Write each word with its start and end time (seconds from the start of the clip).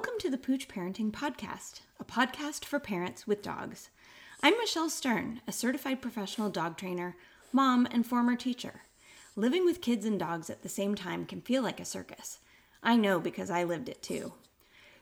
Welcome 0.00 0.18
to 0.20 0.30
the 0.30 0.38
Pooch 0.38 0.66
Parenting 0.66 1.12
Podcast, 1.12 1.82
a 2.00 2.06
podcast 2.06 2.64
for 2.64 2.80
parents 2.80 3.26
with 3.26 3.42
dogs. 3.42 3.90
I'm 4.42 4.56
Michelle 4.56 4.88
Stern, 4.88 5.42
a 5.46 5.52
certified 5.52 6.00
professional 6.00 6.48
dog 6.48 6.78
trainer, 6.78 7.16
mom, 7.52 7.86
and 7.90 8.06
former 8.06 8.34
teacher. 8.34 8.80
Living 9.36 9.62
with 9.66 9.82
kids 9.82 10.06
and 10.06 10.18
dogs 10.18 10.48
at 10.48 10.62
the 10.62 10.70
same 10.70 10.94
time 10.94 11.26
can 11.26 11.42
feel 11.42 11.62
like 11.62 11.80
a 11.80 11.84
circus. 11.84 12.38
I 12.82 12.96
know 12.96 13.20
because 13.20 13.50
I 13.50 13.62
lived 13.62 13.90
it 13.90 14.02
too. 14.02 14.32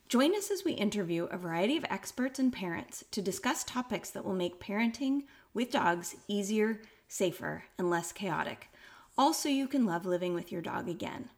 Join 0.09 0.35
us 0.35 0.51
as 0.51 0.65
we 0.65 0.73
interview 0.73 1.27
a 1.27 1.39
variety 1.39 1.77
of 1.77 1.87
experts 1.89 2.41
and 2.41 2.53
parents 2.53 3.05
to 3.13 3.23
discuss 3.23 3.63
topics 3.63 4.11
that 4.11 4.25
will 4.25 4.35
make 4.35 4.59
parenting 4.59 5.23
with 5.55 5.71
dogs 5.71 6.17
easier, 6.27 6.81
safer, 7.07 7.63
and 7.79 7.89
less 7.89 8.11
chaotic, 8.11 8.69
Also, 9.17 9.49
you 9.49 9.69
can 9.69 9.87
love 9.87 10.05
living 10.05 10.35
with 10.35 10.51
your 10.51 10.61
dog 10.61 10.89
again. 10.89 11.31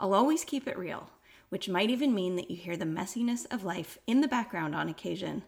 I'll 0.00 0.14
always 0.14 0.42
keep 0.44 0.66
it 0.66 0.76
real 0.76 1.10
which 1.48 1.68
might 1.68 1.90
even 1.90 2.14
mean 2.14 2.36
that 2.36 2.50
you 2.50 2.56
hear 2.56 2.76
the 2.76 2.84
messiness 2.84 3.46
of 3.52 3.64
life 3.64 3.98
in 4.06 4.20
the 4.20 4.28
background 4.28 4.74
on 4.74 4.88
occasion, 4.88 5.42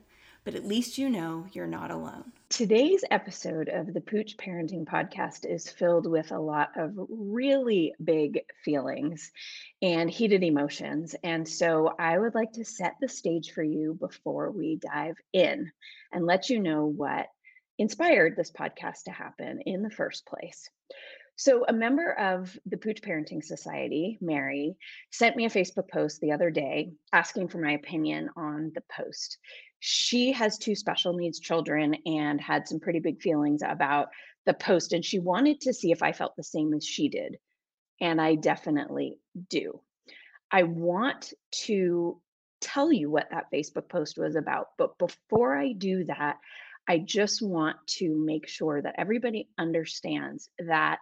but 0.45 0.55
at 0.55 0.65
least 0.65 0.97
you 0.97 1.11
know 1.11 1.47
you're 1.53 1.67
not 1.67 1.91
alone. 1.91 2.33
Today's 2.49 3.05
episode 3.11 3.69
of 3.69 3.93
the 3.93 4.01
Pooch 4.01 4.37
Parenting 4.37 4.85
Podcast 4.85 5.45
is 5.45 5.69
filled 5.69 6.07
with 6.07 6.31
a 6.31 6.39
lot 6.39 6.71
of 6.77 6.93
really 7.09 7.95
big 8.03 8.45
feelings 8.65 9.33
and 9.83 10.09
heated 10.09 10.45
emotions. 10.45 11.17
And 11.25 11.49
so 11.49 11.93
I 11.99 12.17
would 12.17 12.37
like 12.37 12.53
to 12.53 12.65
set 12.65 12.95
the 13.01 13.09
stage 13.09 13.51
for 13.51 13.65
you 13.65 13.95
before 13.95 14.53
we 14.53 14.77
dive 14.77 15.17
in 15.33 15.73
and 16.13 16.25
let 16.25 16.49
you 16.49 16.61
know 16.61 16.87
what 16.87 17.27
inspired 17.79 18.37
this 18.37 18.53
podcast 18.53 19.05
to 19.05 19.11
happen 19.11 19.61
in 19.63 19.83
the 19.83 19.91
first 19.91 20.25
place. 20.27 20.71
So, 21.39 21.67
a 21.69 21.73
member 21.73 22.13
of 22.13 22.59
the 22.65 22.79
Pooch 22.79 23.03
Parenting 23.03 23.45
Society, 23.45 24.17
Mary, 24.23 24.75
sent 25.11 25.37
me 25.37 25.45
a 25.45 25.51
Facebook 25.51 25.91
post 25.91 26.21
the 26.21 26.33
other 26.33 26.51
day 26.51 26.93
asking 27.13 27.49
for 27.49 27.59
my 27.59 27.73
opinion 27.73 28.31
on 28.37 28.73
the 28.75 28.83
post. 28.91 29.37
She 29.79 30.33
has 30.33 30.57
two 30.57 30.75
special 30.75 31.13
needs 31.13 31.39
children 31.39 31.95
and 32.07 32.41
had 32.41 32.67
some 32.67 32.81
pretty 32.81 33.01
big 33.01 33.21
feelings 33.21 33.61
about 33.63 34.09
the 34.47 34.55
post, 34.55 34.95
and 34.95 35.05
she 35.05 35.19
wanted 35.19 35.61
to 35.63 35.75
see 35.75 35.93
if 35.93 36.03
I 36.03 36.13
felt 36.13 36.37
the 36.37 36.43
same 36.43 36.73
as 36.73 36.87
she 36.87 37.11
did. 37.11 37.37
And 38.01 38.19
I 38.19 38.37
definitely 38.37 39.19
do. 39.51 39.81
I 40.51 40.63
want 40.63 41.35
to 41.67 42.21
tell 42.63 42.91
you 42.91 43.11
what 43.11 43.29
that 43.31 43.51
Facebook 43.53 43.91
post 43.91 44.17
was 44.17 44.37
about. 44.37 44.69
But 44.79 44.97
before 44.99 45.55
I 45.55 45.73
do 45.73 46.05
that, 46.05 46.39
I 46.89 46.99
just 46.99 47.43
want 47.43 47.77
to 47.99 48.15
make 48.15 48.49
sure 48.49 48.81
that 48.81 48.95
everybody 48.99 49.49
understands 49.59 50.49
that 50.59 51.01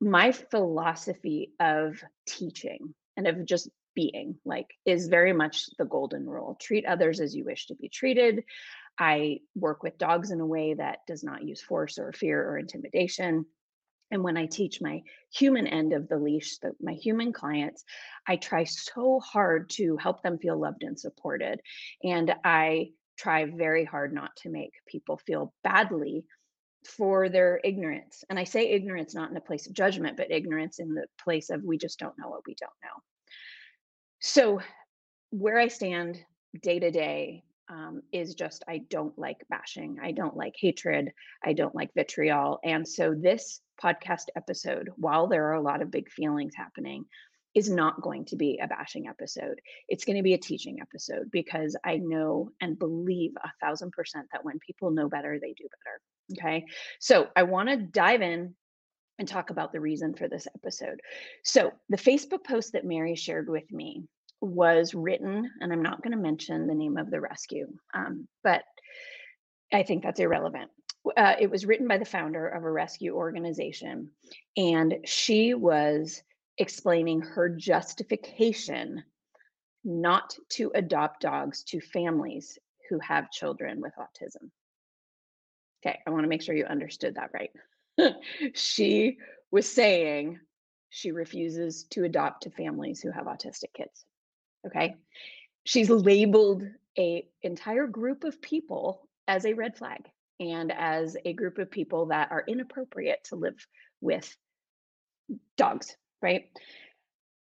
my 0.00 0.32
philosophy 0.32 1.52
of 1.60 2.02
teaching 2.26 2.94
and 3.16 3.26
of 3.26 3.44
just 3.44 3.68
being 3.94 4.36
like 4.44 4.74
is 4.84 5.08
very 5.08 5.32
much 5.32 5.66
the 5.78 5.84
golden 5.84 6.28
rule. 6.28 6.56
Treat 6.60 6.84
others 6.84 7.20
as 7.20 7.34
you 7.34 7.44
wish 7.44 7.66
to 7.66 7.74
be 7.74 7.88
treated. 7.88 8.44
I 8.98 9.40
work 9.54 9.82
with 9.82 9.98
dogs 9.98 10.30
in 10.30 10.40
a 10.40 10.46
way 10.46 10.74
that 10.74 10.98
does 11.06 11.24
not 11.24 11.42
use 11.42 11.62
force 11.62 11.98
or 11.98 12.12
fear 12.12 12.46
or 12.46 12.58
intimidation. 12.58 13.46
And 14.12 14.22
when 14.22 14.36
i 14.36 14.46
teach 14.46 14.80
my 14.80 15.02
human 15.34 15.66
end 15.66 15.92
of 15.92 16.08
the 16.08 16.16
leash 16.16 16.58
the, 16.58 16.72
my 16.80 16.92
human 16.92 17.32
clients 17.32 17.82
i 18.24 18.36
try 18.36 18.62
so 18.62 19.18
hard 19.18 19.68
to 19.70 19.96
help 19.96 20.22
them 20.22 20.38
feel 20.38 20.58
loved 20.58 20.84
and 20.84 20.98
supported. 20.98 21.60
And 22.04 22.32
i 22.44 22.90
try 23.16 23.44
very 23.44 23.84
hard 23.84 24.12
not 24.12 24.36
to 24.36 24.50
make 24.50 24.72
people 24.86 25.16
feel 25.16 25.52
badly 25.64 26.24
for 26.86 27.28
their 27.28 27.60
ignorance. 27.64 28.24
And 28.30 28.38
I 28.38 28.44
say 28.44 28.70
ignorance 28.70 29.14
not 29.14 29.30
in 29.30 29.36
a 29.36 29.40
place 29.40 29.66
of 29.66 29.72
judgment, 29.72 30.16
but 30.16 30.30
ignorance 30.30 30.78
in 30.78 30.94
the 30.94 31.06
place 31.22 31.50
of 31.50 31.62
we 31.64 31.78
just 31.78 31.98
don't 31.98 32.18
know 32.18 32.28
what 32.28 32.46
we 32.46 32.54
don't 32.54 32.70
know. 32.82 33.02
So, 34.20 34.60
where 35.30 35.58
I 35.58 35.68
stand 35.68 36.18
day 36.62 36.78
to 36.78 36.90
day 36.90 37.42
um, 37.68 38.02
is 38.12 38.34
just 38.34 38.64
I 38.68 38.78
don't 38.88 39.18
like 39.18 39.44
bashing. 39.50 39.98
I 40.00 40.12
don't 40.12 40.36
like 40.36 40.54
hatred. 40.56 41.12
I 41.44 41.52
don't 41.52 41.74
like 41.74 41.90
vitriol. 41.94 42.60
And 42.64 42.86
so, 42.86 43.14
this 43.14 43.60
podcast 43.82 44.26
episode, 44.36 44.90
while 44.96 45.26
there 45.26 45.46
are 45.48 45.54
a 45.54 45.62
lot 45.62 45.82
of 45.82 45.90
big 45.90 46.08
feelings 46.10 46.54
happening, 46.54 47.04
is 47.56 47.70
not 47.70 48.02
going 48.02 48.26
to 48.26 48.36
be 48.36 48.60
a 48.62 48.68
bashing 48.68 49.08
episode. 49.08 49.60
It's 49.88 50.04
going 50.04 50.18
to 50.18 50.22
be 50.22 50.34
a 50.34 50.38
teaching 50.38 50.76
episode 50.80 51.30
because 51.32 51.74
I 51.82 51.96
know 51.96 52.50
and 52.60 52.78
believe 52.78 53.32
a 53.42 53.50
thousand 53.64 53.92
percent 53.92 54.26
that 54.30 54.44
when 54.44 54.58
people 54.58 54.90
know 54.90 55.08
better, 55.08 55.38
they 55.40 55.54
do 55.54 55.64
better. 55.64 56.46
Okay. 56.48 56.66
So 57.00 57.28
I 57.34 57.44
want 57.44 57.70
to 57.70 57.78
dive 57.78 58.20
in 58.20 58.54
and 59.18 59.26
talk 59.26 59.48
about 59.48 59.72
the 59.72 59.80
reason 59.80 60.12
for 60.12 60.28
this 60.28 60.46
episode. 60.54 61.00
So 61.44 61.72
the 61.88 61.96
Facebook 61.96 62.44
post 62.44 62.72
that 62.72 62.84
Mary 62.84 63.16
shared 63.16 63.48
with 63.48 63.72
me 63.72 64.04
was 64.42 64.94
written, 64.94 65.50
and 65.62 65.72
I'm 65.72 65.82
not 65.82 66.02
going 66.02 66.12
to 66.12 66.22
mention 66.22 66.66
the 66.66 66.74
name 66.74 66.98
of 66.98 67.10
the 67.10 67.22
rescue, 67.22 67.68
um, 67.94 68.28
but 68.44 68.64
I 69.72 69.82
think 69.82 70.02
that's 70.02 70.20
irrelevant. 70.20 70.70
Uh, 71.16 71.36
it 71.40 71.50
was 71.50 71.64
written 71.64 71.88
by 71.88 71.96
the 71.96 72.04
founder 72.04 72.46
of 72.46 72.64
a 72.64 72.70
rescue 72.70 73.14
organization, 73.14 74.10
and 74.58 74.96
she 75.06 75.54
was 75.54 76.22
explaining 76.58 77.20
her 77.20 77.48
justification 77.48 79.04
not 79.84 80.36
to 80.50 80.72
adopt 80.74 81.20
dogs 81.20 81.62
to 81.62 81.80
families 81.80 82.58
who 82.90 82.98
have 82.98 83.30
children 83.30 83.80
with 83.80 83.92
autism. 83.98 84.50
Okay, 85.84 85.98
I 86.06 86.10
want 86.10 86.24
to 86.24 86.28
make 86.28 86.42
sure 86.42 86.54
you 86.54 86.64
understood 86.64 87.14
that 87.14 87.30
right. 87.32 87.50
she 88.54 89.18
was 89.50 89.70
saying 89.70 90.40
she 90.90 91.12
refuses 91.12 91.84
to 91.90 92.04
adopt 92.04 92.42
to 92.42 92.50
families 92.50 93.00
who 93.00 93.10
have 93.10 93.26
autistic 93.26 93.72
kids. 93.74 94.04
Okay? 94.66 94.96
She's 95.64 95.90
labeled 95.90 96.64
a 96.98 97.28
entire 97.42 97.86
group 97.86 98.24
of 98.24 98.40
people 98.40 99.08
as 99.28 99.44
a 99.44 99.54
red 99.54 99.76
flag 99.76 100.08
and 100.40 100.72
as 100.72 101.16
a 101.24 101.32
group 101.32 101.58
of 101.58 101.70
people 101.70 102.06
that 102.06 102.30
are 102.30 102.44
inappropriate 102.46 103.24
to 103.24 103.36
live 103.36 103.66
with 104.00 104.36
dogs 105.56 105.96
right? 106.22 106.44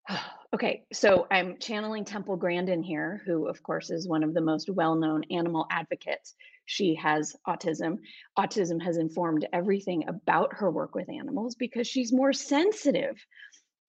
Okay, 0.54 0.84
so 0.92 1.28
I'm 1.32 1.60
channeling 1.60 2.04
Temple 2.04 2.36
Grandin 2.36 2.84
here, 2.84 3.22
who, 3.26 3.48
of 3.48 3.64
course, 3.64 3.90
is 3.90 4.06
one 4.06 4.22
of 4.22 4.34
the 4.34 4.42
most 4.42 4.70
well 4.70 4.96
known 4.96 5.24
animal 5.32 5.66
advocates. 5.72 6.36
She 6.66 6.96
has 6.96 7.38
autism. 7.48 8.00
Autism 8.38 8.84
has 8.84 8.98
informed 8.98 9.48
everything 9.54 10.10
about 10.10 10.56
her 10.56 10.70
work 10.70 10.94
with 10.94 11.10
animals 11.10 11.56
because 11.56 11.88
she's 11.88 12.12
more 12.12 12.34
sensitive 12.34 13.16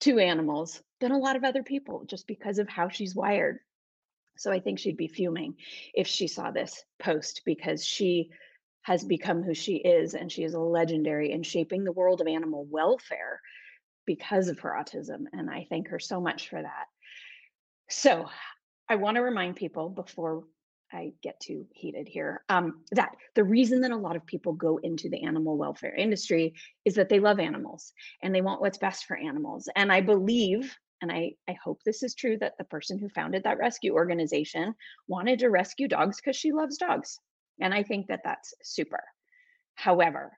to 0.02 0.20
animals 0.20 0.80
than 1.00 1.10
a 1.10 1.18
lot 1.18 1.34
of 1.34 1.42
other 1.42 1.64
people 1.64 2.04
just 2.04 2.28
because 2.28 2.60
of 2.60 2.68
how 2.68 2.88
she's 2.88 3.12
wired. 3.12 3.58
So 4.36 4.52
I 4.52 4.60
think 4.60 4.78
she'd 4.78 4.96
be 4.96 5.08
fuming 5.08 5.56
if 5.94 6.06
she 6.06 6.28
saw 6.28 6.52
this 6.52 6.84
post 7.00 7.42
because 7.44 7.84
she 7.84 8.30
has 8.82 9.04
become 9.04 9.42
who 9.42 9.54
she 9.54 9.76
is 9.76 10.14
and 10.14 10.30
she 10.30 10.44
is 10.44 10.54
legendary 10.54 11.32
in 11.32 11.42
shaping 11.42 11.84
the 11.84 11.92
world 11.92 12.20
of 12.20 12.26
animal 12.26 12.66
welfare 12.70 13.40
because 14.06 14.48
of 14.48 14.58
her 14.60 14.70
autism. 14.70 15.24
And 15.32 15.50
I 15.50 15.66
thank 15.68 15.88
her 15.88 15.98
so 15.98 16.20
much 16.20 16.48
for 16.48 16.60
that. 16.60 16.86
So 17.88 18.28
I 18.88 18.96
want 18.96 19.16
to 19.16 19.22
remind 19.22 19.56
people 19.56 19.88
before 19.88 20.44
I 20.92 21.12
get 21.22 21.40
too 21.40 21.66
heated 21.72 22.06
here 22.06 22.44
um, 22.48 22.82
that 22.90 23.16
the 23.34 23.44
reason 23.44 23.80
that 23.80 23.90
a 23.90 23.96
lot 23.96 24.16
of 24.16 24.26
people 24.26 24.52
go 24.52 24.78
into 24.82 25.08
the 25.08 25.22
animal 25.22 25.56
welfare 25.56 25.94
industry 25.94 26.54
is 26.84 26.94
that 26.96 27.08
they 27.08 27.18
love 27.18 27.40
animals 27.40 27.92
and 28.22 28.34
they 28.34 28.42
want 28.42 28.60
what's 28.60 28.78
best 28.78 29.06
for 29.06 29.16
animals. 29.16 29.68
And 29.74 29.90
I 29.90 30.02
believe, 30.02 30.76
and 31.00 31.10
I, 31.10 31.32
I 31.48 31.56
hope 31.64 31.80
this 31.84 32.02
is 32.02 32.14
true, 32.14 32.36
that 32.38 32.58
the 32.58 32.64
person 32.64 32.98
who 32.98 33.08
founded 33.08 33.44
that 33.44 33.58
rescue 33.58 33.94
organization 33.94 34.74
wanted 35.08 35.38
to 35.38 35.48
rescue 35.48 35.88
dogs 35.88 36.18
because 36.18 36.36
she 36.36 36.52
loves 36.52 36.76
dogs. 36.76 37.18
And 37.60 37.72
I 37.72 37.82
think 37.82 38.08
that 38.08 38.20
that's 38.24 38.54
super. 38.62 39.02
However, 39.74 40.36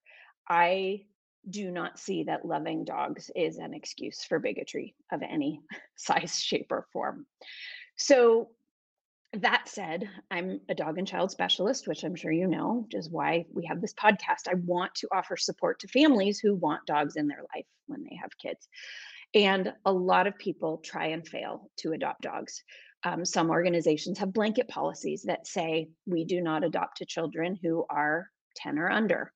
I 0.49 1.05
do 1.49 1.71
not 1.71 1.99
see 1.99 2.25
that 2.25 2.45
loving 2.45 2.85
dogs 2.85 3.31
is 3.35 3.59
an 3.59 3.75
excuse 3.75 4.25
for 4.25 4.39
bigotry 4.39 4.95
of 5.13 5.23
any 5.23 5.61
size, 5.97 6.41
shape, 6.41 6.69
or 6.71 6.87
form. 6.93 7.27
So, 7.97 8.51
that 9.41 9.69
said, 9.69 10.09
I'm 10.31 10.61
a 10.69 10.75
dog 10.75 10.97
and 10.99 11.09
child 11.09 11.31
specialist, 11.31 11.89
which 11.89 12.05
I'm 12.05 12.15
sure 12.15 12.31
you 12.31 12.47
know, 12.47 12.85
which 12.85 12.95
is 12.95 13.11
why 13.11 13.47
we 13.53 13.65
have 13.67 13.81
this 13.81 13.95
podcast. 13.95 14.49
I 14.49 14.55
want 14.65 14.95
to 14.97 15.09
offer 15.13 15.37
support 15.37 15.81
to 15.81 15.89
families 15.89 16.39
who 16.39 16.55
want 16.55 16.87
dogs 16.87 17.17
in 17.17 17.27
their 17.27 17.43
life 17.55 17.67
when 17.87 18.05
they 18.05 18.17
have 18.17 18.31
kids. 18.39 18.69
And 19.35 19.73
a 19.85 19.93
lot 19.93 20.29
of 20.29 20.39
people 20.39 20.79
try 20.79 21.07
and 21.07 21.27
fail 21.27 21.69
to 21.79 21.93
adopt 21.93 22.23
dogs. 22.23 22.63
Um, 23.03 23.25
some 23.25 23.51
organizations 23.51 24.19
have 24.19 24.33
blanket 24.33 24.69
policies 24.69 25.25
that 25.25 25.47
say 25.49 25.89
we 26.07 26.25
do 26.25 26.41
not 26.41 26.63
adopt 26.63 26.99
to 26.99 27.05
children 27.05 27.59
who 27.61 27.85
are 27.91 28.31
10 28.57 28.79
or 28.79 28.89
under 28.89 29.33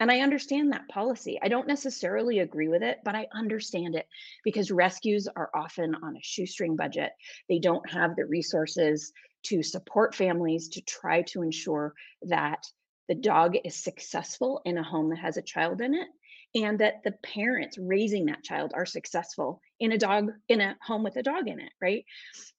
and 0.00 0.10
I 0.10 0.20
understand 0.20 0.72
that 0.72 0.88
policy. 0.88 1.38
I 1.42 1.48
don't 1.48 1.66
necessarily 1.66 2.38
agree 2.38 2.68
with 2.68 2.82
it, 2.82 2.98
but 3.04 3.14
I 3.14 3.26
understand 3.34 3.94
it 3.94 4.06
because 4.44 4.70
rescues 4.70 5.28
are 5.28 5.50
often 5.54 5.94
on 5.94 6.16
a 6.16 6.22
shoestring 6.22 6.76
budget. 6.76 7.12
They 7.48 7.58
don't 7.58 7.88
have 7.90 8.14
the 8.16 8.26
resources 8.26 9.12
to 9.44 9.62
support 9.62 10.14
families 10.14 10.68
to 10.70 10.82
try 10.82 11.22
to 11.22 11.42
ensure 11.42 11.94
that 12.22 12.62
the 13.08 13.14
dog 13.14 13.56
is 13.64 13.82
successful 13.82 14.60
in 14.64 14.78
a 14.78 14.82
home 14.82 15.10
that 15.10 15.18
has 15.18 15.36
a 15.36 15.42
child 15.42 15.80
in 15.80 15.94
it 15.94 16.08
and 16.54 16.78
that 16.80 17.02
the 17.04 17.12
parents 17.22 17.78
raising 17.78 18.26
that 18.26 18.42
child 18.42 18.72
are 18.74 18.86
successful 18.86 19.60
in 19.80 19.92
a 19.92 19.98
dog 19.98 20.30
in 20.48 20.60
a 20.60 20.76
home 20.82 21.02
with 21.02 21.16
a 21.16 21.22
dog 21.22 21.48
in 21.48 21.60
it 21.60 21.72
right 21.80 22.04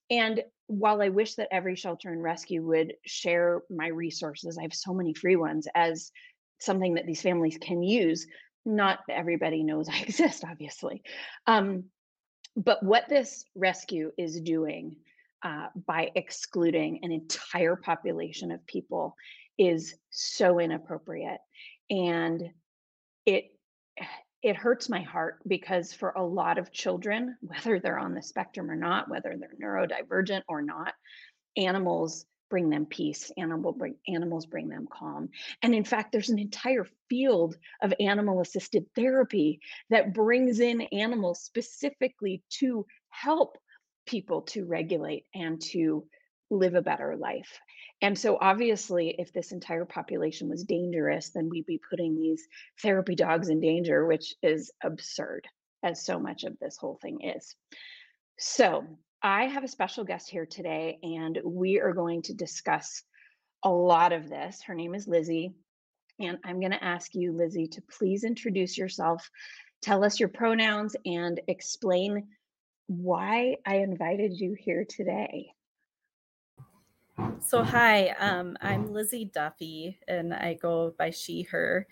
And 0.09 0.43
while 0.67 1.01
I 1.01 1.09
wish 1.09 1.35
that 1.35 1.49
every 1.51 1.75
shelter 1.75 2.11
and 2.11 2.21
rescue 2.21 2.65
would 2.65 2.93
share 3.05 3.61
my 3.69 3.87
resources, 3.87 4.57
I 4.57 4.63
have 4.63 4.73
so 4.73 4.93
many 4.93 5.13
free 5.13 5.35
ones 5.35 5.67
as 5.75 6.11
something 6.59 6.95
that 6.95 7.05
these 7.05 7.21
families 7.21 7.57
can 7.59 7.81
use. 7.83 8.27
Not 8.65 8.99
everybody 9.09 9.63
knows 9.63 9.89
I 9.91 9.99
exist, 9.99 10.43
obviously. 10.47 11.03
Um, 11.47 11.85
but 12.55 12.83
what 12.83 13.07
this 13.07 13.45
rescue 13.55 14.11
is 14.17 14.41
doing 14.41 14.97
uh, 15.43 15.67
by 15.87 16.11
excluding 16.15 16.99
an 17.03 17.11
entire 17.11 17.75
population 17.75 18.51
of 18.51 18.65
people 18.65 19.15
is 19.57 19.95
so 20.09 20.59
inappropriate. 20.59 21.39
And 21.89 22.51
it 23.25 23.51
it 24.41 24.55
hurts 24.55 24.87
my 24.87 25.01
heart 25.01 25.39
because 25.47 25.91
for 25.91 26.11
a 26.11 26.23
lot 26.23 26.57
of 26.57 26.71
children, 26.71 27.35
whether 27.41 27.79
they're 27.79 27.99
on 27.99 28.13
the 28.13 28.21
spectrum 28.21 28.71
or 28.71 28.75
not, 28.75 29.09
whether 29.09 29.37
they're 29.37 29.57
neurodivergent 29.61 30.43
or 30.47 30.61
not, 30.61 30.93
animals 31.57 32.25
bring 32.49 32.69
them 32.69 32.85
peace 32.85 33.31
animal 33.37 33.71
bring, 33.71 33.95
animals 34.07 34.45
bring 34.45 34.69
them 34.69 34.87
calm. 34.91 35.29
And 35.61 35.73
in 35.73 35.83
fact 35.83 36.11
there's 36.11 36.29
an 36.29 36.39
entire 36.39 36.87
field 37.09 37.57
of 37.81 37.93
animal 37.99 38.41
assisted 38.41 38.85
therapy 38.95 39.59
that 39.89 40.13
brings 40.13 40.59
in 40.59 40.81
animals 40.81 41.41
specifically 41.41 42.43
to 42.59 42.85
help 43.09 43.57
people 44.05 44.41
to 44.41 44.65
regulate 44.65 45.25
and 45.35 45.61
to 45.61 46.05
live 46.51 46.73
a 46.73 46.81
better 46.81 47.15
life. 47.15 47.59
And 48.01 48.17
so 48.17 48.37
obviously 48.41 49.15
if 49.19 49.31
this 49.31 49.51
entire 49.51 49.85
population 49.85 50.49
was 50.49 50.63
dangerous 50.63 51.29
then 51.29 51.49
we'd 51.49 51.65
be 51.65 51.79
putting 51.89 52.15
these 52.15 52.47
therapy 52.81 53.15
dogs 53.15 53.49
in 53.49 53.59
danger 53.59 54.05
which 54.05 54.33
is 54.41 54.71
absurd 54.83 55.47
as 55.83 56.03
so 56.03 56.19
much 56.19 56.43
of 56.43 56.57
this 56.59 56.77
whole 56.77 56.99
thing 57.01 57.21
is. 57.21 57.55
So 58.37 58.85
I 59.21 59.45
have 59.47 59.65
a 59.65 59.67
special 59.67 60.05
guest 60.05 60.29
here 60.29 60.45
today, 60.45 60.97
and 61.03 61.39
we 61.43 61.81
are 61.81 61.91
going 61.91 62.21
to 62.23 62.33
discuss 62.33 63.03
a 63.63 63.69
lot 63.69 64.13
of 64.13 64.29
this. 64.29 64.61
Her 64.61 64.73
name 64.73 64.95
is 64.95 65.09
Lizzie, 65.09 65.51
and 66.21 66.37
I'm 66.45 66.61
going 66.61 66.71
to 66.71 66.81
ask 66.81 67.13
you, 67.13 67.33
Lizzie, 67.33 67.67
to 67.67 67.81
please 67.81 68.23
introduce 68.23 68.77
yourself, 68.77 69.29
tell 69.81 70.05
us 70.05 70.21
your 70.21 70.29
pronouns, 70.29 70.95
and 71.05 71.41
explain 71.47 72.27
why 72.87 73.57
I 73.65 73.77
invited 73.79 74.39
you 74.39 74.53
here 74.57 74.85
today. 74.87 75.51
So, 77.41 77.61
hi, 77.61 78.15
um, 78.19 78.55
I'm 78.61 78.93
Lizzie 78.93 79.25
Duffy, 79.25 79.99
and 80.07 80.33
I 80.33 80.53
go 80.53 80.93
by 80.97 81.09
she, 81.09 81.41
her. 81.51 81.87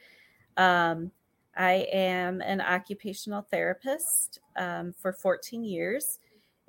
Um, 0.55 1.11
I 1.57 1.87
am 1.91 2.39
an 2.39 2.61
occupational 2.61 3.41
therapist 3.41 4.39
um, 4.55 4.93
for 4.93 5.11
14 5.11 5.65
years 5.65 6.19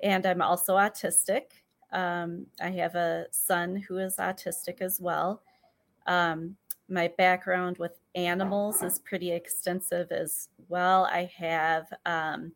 and 0.01 0.25
I'm 0.25 0.41
also 0.41 0.75
autistic. 0.75 1.43
Um, 1.91 2.45
I 2.61 2.69
have 2.69 2.95
a 2.95 3.25
son 3.31 3.75
who 3.75 3.97
is 3.97 4.17
autistic 4.17 4.81
as 4.81 4.99
well. 4.99 5.41
Um, 6.07 6.55
my 6.87 7.11
background 7.17 7.77
with 7.77 7.99
animals 8.15 8.81
is 8.81 8.99
pretty 8.99 9.31
extensive 9.31 10.11
as 10.11 10.49
well. 10.67 11.05
I 11.05 11.29
have 11.37 11.87
um, 12.05 12.53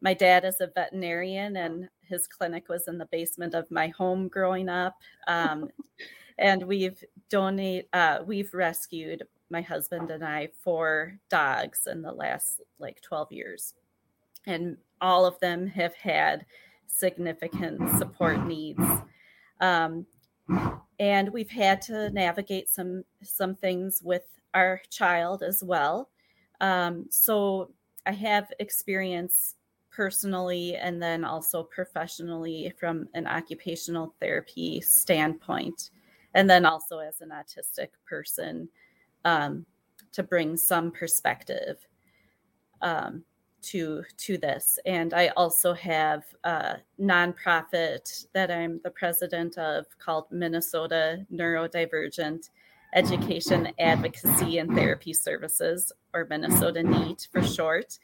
my 0.00 0.12
dad 0.12 0.44
is 0.44 0.60
a 0.60 0.66
veterinarian, 0.66 1.56
and 1.56 1.88
his 2.02 2.26
clinic 2.26 2.68
was 2.68 2.88
in 2.88 2.98
the 2.98 3.06
basement 3.06 3.54
of 3.54 3.70
my 3.70 3.88
home 3.88 4.28
growing 4.28 4.68
up. 4.68 4.96
Um, 5.26 5.70
and 6.38 6.62
we've 6.64 7.02
donate, 7.30 7.88
uh, 7.92 8.18
we've 8.26 8.52
rescued 8.52 9.22
my 9.50 9.62
husband 9.62 10.10
and 10.10 10.24
I 10.24 10.48
four 10.62 11.18
dogs 11.30 11.86
in 11.86 12.02
the 12.02 12.12
last 12.12 12.60
like 12.78 13.00
12 13.02 13.32
years 13.32 13.74
and 14.46 14.76
all 15.04 15.26
of 15.26 15.38
them 15.40 15.66
have 15.66 15.94
had 15.94 16.46
significant 16.86 17.98
support 17.98 18.44
needs. 18.46 18.82
Um, 19.60 20.06
and 20.98 21.28
we've 21.30 21.50
had 21.50 21.82
to 21.82 22.10
navigate 22.10 22.68
some 22.70 23.04
some 23.22 23.54
things 23.54 24.00
with 24.02 24.24
our 24.54 24.80
child 24.90 25.42
as 25.42 25.62
well. 25.62 26.08
Um, 26.60 27.06
so 27.10 27.70
I 28.06 28.12
have 28.12 28.50
experience 28.58 29.56
personally 29.90 30.76
and 30.76 31.02
then 31.02 31.24
also 31.24 31.62
professionally 31.62 32.72
from 32.78 33.08
an 33.14 33.26
occupational 33.26 34.14
therapy 34.20 34.80
standpoint, 34.80 35.90
and 36.34 36.48
then 36.48 36.64
also 36.64 36.98
as 36.98 37.20
an 37.20 37.30
autistic 37.30 37.88
person 38.06 38.68
um, 39.24 39.66
to 40.12 40.22
bring 40.22 40.56
some 40.56 40.90
perspective. 40.90 41.76
Um, 42.80 43.24
to 43.64 44.02
to 44.16 44.38
this. 44.38 44.78
And 44.86 45.14
i 45.14 45.28
also 45.36 45.72
have 45.74 46.24
a 46.44 46.76
nonprofit 47.00 48.26
that 48.32 48.50
i'm 48.50 48.80
the 48.84 48.90
president 48.90 49.58
of 49.58 49.86
called 49.98 50.26
minnesota 50.30 51.26
neurodivergent 51.32 52.50
education 52.94 53.72
advocacy 53.78 54.58
and 54.58 54.74
therapy 54.74 55.12
services 55.12 55.92
or 56.12 56.26
minnesota 56.28 56.82
neat 56.82 57.28
for 57.32 57.42
short. 57.42 57.98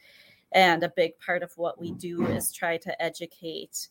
And 0.53 0.83
a 0.83 0.89
big 0.89 1.17
part 1.19 1.43
of 1.43 1.51
what 1.55 1.79
we 1.79 1.91
do 1.93 2.25
is 2.25 2.51
try 2.51 2.77
to 2.77 3.01
educate 3.01 3.87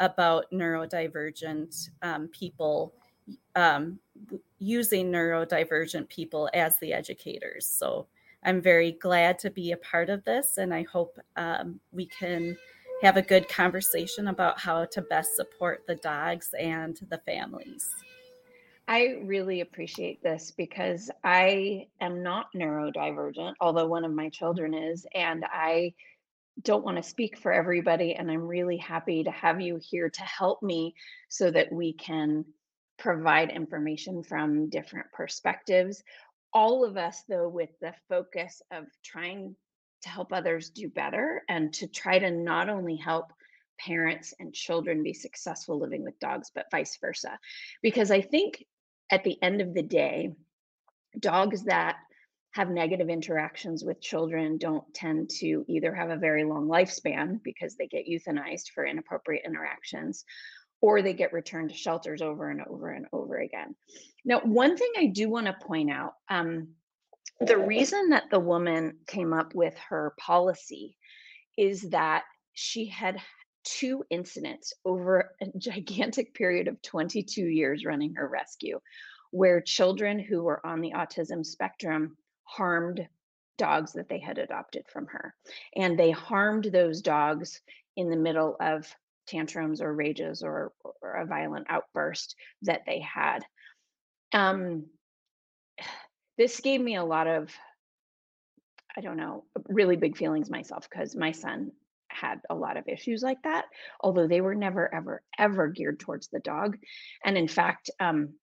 about 0.00 0.46
neurodivergent 0.52 1.90
um, 2.02 2.28
people 2.28 2.94
um, 3.54 4.00
using 4.58 5.10
neurodivergent 5.12 6.08
people 6.08 6.48
as 6.52 6.76
the 6.78 6.92
educators. 6.92 7.66
So 7.66 8.06
I'm 8.42 8.62
very 8.62 8.92
glad 8.92 9.38
to 9.40 9.50
be 9.50 9.72
a 9.72 9.76
part 9.76 10.08
of 10.08 10.24
this, 10.24 10.56
and 10.56 10.72
I 10.72 10.84
hope 10.90 11.18
um, 11.36 11.80
we 11.92 12.06
can 12.06 12.56
have 13.02 13.16
a 13.16 13.22
good 13.22 13.48
conversation 13.48 14.28
about 14.28 14.58
how 14.58 14.84
to 14.84 15.02
best 15.02 15.36
support 15.36 15.84
the 15.86 15.96
dogs 15.96 16.54
and 16.58 16.98
the 17.08 17.18
families. 17.18 17.88
I 18.88 19.18
really 19.22 19.60
appreciate 19.60 20.22
this 20.22 20.50
because 20.50 21.10
I 21.22 21.86
am 22.00 22.22
not 22.22 22.46
neurodivergent, 22.56 23.54
although 23.60 23.86
one 23.86 24.04
of 24.04 24.12
my 24.12 24.28
children 24.30 24.74
is, 24.74 25.06
and 25.14 25.44
I 25.50 25.94
don't 26.62 26.84
want 26.84 26.96
to 26.96 27.02
speak 27.02 27.38
for 27.38 27.52
everybody. 27.52 28.14
And 28.14 28.30
I'm 28.30 28.46
really 28.46 28.76
happy 28.76 29.22
to 29.24 29.30
have 29.30 29.60
you 29.60 29.78
here 29.80 30.10
to 30.10 30.22
help 30.22 30.62
me 30.62 30.94
so 31.28 31.50
that 31.50 31.72
we 31.72 31.92
can 31.92 32.44
provide 32.98 33.50
information 33.50 34.22
from 34.22 34.68
different 34.68 35.06
perspectives 35.12 36.02
all 36.52 36.84
of 36.84 36.96
us 36.96 37.22
though 37.28 37.48
with 37.48 37.70
the 37.80 37.94
focus 38.08 38.62
of 38.70 38.84
trying 39.04 39.54
to 40.02 40.08
help 40.08 40.32
others 40.32 40.70
do 40.70 40.88
better 40.88 41.42
and 41.48 41.72
to 41.74 41.86
try 41.86 42.18
to 42.18 42.30
not 42.30 42.68
only 42.68 42.96
help 42.96 43.32
parents 43.78 44.34
and 44.38 44.52
children 44.52 45.02
be 45.02 45.12
successful 45.12 45.78
living 45.78 46.02
with 46.02 46.18
dogs 46.18 46.50
but 46.54 46.70
vice 46.70 46.98
versa 47.00 47.38
because 47.82 48.10
i 48.10 48.20
think 48.20 48.64
at 49.10 49.24
the 49.24 49.40
end 49.42 49.60
of 49.60 49.74
the 49.74 49.82
day 49.82 50.32
dogs 51.18 51.64
that 51.64 51.96
have 52.52 52.68
negative 52.68 53.08
interactions 53.08 53.84
with 53.84 54.00
children 54.00 54.58
don't 54.58 54.82
tend 54.92 55.30
to 55.30 55.64
either 55.68 55.94
have 55.94 56.10
a 56.10 56.16
very 56.16 56.44
long 56.44 56.66
lifespan 56.66 57.40
because 57.44 57.76
they 57.76 57.86
get 57.86 58.08
euthanized 58.08 58.70
for 58.74 58.84
inappropriate 58.84 59.44
interactions 59.46 60.24
or 60.80 61.02
they 61.02 61.12
get 61.12 61.32
returned 61.32 61.70
to 61.70 61.76
shelters 61.76 62.22
over 62.22 62.50
and 62.50 62.62
over 62.62 62.90
and 62.90 63.06
over 63.12 63.38
again. 63.38 63.74
Now, 64.24 64.40
one 64.40 64.76
thing 64.76 64.92
I 64.96 65.06
do 65.06 65.28
want 65.28 65.46
to 65.46 65.66
point 65.66 65.90
out 65.90 66.14
um, 66.28 66.68
the 67.40 67.58
reason 67.58 68.10
that 68.10 68.30
the 68.30 68.40
woman 68.40 68.98
came 69.06 69.32
up 69.32 69.54
with 69.54 69.76
her 69.88 70.14
policy 70.18 70.96
is 71.56 71.82
that 71.90 72.24
she 72.52 72.86
had 72.86 73.18
two 73.64 74.04
incidents 74.10 74.72
over 74.84 75.32
a 75.40 75.46
gigantic 75.58 76.34
period 76.34 76.68
of 76.68 76.80
22 76.82 77.42
years 77.42 77.84
running 77.84 78.14
her 78.14 78.28
rescue 78.28 78.78
where 79.30 79.60
children 79.60 80.18
who 80.18 80.42
were 80.42 80.64
on 80.66 80.80
the 80.80 80.92
autism 80.92 81.44
spectrum 81.44 82.16
harmed 82.44 83.06
dogs 83.58 83.92
that 83.92 84.08
they 84.08 84.18
had 84.18 84.38
adopted 84.38 84.84
from 84.88 85.06
her. 85.06 85.34
And 85.76 85.98
they 85.98 86.10
harmed 86.10 86.64
those 86.64 87.00
dogs 87.02 87.60
in 87.96 88.10
the 88.10 88.16
middle 88.16 88.56
of 88.60 88.92
tantrums 89.26 89.80
or 89.80 89.94
rages 89.94 90.42
or, 90.42 90.72
or 91.02 91.12
a 91.14 91.26
violent 91.26 91.66
outburst 91.68 92.34
that 92.62 92.82
they 92.86 93.00
had. 93.00 93.40
Um, 94.32 94.86
this 96.38 96.60
gave 96.60 96.80
me 96.80 96.96
a 96.96 97.04
lot 97.04 97.26
of, 97.26 97.50
I 98.96 99.00
don't 99.00 99.16
know, 99.16 99.44
really 99.68 99.96
big 99.96 100.16
feelings 100.16 100.50
myself 100.50 100.88
because 100.88 101.14
my 101.14 101.32
son 101.32 101.72
had 102.08 102.40
a 102.50 102.54
lot 102.54 102.76
of 102.76 102.88
issues 102.88 103.22
like 103.22 103.42
that, 103.44 103.66
although 104.00 104.26
they 104.26 104.40
were 104.40 104.54
never, 104.54 104.92
ever, 104.94 105.22
ever 105.38 105.68
geared 105.68 106.00
towards 106.00 106.28
the 106.28 106.40
dog. 106.40 106.76
And 107.24 107.38
in 107.38 107.48
fact, 107.48 107.90
um, 108.00 108.34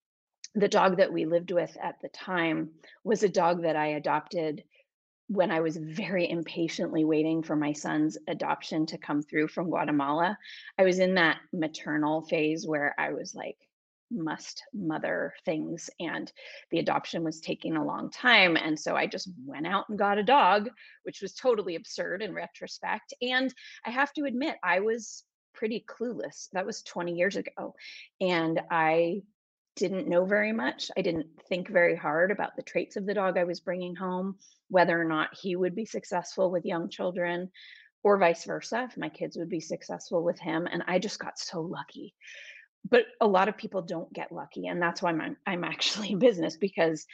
the 0.55 0.67
dog 0.67 0.97
that 0.97 1.11
we 1.11 1.25
lived 1.25 1.51
with 1.51 1.75
at 1.81 1.95
the 2.01 2.09
time 2.09 2.69
was 3.03 3.23
a 3.23 3.29
dog 3.29 3.63
that 3.63 3.75
I 3.75 3.87
adopted 3.87 4.63
when 5.27 5.51
I 5.51 5.59
was 5.59 5.77
very 5.77 6.29
impatiently 6.29 7.03
waiting 7.03 7.43
for 7.43 7.55
my 7.55 7.73
son's 7.73 8.17
adoption 8.27 8.85
to 8.87 8.97
come 8.97 9.21
through 9.21 9.49
from 9.49 9.69
Guatemala, 9.69 10.37
I 10.77 10.83
was 10.83 10.99
in 10.99 11.15
that 11.15 11.39
maternal 11.51 12.21
phase 12.21 12.65
where 12.65 12.95
I 12.97 13.11
was 13.11 13.35
like, 13.35 13.57
must 14.11 14.63
mother 14.73 15.33
things 15.45 15.89
and 15.99 16.31
the 16.71 16.79
adoption 16.79 17.23
was 17.23 17.41
taking 17.41 17.75
a 17.75 17.85
long 17.85 18.09
time 18.09 18.55
and 18.55 18.79
so 18.79 18.95
i 18.95 19.05
just 19.05 19.29
went 19.45 19.67
out 19.67 19.89
and 19.89 19.99
got 19.99 20.17
a 20.17 20.23
dog 20.23 20.69
which 21.03 21.21
was 21.21 21.33
totally 21.33 21.75
absurd 21.75 22.21
in 22.21 22.33
retrospect 22.33 23.13
and 23.21 23.53
i 23.85 23.89
have 23.89 24.13
to 24.13 24.23
admit 24.23 24.55
i 24.63 24.79
was 24.79 25.23
pretty 25.57 25.83
clueless. 25.87 26.49
That 26.53 26.65
was 26.65 26.83
20 26.83 27.13
years 27.13 27.35
ago. 27.35 27.73
And 28.21 28.61
I 28.71 29.23
didn't 29.75 30.07
know 30.07 30.25
very 30.25 30.51
much. 30.51 30.89
I 30.97 31.01
didn't 31.01 31.27
think 31.49 31.69
very 31.69 31.95
hard 31.95 32.31
about 32.31 32.55
the 32.55 32.63
traits 32.63 32.95
of 32.95 33.05
the 33.05 33.13
dog 33.13 33.37
I 33.37 33.43
was 33.43 33.59
bringing 33.59 33.95
home, 33.95 34.37
whether 34.69 34.99
or 34.99 35.05
not 35.05 35.29
he 35.39 35.55
would 35.55 35.75
be 35.75 35.85
successful 35.85 36.51
with 36.51 36.65
young 36.65 36.89
children 36.89 37.51
or 38.03 38.17
vice 38.17 38.45
versa, 38.45 38.87
if 38.89 38.97
my 38.97 39.09
kids 39.09 39.37
would 39.37 39.49
be 39.49 39.59
successful 39.59 40.23
with 40.23 40.39
him. 40.39 40.67
And 40.71 40.83
I 40.87 40.99
just 40.99 41.19
got 41.19 41.37
so 41.39 41.61
lucky. 41.61 42.13
But 42.89 43.05
a 43.19 43.27
lot 43.27 43.49
of 43.49 43.57
people 43.57 43.81
don't 43.81 44.11
get 44.13 44.31
lucky. 44.31 44.67
And 44.67 44.81
that's 44.81 45.01
why 45.01 45.11
I'm, 45.11 45.37
I'm 45.45 45.63
actually 45.63 46.11
in 46.11 46.19
business 46.19 46.57
because 46.57 47.05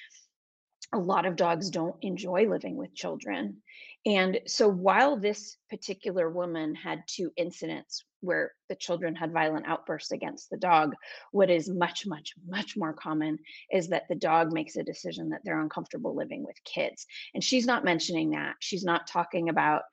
a 0.93 0.97
lot 0.97 1.25
of 1.25 1.35
dogs 1.35 1.69
don't 1.69 1.95
enjoy 2.01 2.47
living 2.47 2.77
with 2.77 2.93
children. 2.93 3.57
And 4.05 4.39
so 4.45 4.67
while 4.67 5.17
this 5.17 5.57
particular 5.69 6.29
woman 6.29 6.75
had 6.75 7.03
two 7.07 7.31
incidents 7.37 8.03
where 8.19 8.51
the 8.69 8.75
children 8.75 9.15
had 9.15 9.31
violent 9.31 9.65
outbursts 9.65 10.11
against 10.11 10.49
the 10.49 10.57
dog, 10.57 10.93
what 11.31 11.49
is 11.49 11.69
much, 11.69 12.05
much, 12.05 12.33
much 12.47 12.75
more 12.77 12.93
common 12.93 13.39
is 13.71 13.87
that 13.89 14.03
the 14.09 14.15
dog 14.15 14.51
makes 14.51 14.75
a 14.75 14.83
decision 14.83 15.29
that 15.29 15.41
they're 15.43 15.61
uncomfortable 15.61 16.15
living 16.15 16.43
with 16.43 16.55
kids. 16.65 17.05
And 17.33 17.43
she's 17.43 17.65
not 17.65 17.85
mentioning 17.85 18.31
that. 18.31 18.55
She's 18.59 18.83
not 18.83 19.07
talking 19.07 19.49
about 19.49 19.83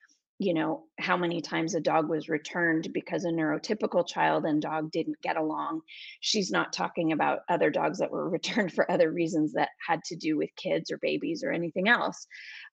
you 0.40 0.54
know 0.54 0.84
how 0.98 1.18
many 1.18 1.42
times 1.42 1.74
a 1.74 1.80
dog 1.80 2.08
was 2.08 2.30
returned 2.30 2.94
because 2.94 3.26
a 3.26 3.28
neurotypical 3.28 4.08
child 4.08 4.46
and 4.46 4.62
dog 4.62 4.90
didn't 4.90 5.20
get 5.22 5.36
along. 5.36 5.82
She's 6.20 6.50
not 6.50 6.72
talking 6.72 7.12
about 7.12 7.40
other 7.50 7.68
dogs 7.68 7.98
that 7.98 8.10
were 8.10 8.26
returned 8.30 8.72
for 8.72 8.90
other 8.90 9.12
reasons 9.12 9.52
that 9.52 9.68
had 9.86 10.02
to 10.04 10.16
do 10.16 10.38
with 10.38 10.48
kids 10.56 10.90
or 10.90 10.96
babies 10.96 11.44
or 11.44 11.52
anything 11.52 11.88
else. 11.88 12.26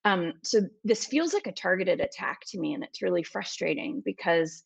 Um, 0.06 0.34
so 0.46 0.62
this 0.86 1.06
feels 1.06 1.34
like 1.34 1.48
a 1.48 1.52
targeted 1.52 2.00
attack 2.00 2.40
to 2.48 2.60
me 2.60 2.74
and 2.74 2.86
it's 2.86 3.02
really 3.02 3.24
frustrating 3.24 4.02
because 4.04 4.64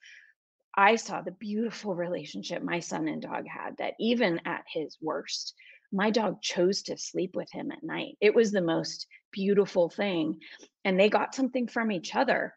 i 0.78 0.96
saw 0.96 1.22
the 1.22 1.32
beautiful 1.32 1.96
relationship 1.96 2.64
my 2.64 2.80
son 2.80 3.10
and 3.10 3.22
dog 3.22 3.46
had 3.46 3.76
that 3.78 3.94
even 4.00 4.40
at 4.46 4.64
his 4.74 4.96
worst 5.02 5.54
my 5.92 6.10
dog 6.10 6.42
chose 6.42 6.84
to 6.84 6.98
sleep 6.98 7.36
with 7.36 7.52
him 7.52 7.72
at 7.72 7.84
night. 7.84 8.18
It 8.22 8.34
was 8.34 8.52
the 8.52 8.62
most 8.62 9.08
beautiful 9.32 9.90
thing 9.90 10.40
and 10.86 11.00
they 11.00 11.10
got 11.10 11.36
something 11.36 11.68
from 11.68 11.92
each 11.92 12.16
other 12.16 12.54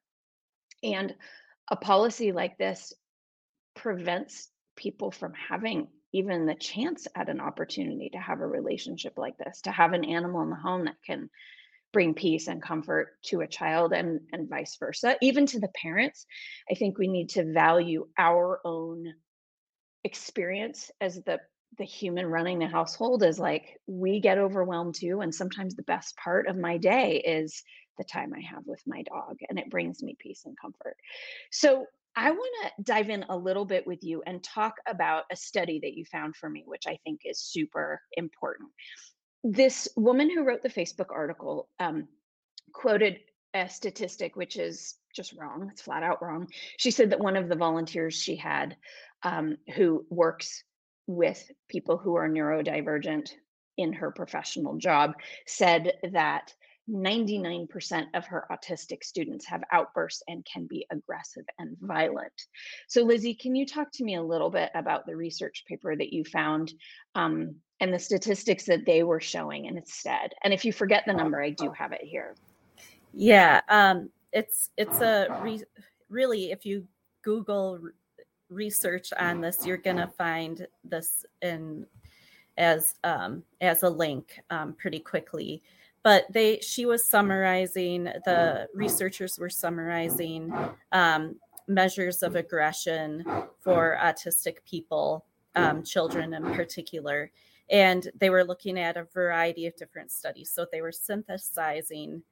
and 0.84 1.14
a 1.70 1.76
policy 1.76 2.32
like 2.32 2.58
this 2.58 2.92
prevents 3.74 4.48
people 4.76 5.10
from 5.10 5.32
having 5.34 5.88
even 6.12 6.46
the 6.46 6.54
chance 6.54 7.08
at 7.16 7.28
an 7.28 7.40
opportunity 7.40 8.10
to 8.10 8.18
have 8.18 8.40
a 8.40 8.46
relationship 8.46 9.14
like 9.16 9.36
this, 9.38 9.62
to 9.62 9.72
have 9.72 9.92
an 9.94 10.04
animal 10.04 10.42
in 10.42 10.50
the 10.50 10.56
home 10.56 10.84
that 10.84 10.94
can 11.04 11.28
bring 11.92 12.14
peace 12.14 12.48
and 12.48 12.62
comfort 12.62 13.16
to 13.24 13.40
a 13.40 13.46
child 13.46 13.92
and 13.92 14.20
and 14.32 14.48
vice 14.48 14.76
versa 14.78 15.16
even 15.22 15.46
to 15.46 15.60
the 15.60 15.70
parents. 15.80 16.26
I 16.70 16.74
think 16.74 16.98
we 16.98 17.08
need 17.08 17.30
to 17.30 17.52
value 17.52 18.06
our 18.18 18.60
own 18.64 19.06
experience 20.04 20.90
as 21.00 21.22
the 21.22 21.40
the 21.78 21.84
human 21.84 22.26
running 22.26 22.60
the 22.60 22.66
household 22.66 23.24
is 23.24 23.38
like 23.38 23.80
we 23.86 24.20
get 24.20 24.38
overwhelmed 24.38 24.94
too 24.94 25.20
and 25.20 25.34
sometimes 25.34 25.74
the 25.74 25.82
best 25.82 26.16
part 26.16 26.46
of 26.46 26.56
my 26.56 26.76
day 26.78 27.20
is 27.24 27.64
the 27.98 28.04
time 28.04 28.32
I 28.34 28.40
have 28.40 28.64
with 28.66 28.82
my 28.86 29.02
dog, 29.02 29.38
and 29.48 29.58
it 29.58 29.70
brings 29.70 30.02
me 30.02 30.16
peace 30.18 30.42
and 30.44 30.56
comfort. 30.58 30.96
So, 31.50 31.86
I 32.16 32.30
want 32.30 32.54
to 32.62 32.82
dive 32.84 33.10
in 33.10 33.24
a 33.28 33.36
little 33.36 33.64
bit 33.64 33.84
with 33.88 34.04
you 34.04 34.22
and 34.24 34.40
talk 34.40 34.76
about 34.86 35.24
a 35.32 35.36
study 35.36 35.80
that 35.82 35.94
you 35.94 36.04
found 36.04 36.36
for 36.36 36.48
me, 36.48 36.62
which 36.64 36.84
I 36.86 36.96
think 37.02 37.22
is 37.24 37.40
super 37.40 38.00
important. 38.16 38.70
This 39.42 39.88
woman 39.96 40.30
who 40.30 40.44
wrote 40.44 40.62
the 40.62 40.68
Facebook 40.68 41.10
article 41.10 41.68
um, 41.80 42.06
quoted 42.72 43.18
a 43.54 43.68
statistic 43.68 44.36
which 44.36 44.56
is 44.56 44.96
just 45.14 45.32
wrong. 45.34 45.68
It's 45.72 45.82
flat 45.82 46.02
out 46.02 46.22
wrong. 46.22 46.48
She 46.76 46.90
said 46.90 47.10
that 47.10 47.20
one 47.20 47.36
of 47.36 47.48
the 47.48 47.56
volunteers 47.56 48.14
she 48.14 48.36
had 48.36 48.76
um, 49.22 49.56
who 49.74 50.04
works 50.10 50.64
with 51.06 51.50
people 51.68 51.96
who 51.96 52.16
are 52.16 52.28
neurodivergent 52.28 53.30
in 53.76 53.92
her 53.92 54.10
professional 54.10 54.76
job 54.76 55.12
said 55.46 55.94
that 56.12 56.52
99% 56.90 58.06
of 58.14 58.26
her 58.26 58.46
autistic 58.50 59.02
students 59.02 59.46
have 59.46 59.62
outbursts 59.72 60.22
and 60.28 60.44
can 60.44 60.66
be 60.66 60.86
aggressive 60.90 61.44
and 61.58 61.76
violent. 61.80 62.32
So, 62.88 63.02
Lizzie, 63.02 63.34
can 63.34 63.54
you 63.54 63.64
talk 63.64 63.90
to 63.92 64.04
me 64.04 64.16
a 64.16 64.22
little 64.22 64.50
bit 64.50 64.70
about 64.74 65.06
the 65.06 65.16
research 65.16 65.64
paper 65.66 65.96
that 65.96 66.12
you 66.12 66.24
found 66.24 66.72
um, 67.14 67.54
and 67.80 67.92
the 67.92 67.98
statistics 67.98 68.64
that 68.66 68.84
they 68.84 69.02
were 69.02 69.20
showing 69.20 69.64
instead? 69.64 70.34
And 70.44 70.52
if 70.52 70.64
you 70.64 70.72
forget 70.72 71.04
the 71.06 71.14
number, 71.14 71.42
I 71.42 71.50
do 71.50 71.70
have 71.70 71.92
it 71.92 72.02
here. 72.02 72.34
Yeah, 73.14 73.60
um, 73.68 74.10
it's 74.32 74.70
it's 74.76 75.00
a 75.00 75.40
re- 75.42 75.64
really 76.10 76.50
if 76.50 76.66
you 76.66 76.86
Google 77.22 77.78
research 78.50 79.12
on 79.18 79.40
this, 79.40 79.64
you're 79.64 79.76
gonna 79.76 80.12
find 80.18 80.66
this 80.82 81.24
in 81.40 81.86
as 82.58 82.94
um, 83.04 83.42
as 83.60 83.84
a 83.84 83.88
link 83.88 84.38
um, 84.50 84.74
pretty 84.74 84.98
quickly 84.98 85.62
but 86.04 86.26
they 86.30 86.61
she 86.61 86.87
was 86.87 87.04
summarizing 87.04 88.04
the 88.04 88.68
researchers 88.75 89.38
were 89.38 89.50
summarizing 89.50 90.52
um, 90.92 91.34
measures 91.66 92.23
of 92.23 92.37
aggression 92.37 93.25
for 93.61 93.99
autistic 94.00 94.58
people 94.64 95.25
um, 95.56 95.82
children 95.82 96.34
in 96.34 96.42
particular. 96.54 97.30
And 97.70 98.11
they 98.18 98.30
were 98.30 98.44
looking 98.44 98.78
at 98.78 98.96
a 98.96 99.04
variety 99.04 99.66
of 99.66 99.76
different 99.76 100.12
studies. 100.12 100.50
So 100.50 100.66
they 100.70 100.82
were 100.82 100.92
synthesizing 100.92 102.23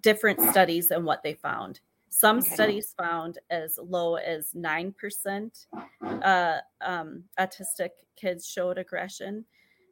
different 0.00 0.40
studies 0.40 0.90
and 0.90 1.04
what 1.04 1.22
they 1.22 1.34
found. 1.34 1.80
Some 2.08 2.38
okay. 2.38 2.54
studies 2.54 2.94
found 2.96 3.38
as 3.50 3.78
low 3.82 4.14
as 4.14 4.52
9% 4.54 5.66
uh, 6.02 6.58
um, 6.80 7.24
autistic 7.38 7.90
kids 8.16 8.48
showed 8.48 8.78
aggression 8.78 9.44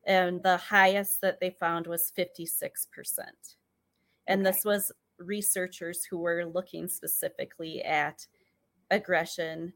and 0.07 0.43
the 0.43 0.57
highest 0.57 1.21
that 1.21 1.41
they 1.41 1.51
found 1.51 1.87
was 1.87 2.13
56%. 2.17 3.19
And 4.29 4.41
okay. 4.41 4.51
this 4.51 4.65
was 4.65 4.93
researchers 5.19 6.05
who 6.05 6.19
were 6.19 6.45
looking 6.45 6.89
specifically 6.89 7.83
at 7.83 8.27
aggression 8.91 9.73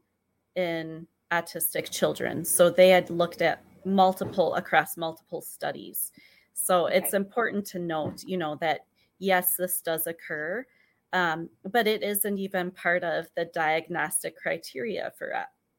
in 0.55 1.07
autistic 1.31 1.89
children. 1.89 2.45
So 2.45 2.69
they 2.69 2.89
had 2.89 3.09
looked 3.09 3.41
at 3.41 3.63
multiple 3.85 4.55
across 4.55 4.97
multiple 4.97 5.41
studies. 5.41 6.11
So 6.53 6.87
okay. 6.87 6.97
it's 6.97 7.13
important 7.13 7.65
to 7.67 7.79
note, 7.79 8.23
you 8.25 8.37
know, 8.37 8.55
that 8.61 8.81
yes, 9.19 9.55
this 9.57 9.81
does 9.81 10.07
occur, 10.07 10.65
um, 11.13 11.49
but 11.69 11.87
it 11.87 12.03
isn't 12.03 12.37
even 12.37 12.71
part 12.71 13.03
of 13.03 13.27
the 13.35 13.45
diagnostic 13.45 14.37
criteria 14.37 15.11
for 15.17 15.33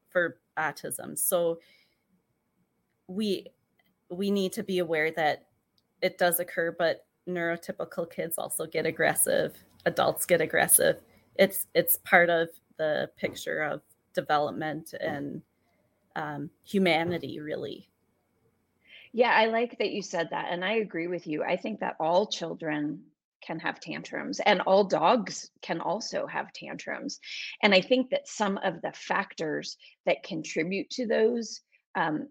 for 0.09 0.37
autism. 0.57 1.17
So 1.17 1.59
we 3.07 3.47
we 4.13 4.31
need 4.31 4.53
to 4.53 4.63
be 4.63 4.79
aware 4.79 5.11
that 5.11 5.45
it 6.01 6.17
does 6.17 6.39
occur, 6.39 6.75
but 6.77 7.05
neurotypical 7.27 8.09
kids 8.11 8.37
also 8.37 8.65
get 8.65 8.85
aggressive. 8.85 9.55
Adults 9.85 10.25
get 10.25 10.41
aggressive. 10.41 10.97
It's 11.35 11.67
it's 11.73 11.97
part 11.97 12.29
of 12.29 12.49
the 12.77 13.09
picture 13.17 13.61
of 13.61 13.81
development 14.13 14.93
and 14.99 15.41
um, 16.15 16.49
humanity, 16.63 17.39
really. 17.39 17.89
Yeah, 19.11 19.31
I 19.31 19.45
like 19.45 19.77
that 19.77 19.91
you 19.91 20.01
said 20.01 20.29
that, 20.31 20.47
and 20.49 20.63
I 20.63 20.73
agree 20.73 21.07
with 21.07 21.27
you. 21.27 21.43
I 21.43 21.55
think 21.55 21.79
that 21.79 21.95
all 21.99 22.27
children 22.27 23.03
can 23.45 23.59
have 23.59 23.79
tantrums 23.79 24.39
and 24.45 24.61
all 24.61 24.83
dogs 24.85 25.51
can 25.61 25.81
also 25.81 26.25
have 26.25 26.53
tantrums 26.53 27.19
and 27.61 27.73
i 27.73 27.81
think 27.81 28.09
that 28.09 28.27
some 28.27 28.57
of 28.63 28.81
the 28.81 28.91
factors 28.93 29.77
that 30.05 30.23
contribute 30.23 30.89
to 30.89 31.05
those 31.05 31.61
um, 31.95 32.27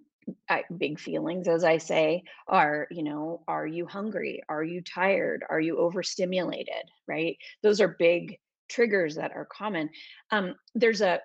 I, 0.48 0.64
big 0.76 1.00
feelings 1.00 1.48
as 1.48 1.64
i 1.64 1.78
say 1.78 2.22
are 2.46 2.86
you 2.90 3.02
know 3.02 3.42
are 3.48 3.66
you 3.66 3.86
hungry? 3.86 4.42
Are 4.48 4.64
you 4.64 4.82
tired? 4.82 5.44
Are 5.48 5.60
you 5.60 5.78
overstimulated? 5.78 6.84
Right? 7.06 7.36
Those 7.62 7.80
are 7.80 7.96
big 7.98 8.38
triggers 8.68 9.16
that 9.16 9.32
are 9.34 9.46
common. 9.46 9.90
Um, 10.30 10.54
there's 10.74 11.00
a 11.00 11.20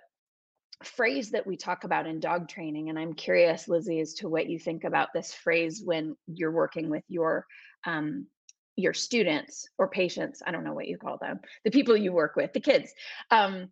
phrase 0.84 1.32
that 1.32 1.48
we 1.48 1.58
talk 1.58 1.84
about 1.84 2.06
in 2.06 2.20
dog 2.20 2.48
training 2.48 2.89
and 2.89 3.00
i'm 3.00 3.16
curious 3.16 3.68
lizzie 3.68 4.00
as 4.00 4.13
to 4.13 4.30
what 4.30 4.48
you 4.48 4.60
think 4.60 4.84
about 4.84 5.10
this 5.12 5.34
phrase 5.34 5.82
when 5.84 6.16
you're 6.27 6.51
working 6.51 6.88
with 6.88 7.04
your 7.08 7.48
um, 7.86 8.27
your 8.75 8.94
students 8.94 9.68
or 9.80 9.88
patients 9.88 10.44
i 10.46 10.51
don't 10.51 10.63
know 10.63 10.75
what 10.75 10.88
you 10.88 10.96
call 10.96 11.18
them 11.18 11.39
the 11.63 11.72
people 11.72 11.98
you 11.98 12.12
work 12.12 12.36
with 12.36 12.54
the 12.54 12.60
kids. 12.60 12.94
Um, 13.32 13.72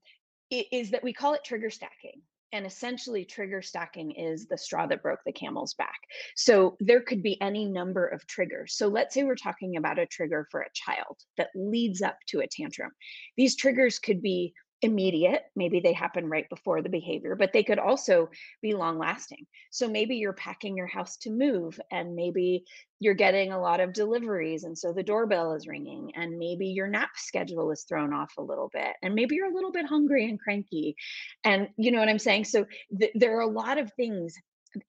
is 0.50 0.92
that 0.92 1.04
we 1.04 1.14
call 1.14 1.34
it 1.34 1.44
trigger 1.44 1.70
stacking 1.70 2.22
and 2.56 2.66
essentially, 2.66 3.26
trigger 3.26 3.62
stacking 3.62 4.12
is 4.12 4.48
the 4.48 4.58
straw 4.58 4.88
that 4.88 5.04
broke 5.04 5.20
the 5.26 5.34
camel's 5.34 5.74
back. 5.74 6.00
So 6.38 6.78
there 6.80 7.02
could 7.02 7.22
be 7.22 7.40
any 7.42 7.66
number 7.66 8.08
of 8.08 8.26
triggers. 8.28 8.78
So 8.78 8.88
let's 8.88 9.14
say 9.14 9.26
we're 9.26 9.36
talking 9.36 9.76
about 9.76 10.00
a 10.00 10.06
trigger 10.06 10.48
for 10.50 10.62
a 10.62 10.72
child 10.74 11.18
that 11.38 11.50
leads 11.54 12.02
up 12.02 12.18
to 12.28 12.40
a 12.40 12.48
tantrum. 12.48 12.92
These 13.36 13.58
triggers 13.58 14.00
could 14.00 14.22
be 14.22 14.54
immediate. 14.82 15.44
Maybe 15.56 15.80
they 15.80 15.94
happen 15.94 16.30
right 16.30 16.48
before 16.50 16.82
the 16.82 16.90
behavior, 16.90 17.36
but 17.36 17.54
they 17.54 17.64
could 17.64 17.80
also 17.80 18.30
be 18.62 18.74
long 18.74 18.98
lasting. 18.98 19.46
So 19.72 19.88
maybe 19.88 20.18
you're 20.18 20.34
packing 20.34 20.78
your 20.78 20.88
house 20.88 21.18
to 21.18 21.32
move, 21.32 21.80
and 21.92 22.16
maybe 22.16 22.66
you're 23.00 23.14
getting 23.14 23.52
a 23.52 23.60
lot 23.62 23.80
of 23.80 23.94
deliveries. 23.94 24.64
And 24.64 24.78
so 24.78 24.94
the 24.94 25.04
doorbell 25.04 25.54
is 25.54 25.68
ringing, 25.68 26.12
and 26.16 26.38
maybe 26.38 26.68
your 26.68 26.88
nap 26.88 27.12
schedule 27.16 27.72
is 27.72 27.84
thrown 27.84 28.14
off 28.14 28.34
a 28.38 28.44
little 28.44 28.70
bit, 28.74 28.94
and 29.02 29.16
maybe 29.16 29.36
you're 29.36 29.52
a 29.52 29.56
little 29.56 29.72
bit 29.72 29.86
hungry 29.86 30.30
and 30.30 30.40
cranky. 30.40 30.96
And 31.44 31.70
you 31.78 31.92
know 31.92 32.00
what 32.00 32.10
I'm 32.10 32.20
saying? 32.20 32.46
So 32.46 32.66
th- 32.98 33.12
there 33.16 33.38
are 33.38 33.42
a 33.42 33.48
lot 33.48 33.78
of 33.78 33.92
things, 33.94 34.36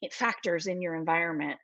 eh, 0.03 0.09
factors 0.13 0.67
in 0.67 0.81
your 0.83 0.95
environment 0.95 1.59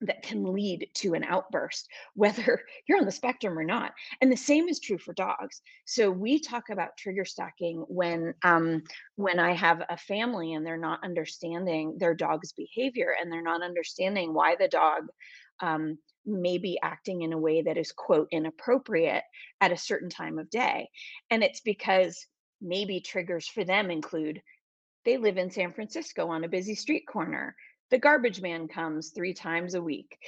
that 0.00 0.22
can 0.22 0.52
lead 0.52 0.88
to 0.94 1.14
an 1.14 1.24
outburst, 1.24 1.88
whether 2.14 2.62
you're 2.86 2.98
on 2.98 3.04
the 3.04 3.12
spectrum 3.12 3.58
or 3.58 3.64
not. 3.64 3.92
And 4.20 4.30
the 4.30 4.36
same 4.36 4.68
is 4.68 4.80
true 4.80 4.98
for 4.98 5.12
dogs. 5.14 5.60
So 5.84 6.10
we 6.10 6.40
talk 6.40 6.70
about 6.70 6.96
trigger 6.96 7.24
stacking 7.24 7.84
when 7.88 8.34
um, 8.42 8.82
when 9.16 9.38
I 9.38 9.52
have 9.52 9.82
a 9.88 9.96
family 9.96 10.54
and 10.54 10.66
they're 10.66 10.76
not 10.76 11.04
understanding 11.04 11.96
their 11.98 12.14
dog's 12.14 12.52
behavior 12.52 13.14
and 13.20 13.32
they're 13.32 13.42
not 13.42 13.62
understanding 13.62 14.34
why 14.34 14.56
the 14.56 14.68
dog 14.68 15.08
um, 15.60 15.98
may 16.24 16.58
be 16.58 16.78
acting 16.82 17.22
in 17.22 17.32
a 17.32 17.38
way 17.38 17.62
that 17.62 17.78
is 17.78 17.90
quote 17.92 18.28
inappropriate 18.30 19.24
at 19.60 19.72
a 19.72 19.76
certain 19.76 20.10
time 20.10 20.38
of 20.38 20.50
day. 20.50 20.88
And 21.30 21.42
it's 21.42 21.60
because 21.60 22.26
maybe 22.60 23.00
triggers 23.00 23.48
for 23.48 23.64
them 23.64 23.90
include 23.90 24.42
they 25.04 25.16
live 25.16 25.38
in 25.38 25.50
San 25.50 25.72
Francisco 25.72 26.28
on 26.28 26.44
a 26.44 26.48
busy 26.48 26.74
street 26.74 27.06
corner 27.06 27.56
the 27.90 27.98
garbage 27.98 28.40
man 28.40 28.68
comes 28.68 29.10
three 29.10 29.34
times 29.34 29.74
a 29.74 29.82
week. 29.82 30.18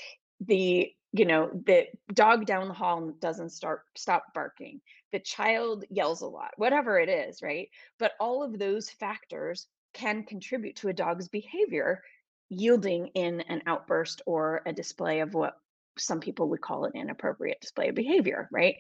The 0.47 0.91
you 1.13 1.25
know 1.25 1.51
the 1.67 1.87
dog 2.15 2.47
down 2.47 2.69
the 2.69 2.75
hall 2.75 3.13
doesn't 3.21 3.51
start 3.51 3.83
stop 3.97 4.25
barking. 4.35 4.81
The 5.13 5.19
child 5.19 5.85
yells 5.91 6.23
a 6.23 6.27
lot 6.27 6.53
whatever 6.57 6.99
it 6.99 7.09
is 7.09 7.43
right? 7.43 7.69
But 7.99 8.13
all 8.21 8.43
of 8.43 8.59
those 8.59 8.91
factors 8.91 9.67
can 9.93 10.25
contribute 10.25 10.77
to 10.77 10.89
a 10.89 10.93
dog's 10.93 11.29
behavior 11.29 12.03
yielding 12.49 13.09
in 13.09 13.41
an 13.43 13.63
outburst 13.67 14.23
or 14.27 14.63
a 14.67 14.73
display 14.73 15.21
of 15.21 15.35
what 15.35 15.55
some 15.99 16.21
people 16.21 16.49
would 16.49 16.61
call 16.61 16.85
an 16.85 16.93
inappropriate 16.95 17.61
display 17.61 17.89
of 17.89 17.95
behavior 17.95 18.49
right? 18.53 18.77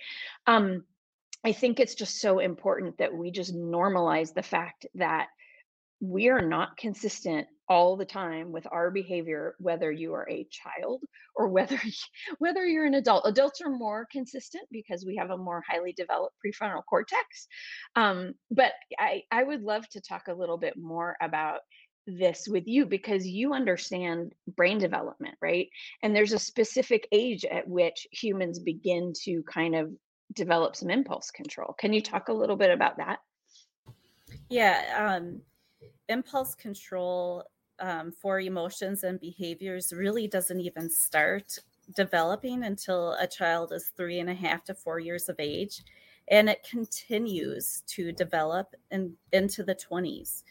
Um, 0.47 0.85
i 1.45 1.53
think 1.53 1.81
it's 1.81 1.95
just 1.95 2.21
so 2.21 2.39
important 2.39 2.99
that 2.99 3.15
we 3.15 3.31
just 3.31 3.55
normalize 3.55 4.35
the 4.35 4.43
fact 4.43 4.87
that 4.95 5.29
we 6.01 6.29
are 6.29 6.43
not 6.43 6.77
consistent 6.77 7.47
all 7.71 7.97
the 7.97 8.05
time 8.05 8.51
with 8.51 8.67
our 8.73 8.91
behavior 8.91 9.55
whether 9.61 9.93
you 9.93 10.13
are 10.13 10.29
a 10.29 10.47
child 10.51 11.05
or 11.37 11.49
whether 11.49 11.81
whether 12.39 12.67
you're 12.67 12.85
an 12.85 12.95
adult. 12.95 13.23
Adults 13.27 13.61
are 13.61 13.71
more 13.71 14.07
consistent 14.11 14.65
because 14.73 15.07
we 15.07 15.17
have 15.17 15.31
a 15.31 15.39
more 15.39 15.63
highly 15.67 15.93
developed 15.93 16.35
prefrontal 16.45 16.85
cortex 16.85 17.47
um, 17.95 18.35
but 18.51 18.73
I, 18.99 19.23
I 19.31 19.45
would 19.45 19.63
love 19.63 19.89
to 19.91 20.01
talk 20.01 20.27
a 20.29 20.35
little 20.35 20.59
bit 20.59 20.77
more 20.77 21.17
about 21.23 21.61
this 22.07 22.49
with 22.49 22.67
you 22.67 22.87
because 22.87 23.25
you 23.25 23.55
understand 23.55 24.33
brain 24.57 24.79
development 24.79 25.37
right? 25.41 25.69
And 26.03 26.15
there's 26.15 26.33
a 26.33 26.41
specific 26.41 27.07
age 27.13 27.45
at 27.45 27.69
which 27.69 28.09
humans 28.11 28.59
begin 28.59 29.13
to 29.25 29.45
kind 29.45 29.77
of 29.77 29.93
develop 30.35 30.75
some 30.75 30.91
impulse 30.91 31.31
control. 31.31 31.75
Can 31.79 31.93
you 31.93 32.03
talk 32.03 32.29
a 32.29 32.33
little 32.33 32.57
bit 32.57 32.73
about 32.73 32.97
that? 32.97 33.21
Yeah 34.49 35.15
um 35.17 35.41
impulse 36.09 36.57
control 36.57 37.45
um, 37.81 38.13
for 38.13 38.41
emotions 38.41 39.03
and 39.05 39.21
behaviors 39.21 39.93
really 39.93 40.29
doesn't 40.29 40.61
even 40.61 40.91
start 40.91 41.59
developing 41.97 42.63
until 42.65 43.15
a 43.15 43.27
child 43.27 43.73
is 43.73 43.93
three 43.97 44.21
and 44.21 44.31
a 44.31 44.35
half 44.35 44.65
to 44.65 44.75
four 44.75 44.99
years 44.99 45.29
of 45.29 45.37
age 45.39 45.83
and 46.29 46.49
it 46.49 46.65
continues 46.69 47.83
to 47.89 48.13
develop 48.13 48.75
in, 48.91 49.15
into 49.33 49.65
the 49.65 49.75
20s 49.75 50.43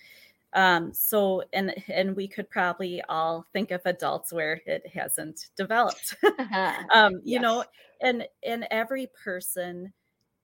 um, 0.54 0.94
so 0.94 1.44
and 1.54 1.74
and 1.88 2.16
we 2.16 2.28
could 2.28 2.50
probably 2.50 3.02
all 3.08 3.46
think 3.54 3.72
of 3.72 3.82
adults 3.86 4.34
where 4.34 4.62
it 4.66 4.86
hasn't 4.88 5.50
developed. 5.56 6.16
Um, 6.92 7.22
you 7.24 7.34
yes. 7.34 7.42
know 7.42 7.64
and 8.02 8.26
and 8.46 8.66
every 8.72 9.08
person 9.24 9.94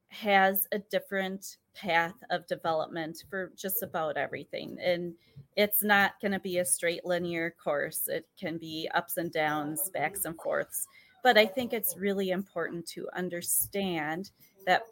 has 0.09 0.67
a 0.71 0.79
different 0.79 1.57
path 1.73 2.15
of 2.29 2.47
development 2.47 3.23
for 3.29 3.51
just 3.55 3.83
about 3.83 4.17
everything. 4.17 4.77
And 4.81 5.13
it's 5.55 5.83
not 5.83 6.19
going 6.21 6.31
to 6.31 6.39
be 6.39 6.59
a 6.59 6.65
straight 6.65 7.05
linear 7.05 7.53
course, 7.61 8.07
it 8.07 8.27
can 8.39 8.57
be 8.57 8.89
ups 8.93 9.17
and 9.17 9.31
downs, 9.31 9.89
backs 9.93 10.25
and 10.25 10.35
forths. 10.41 10.87
But 11.23 11.37
I 11.37 11.45
think 11.45 11.73
it's 11.73 11.97
really 11.97 12.29
important 12.29 12.87
to 12.89 13.07
understand 13.15 14.31
that 14.65 14.83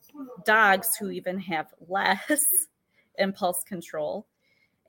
dogs 0.45 0.95
who 0.95 1.12
even 1.12 1.39
have 1.39 1.67
less 1.88 2.67
impulse 3.17 3.63
control 3.63 4.28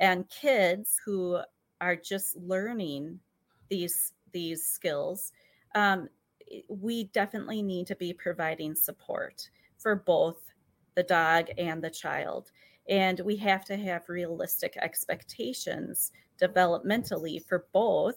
and 0.01 0.29
kids 0.29 1.01
who 1.05 1.39
are 1.81 1.97
just 1.97 2.37
learning 2.37 3.21
these 3.69 4.13
these 4.33 4.65
skills 4.65 5.33
um, 5.75 6.09
we 6.69 7.05
definitely 7.05 7.63
need 7.63 7.87
to 7.87 7.97
be 7.97 8.13
providing 8.13 8.75
support 8.75 9.49
for 9.85 9.95
both 9.95 10.51
the 10.95 11.03
dog 11.03 11.51
and 11.59 11.85
the 11.85 11.91
child. 11.91 12.51
And 12.89 13.21
we 13.21 13.37
have 13.37 13.67
to 13.67 13.77
have 13.77 14.09
realistic 14.09 14.79
expectations 14.81 16.11
developmentally 16.41 17.45
for 17.47 17.67
both 17.73 18.17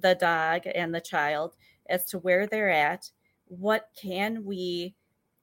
the 0.00 0.14
dog 0.14 0.62
and 0.74 0.94
the 0.94 1.00
child 1.00 1.56
as 1.90 2.06
to 2.06 2.18
where 2.18 2.46
they're 2.46 2.70
at. 2.70 3.10
What 3.48 3.90
can 4.00 4.46
we 4.46 4.94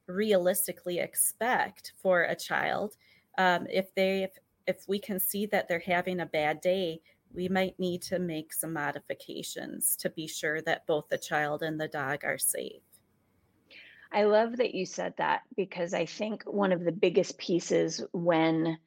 realistically 0.07 0.97
expect 0.97 1.93
for 2.01 2.23
a 2.23 2.35
child 2.35 2.95
um, 3.37 3.67
if 3.71 3.93
they 3.93 4.23
if, 4.23 4.31
if 4.67 4.87
we 4.87 4.99
can 4.99 5.19
see 5.19 5.45
that 5.47 5.67
they're 5.67 5.79
having 5.79 6.19
a 6.19 6.25
bad 6.25 6.61
day 6.61 7.01
we 7.33 7.49
might 7.49 7.77
need 7.79 8.01
to 8.03 8.19
make 8.19 8.53
some 8.53 8.71
modifications 8.71 9.95
to 9.97 10.09
be 10.11 10.27
sure 10.27 10.61
that 10.61 10.85
both 10.85 11.09
the 11.09 11.17
child 11.17 11.63
and 11.63 11.81
the 11.81 11.87
dog 11.87 12.23
are 12.23 12.37
safe 12.37 12.84
I 14.15 14.23
love 14.23 14.57
that 14.57 14.73
you 14.73 14.85
said 14.85 15.13
that 15.17 15.41
because 15.57 15.93
I 15.93 16.05
think 16.05 16.43
one 16.45 16.71
of 16.71 16.85
the 16.85 16.93
biggest 16.93 17.37
pieces 17.37 18.01
when 18.13 18.77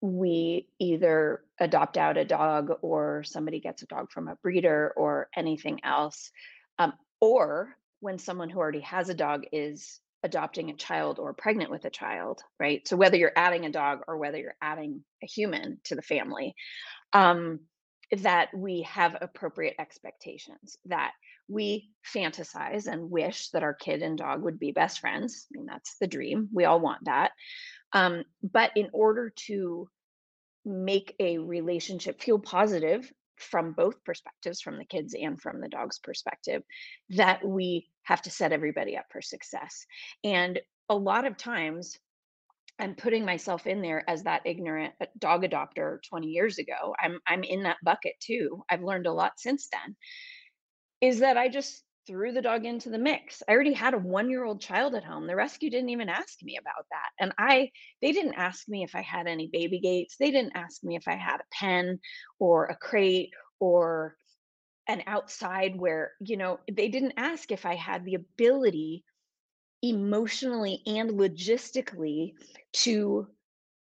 we 0.00 0.68
either 0.78 1.42
adopt 1.58 1.96
out 1.96 2.16
a 2.16 2.24
dog 2.24 2.70
or 2.80 3.24
somebody 3.24 3.58
gets 3.58 3.82
a 3.82 3.86
dog 3.86 4.12
from 4.12 4.28
a 4.28 4.36
breeder 4.36 4.92
or 4.96 5.28
anything 5.36 5.80
else, 5.82 6.30
um, 6.78 6.92
or 7.20 7.76
when 7.98 8.20
someone 8.20 8.48
who 8.48 8.60
already 8.60 8.82
has 8.82 9.08
a 9.08 9.14
dog 9.14 9.42
is 9.50 9.98
adopting 10.22 10.70
a 10.70 10.76
child 10.76 11.18
or 11.18 11.34
pregnant 11.34 11.72
with 11.72 11.84
a 11.84 11.90
child, 11.90 12.40
right? 12.60 12.86
So 12.86 12.96
whether 12.96 13.16
you're 13.16 13.32
adding 13.34 13.66
a 13.66 13.72
dog 13.72 14.02
or 14.06 14.18
whether 14.18 14.38
you're 14.38 14.54
adding 14.62 15.02
a 15.20 15.26
human 15.26 15.80
to 15.84 15.96
the 15.96 16.02
family, 16.02 16.54
um, 17.12 17.58
that 18.18 18.56
we 18.56 18.82
have 18.82 19.16
appropriate 19.20 19.74
expectations, 19.80 20.76
that 20.86 21.10
we 21.48 21.90
fantasize 22.14 22.86
and 22.86 23.10
wish 23.10 23.50
that 23.50 23.62
our 23.62 23.74
kid 23.74 24.02
and 24.02 24.18
dog 24.18 24.42
would 24.42 24.58
be 24.58 24.72
best 24.72 25.00
friends. 25.00 25.46
I 25.50 25.58
mean, 25.58 25.66
that's 25.66 25.96
the 25.98 26.06
dream. 26.06 26.48
We 26.52 26.64
all 26.64 26.80
want 26.80 27.04
that. 27.04 27.32
Um, 27.92 28.24
but 28.42 28.70
in 28.76 28.90
order 28.92 29.32
to 29.46 29.88
make 30.64 31.14
a 31.18 31.38
relationship 31.38 32.20
feel 32.20 32.38
positive 32.38 33.10
from 33.36 33.72
both 33.72 34.04
perspectives, 34.04 34.60
from 34.60 34.78
the 34.78 34.84
kids 34.84 35.14
and 35.18 35.40
from 35.40 35.60
the 35.60 35.68
dog's 35.68 35.98
perspective, 35.98 36.62
that 37.10 37.46
we 37.46 37.88
have 38.02 38.20
to 38.22 38.30
set 38.30 38.52
everybody 38.52 38.96
up 38.96 39.06
for 39.10 39.22
success. 39.22 39.86
And 40.24 40.60
a 40.88 40.94
lot 40.94 41.24
of 41.24 41.36
times, 41.36 41.98
I'm 42.80 42.94
putting 42.94 43.24
myself 43.24 43.66
in 43.66 43.82
there 43.82 44.08
as 44.08 44.22
that 44.24 44.42
ignorant 44.44 44.94
uh, 45.00 45.06
dog 45.18 45.42
adopter 45.42 45.98
20 46.08 46.28
years 46.28 46.58
ago. 46.58 46.94
I'm 46.98 47.18
I'm 47.26 47.42
in 47.42 47.64
that 47.64 47.78
bucket 47.82 48.14
too. 48.20 48.62
I've 48.70 48.84
learned 48.84 49.06
a 49.06 49.12
lot 49.12 49.32
since 49.36 49.68
then 49.72 49.96
is 51.00 51.20
that 51.20 51.36
I 51.36 51.48
just 51.48 51.82
threw 52.06 52.32
the 52.32 52.42
dog 52.42 52.64
into 52.64 52.88
the 52.88 52.98
mix. 52.98 53.42
I 53.46 53.52
already 53.52 53.74
had 53.74 53.94
a 53.94 53.98
one 53.98 54.30
year 54.30 54.44
old 54.44 54.60
child 54.60 54.94
at 54.94 55.04
home. 55.04 55.26
The 55.26 55.36
rescue 55.36 55.70
didn't 55.70 55.90
even 55.90 56.08
ask 56.08 56.42
me 56.42 56.56
about 56.58 56.86
that. 56.90 57.10
And 57.20 57.32
I, 57.38 57.70
they 58.00 58.12
didn't 58.12 58.34
ask 58.34 58.66
me 58.68 58.82
if 58.82 58.94
I 58.94 59.02
had 59.02 59.26
any 59.26 59.50
baby 59.52 59.78
gates. 59.78 60.16
They 60.18 60.30
didn't 60.30 60.56
ask 60.56 60.82
me 60.82 60.96
if 60.96 61.06
I 61.06 61.16
had 61.16 61.40
a 61.40 61.54
pen 61.54 62.00
or 62.38 62.66
a 62.66 62.76
crate 62.76 63.30
or 63.60 64.16
an 64.88 65.02
outside 65.06 65.78
where, 65.78 66.12
you 66.20 66.38
know, 66.38 66.60
they 66.72 66.88
didn't 66.88 67.14
ask 67.18 67.52
if 67.52 67.66
I 67.66 67.74
had 67.74 68.04
the 68.04 68.14
ability 68.14 69.04
emotionally 69.82 70.80
and 70.86 71.10
logistically 71.10 72.32
to 72.72 73.28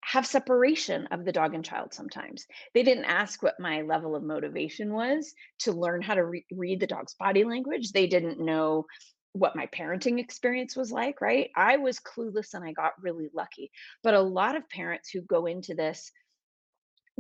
have 0.03 0.27
separation 0.27 1.07
of 1.09 1.25
the 1.25 1.33
dog 1.33 1.55
and 1.55 1.65
child 1.65 1.93
sometimes. 1.93 2.47
They 2.75 2.83
didn't 2.83 3.05
ask 3.05 3.43
what 3.43 3.61
my 3.61 3.83
level 3.83 4.17
of 4.17 4.23
motivation 4.23 4.93
was 4.93 5.35
to 5.61 5.73
learn 5.73 6.03
how 6.03 6.15
to 6.15 6.25
re- 6.25 6.47
read 6.53 6.81
the 6.81 6.87
dog's 6.87 7.15
body 7.15 7.45
language. 7.45 7.93
They 7.93 8.07
didn't 8.07 8.41
know 8.41 8.87
what 9.33 9.55
my 9.55 9.67
parenting 9.67 10.19
experience 10.19 10.77
was 10.77 10.91
like, 10.91 11.21
right? 11.21 11.51
I 11.55 11.77
was 11.77 12.01
clueless 12.01 12.55
and 12.55 12.65
I 12.65 12.73
got 12.73 13.01
really 13.01 13.29
lucky. 13.35 13.71
But 14.03 14.15
a 14.15 14.21
lot 14.21 14.57
of 14.57 14.69
parents 14.69 15.11
who 15.11 15.21
go 15.21 15.47
into 15.47 15.75
this 15.75 16.11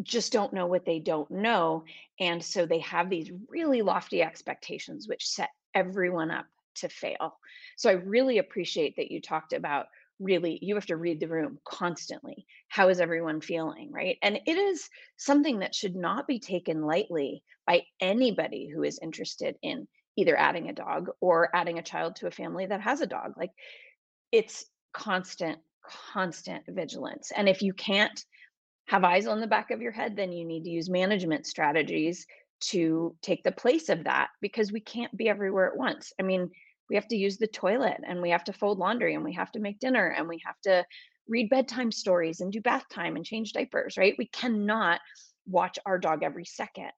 just 0.02 0.32
don't 0.32 0.52
know 0.52 0.66
what 0.66 0.86
they 0.86 0.98
don't 0.98 1.30
know. 1.30 1.84
And 2.18 2.42
so 2.42 2.66
they 2.66 2.80
have 2.80 3.10
these 3.10 3.30
really 3.48 3.82
lofty 3.82 4.22
expectations, 4.22 5.06
which 5.06 5.28
set 5.28 5.50
everyone 5.74 6.30
up 6.30 6.46
to 6.76 6.88
fail. 6.88 7.38
So 7.76 7.90
I 7.90 7.94
really 7.94 8.38
appreciate 8.38 8.96
that 8.96 9.10
you 9.10 9.20
talked 9.20 9.52
about 9.52 9.86
really 10.20 10.58
you 10.62 10.74
have 10.74 10.86
to 10.86 10.96
read 10.96 11.18
the 11.18 11.28
room 11.28 11.58
constantly. 11.64 12.46
How 12.68 12.88
is 12.88 13.00
everyone 13.00 13.40
feeling 13.40 13.90
right? 13.92 14.16
And 14.22 14.38
it 14.46 14.56
is 14.56 14.88
something 15.16 15.60
that 15.60 15.74
should 15.74 15.96
not 15.96 16.28
be 16.28 16.38
taken 16.38 16.82
lightly 16.82 17.42
by 17.66 17.82
anybody 18.00 18.68
who 18.72 18.82
is 18.82 18.98
interested 19.02 19.56
in 19.62 19.88
either 20.16 20.36
adding 20.36 20.68
a 20.68 20.74
dog 20.74 21.08
or 21.20 21.54
adding 21.54 21.78
a 21.78 21.82
child 21.82 22.16
to 22.16 22.26
a 22.26 22.30
family 22.30 22.66
that 22.66 22.80
has 22.80 23.00
a 23.00 23.06
dog. 23.06 23.32
Like 23.36 23.50
it's 24.30 24.66
constant 24.92 25.58
constant 26.12 26.62
vigilance. 26.68 27.32
And 27.34 27.48
if 27.48 27.62
you 27.62 27.72
can't 27.72 28.24
have 28.86 29.02
eyes 29.04 29.26
on 29.26 29.40
the 29.40 29.46
back 29.46 29.70
of 29.70 29.80
your 29.80 29.92
head 29.92 30.16
then 30.16 30.32
you 30.32 30.44
need 30.44 30.64
to 30.64 30.70
use 30.70 30.90
management 30.90 31.46
strategies 31.46 32.26
to 32.60 33.16
take 33.22 33.42
the 33.42 33.52
place 33.52 33.88
of 33.88 34.04
that 34.04 34.28
because 34.42 34.70
we 34.70 34.80
can't 34.80 35.16
be 35.16 35.28
everywhere 35.28 35.68
at 35.68 35.78
once. 35.78 36.12
I 36.20 36.22
mean 36.22 36.50
we 36.90 36.96
have 36.96 37.08
to 37.08 37.16
use 37.16 37.38
the 37.38 37.46
toilet 37.46 38.00
and 38.06 38.20
we 38.20 38.30
have 38.30 38.44
to 38.44 38.52
fold 38.52 38.78
laundry 38.78 39.14
and 39.14 39.24
we 39.24 39.32
have 39.34 39.52
to 39.52 39.60
make 39.60 39.78
dinner 39.78 40.08
and 40.08 40.28
we 40.28 40.42
have 40.44 40.60
to 40.62 40.84
read 41.28 41.48
bedtime 41.48 41.92
stories 41.92 42.40
and 42.40 42.52
do 42.52 42.60
bath 42.60 42.84
time 42.90 43.14
and 43.14 43.24
change 43.24 43.52
diapers, 43.52 43.96
right? 43.96 44.16
We 44.18 44.26
cannot 44.26 45.00
watch 45.46 45.78
our 45.86 45.98
dog 45.98 46.24
every 46.24 46.44
second. 46.44 46.90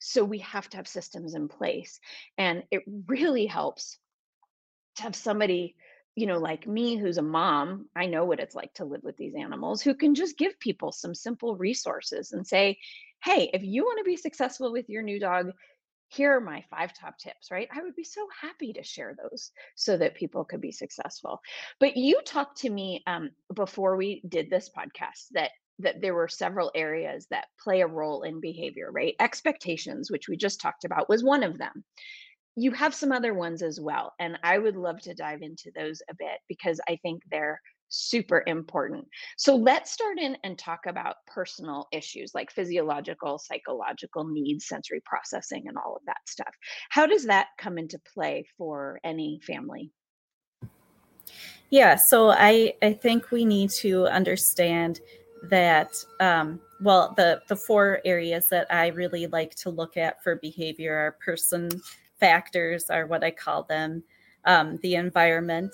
So 0.00 0.24
we 0.24 0.38
have 0.38 0.68
to 0.70 0.76
have 0.76 0.88
systems 0.88 1.34
in 1.34 1.48
place. 1.48 2.00
And 2.36 2.64
it 2.70 2.82
really 3.06 3.46
helps 3.46 3.98
to 4.96 5.04
have 5.04 5.14
somebody, 5.14 5.76
you 6.16 6.26
know, 6.26 6.38
like 6.38 6.66
me 6.66 6.96
who's 6.96 7.18
a 7.18 7.22
mom, 7.22 7.86
I 7.94 8.06
know 8.06 8.24
what 8.24 8.40
it's 8.40 8.56
like 8.56 8.74
to 8.74 8.84
live 8.84 9.02
with 9.04 9.16
these 9.16 9.34
animals, 9.36 9.80
who 9.80 9.94
can 9.94 10.16
just 10.16 10.36
give 10.36 10.58
people 10.58 10.90
some 10.90 11.14
simple 11.14 11.56
resources 11.56 12.32
and 12.32 12.44
say, 12.44 12.78
hey, 13.22 13.50
if 13.52 13.62
you 13.62 13.84
want 13.84 13.98
to 13.98 14.04
be 14.04 14.16
successful 14.16 14.72
with 14.72 14.88
your 14.88 15.02
new 15.02 15.20
dog, 15.20 15.52
here 16.08 16.34
are 16.34 16.40
my 16.40 16.64
five 16.70 16.92
top 16.94 17.18
tips, 17.18 17.50
right? 17.50 17.68
I 17.74 17.82
would 17.82 17.94
be 17.94 18.04
so 18.04 18.26
happy 18.40 18.72
to 18.72 18.82
share 18.82 19.14
those 19.14 19.50
so 19.76 19.96
that 19.98 20.14
people 20.14 20.44
could 20.44 20.60
be 20.60 20.72
successful. 20.72 21.40
But 21.80 21.96
you 21.96 22.20
talked 22.24 22.58
to 22.62 22.70
me 22.70 23.02
um, 23.06 23.30
before 23.54 23.96
we 23.96 24.22
did 24.28 24.50
this 24.50 24.70
podcast 24.76 25.26
that 25.32 25.50
that 25.80 26.00
there 26.00 26.14
were 26.14 26.26
several 26.26 26.72
areas 26.74 27.28
that 27.30 27.46
play 27.62 27.82
a 27.82 27.86
role 27.86 28.22
in 28.22 28.40
behavior, 28.40 28.90
right? 28.90 29.14
Expectations, 29.20 30.10
which 30.10 30.28
we 30.28 30.36
just 30.36 30.60
talked 30.60 30.84
about, 30.84 31.08
was 31.08 31.22
one 31.22 31.44
of 31.44 31.56
them. 31.56 31.84
You 32.56 32.72
have 32.72 32.92
some 32.92 33.12
other 33.12 33.32
ones 33.32 33.62
as 33.62 33.78
well, 33.80 34.12
and 34.18 34.38
I 34.42 34.58
would 34.58 34.76
love 34.76 35.00
to 35.02 35.14
dive 35.14 35.42
into 35.42 35.70
those 35.76 36.02
a 36.10 36.14
bit 36.14 36.40
because 36.48 36.80
I 36.88 36.96
think 37.02 37.22
they're 37.30 37.60
super 37.88 38.44
important. 38.46 39.06
So 39.36 39.56
let's 39.56 39.90
start 39.90 40.18
in 40.18 40.36
and 40.44 40.58
talk 40.58 40.80
about 40.86 41.16
personal 41.26 41.88
issues 41.92 42.32
like 42.34 42.50
physiological, 42.50 43.38
psychological 43.38 44.24
needs, 44.24 44.66
sensory 44.66 45.02
processing, 45.04 45.64
and 45.68 45.76
all 45.76 45.96
of 45.96 46.02
that 46.06 46.20
stuff. 46.26 46.54
How 46.90 47.06
does 47.06 47.24
that 47.24 47.48
come 47.58 47.78
into 47.78 47.98
play 48.14 48.46
for 48.56 49.00
any 49.04 49.40
family? 49.46 49.90
Yeah, 51.70 51.96
so 51.96 52.30
I 52.30 52.74
I 52.82 52.92
think 52.94 53.30
we 53.30 53.44
need 53.44 53.70
to 53.70 54.06
understand 54.06 55.00
that 55.50 55.92
um, 56.20 56.60
well 56.80 57.14
the 57.16 57.42
the 57.48 57.56
four 57.56 58.00
areas 58.04 58.48
that 58.48 58.66
I 58.70 58.88
really 58.88 59.26
like 59.26 59.54
to 59.56 59.70
look 59.70 59.96
at 59.96 60.22
for 60.22 60.36
behavior 60.36 60.94
are 60.96 61.12
person 61.24 61.70
factors 62.18 62.90
are 62.90 63.06
what 63.06 63.22
I 63.22 63.30
call 63.30 63.62
them, 63.64 64.02
um, 64.44 64.78
the 64.82 64.96
environment, 64.96 65.72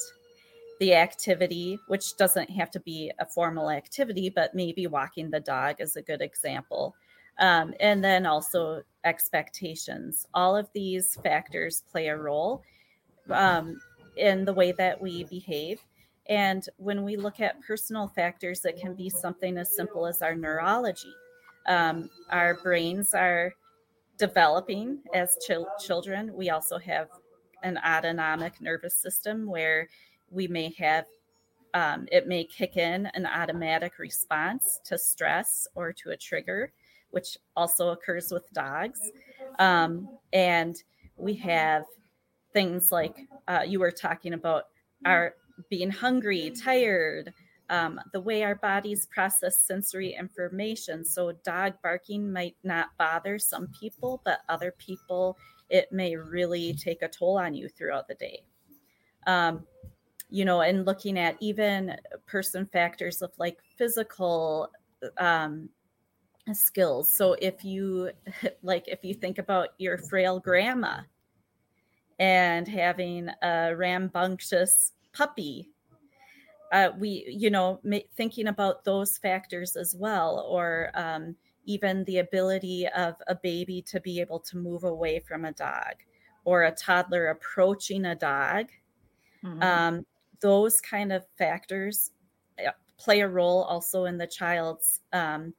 the 0.80 0.94
activity, 0.94 1.78
which 1.88 2.16
doesn't 2.16 2.50
have 2.50 2.70
to 2.72 2.80
be 2.80 3.10
a 3.18 3.26
formal 3.26 3.70
activity, 3.70 4.28
but 4.28 4.54
maybe 4.54 4.86
walking 4.86 5.30
the 5.30 5.40
dog 5.40 5.76
is 5.78 5.96
a 5.96 6.02
good 6.02 6.20
example. 6.20 6.94
Um, 7.38 7.74
and 7.80 8.02
then 8.02 8.26
also 8.26 8.82
expectations. 9.04 10.26
All 10.34 10.56
of 10.56 10.68
these 10.72 11.16
factors 11.22 11.82
play 11.90 12.08
a 12.08 12.16
role 12.16 12.62
um, 13.30 13.80
in 14.16 14.44
the 14.44 14.52
way 14.52 14.72
that 14.72 15.00
we 15.00 15.24
behave. 15.24 15.80
And 16.28 16.66
when 16.76 17.02
we 17.02 17.16
look 17.16 17.40
at 17.40 17.60
personal 17.60 18.08
factors, 18.08 18.64
it 18.64 18.80
can 18.80 18.94
be 18.94 19.10
something 19.10 19.58
as 19.58 19.74
simple 19.74 20.06
as 20.06 20.22
our 20.22 20.34
neurology. 20.34 21.12
Um, 21.66 22.08
our 22.30 22.54
brains 22.54 23.14
are 23.14 23.52
developing 24.16 25.00
as 25.12 25.36
ch- 25.46 25.84
children. 25.84 26.32
We 26.34 26.50
also 26.50 26.78
have 26.78 27.08
an 27.62 27.78
autonomic 27.78 28.60
nervous 28.60 28.94
system 28.94 29.46
where 29.46 29.88
we 30.30 30.48
may 30.48 30.74
have 30.78 31.06
um, 31.74 32.06
it 32.12 32.28
may 32.28 32.44
kick 32.44 32.76
in 32.76 33.06
an 33.14 33.26
automatic 33.26 33.98
response 33.98 34.80
to 34.84 34.96
stress 34.96 35.66
or 35.74 35.92
to 35.92 36.10
a 36.10 36.16
trigger, 36.16 36.72
which 37.10 37.36
also 37.56 37.88
occurs 37.88 38.30
with 38.30 38.48
dogs. 38.52 39.00
Um, 39.58 40.08
and 40.32 40.80
we 41.16 41.34
have 41.34 41.84
things 42.52 42.92
like 42.92 43.16
uh, 43.48 43.62
you 43.66 43.80
were 43.80 43.90
talking 43.90 44.34
about 44.34 44.64
our 45.04 45.34
being 45.68 45.90
hungry, 45.90 46.50
tired, 46.50 47.32
um, 47.70 48.00
the 48.12 48.20
way 48.20 48.44
our 48.44 48.54
bodies 48.54 49.06
process 49.06 49.58
sensory 49.58 50.14
information. 50.14 51.04
So, 51.04 51.32
dog 51.44 51.74
barking 51.82 52.32
might 52.32 52.56
not 52.62 52.88
bother 52.98 53.38
some 53.38 53.68
people, 53.78 54.20
but 54.24 54.40
other 54.48 54.72
people, 54.78 55.36
it 55.70 55.90
may 55.90 56.14
really 56.14 56.74
take 56.74 57.02
a 57.02 57.08
toll 57.08 57.38
on 57.38 57.54
you 57.54 57.68
throughout 57.68 58.06
the 58.06 58.14
day. 58.14 58.42
Um, 59.26 59.66
you 60.34 60.44
know, 60.44 60.62
and 60.62 60.84
looking 60.84 61.16
at 61.16 61.36
even 61.38 61.96
person 62.26 62.66
factors 62.66 63.22
of 63.22 63.30
like 63.38 63.56
physical 63.78 64.68
um, 65.18 65.68
skills. 66.52 67.14
So 67.16 67.34
if 67.34 67.64
you 67.64 68.10
like, 68.64 68.88
if 68.88 69.04
you 69.04 69.14
think 69.14 69.38
about 69.38 69.68
your 69.78 69.96
frail 69.96 70.40
grandma 70.40 71.02
and 72.18 72.66
having 72.66 73.28
a 73.42 73.76
rambunctious 73.76 74.90
puppy, 75.12 75.70
uh, 76.72 76.88
we, 76.98 77.24
you 77.28 77.50
know, 77.50 77.80
thinking 78.16 78.48
about 78.48 78.82
those 78.82 79.16
factors 79.18 79.76
as 79.76 79.94
well, 79.96 80.44
or 80.50 80.90
um, 80.94 81.36
even 81.64 82.02
the 82.06 82.18
ability 82.18 82.88
of 82.88 83.14
a 83.28 83.36
baby 83.36 83.82
to 83.82 84.00
be 84.00 84.20
able 84.20 84.40
to 84.40 84.56
move 84.56 84.82
away 84.82 85.20
from 85.20 85.44
a 85.44 85.52
dog 85.52 85.94
or 86.44 86.64
a 86.64 86.72
toddler 86.72 87.28
approaching 87.28 88.06
a 88.06 88.16
dog. 88.16 88.66
Mm-hmm. 89.44 89.62
Um, 89.62 90.06
those 90.40 90.80
kind 90.80 91.12
of 91.12 91.24
factors 91.38 92.12
uh, 92.64 92.70
play 92.98 93.20
a 93.20 93.28
role 93.28 93.62
also 93.64 94.04
in 94.04 94.18
the 94.18 94.26
child's 94.26 95.00
um, 95.12 95.54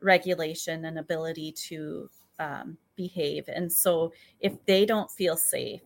regulation 0.00 0.84
and 0.86 0.98
ability 0.98 1.52
to 1.52 2.08
um, 2.38 2.76
behave. 2.96 3.48
And 3.48 3.72
so, 3.72 4.12
if 4.40 4.52
they 4.66 4.84
don't 4.84 5.10
feel 5.10 5.36
safe, 5.36 5.82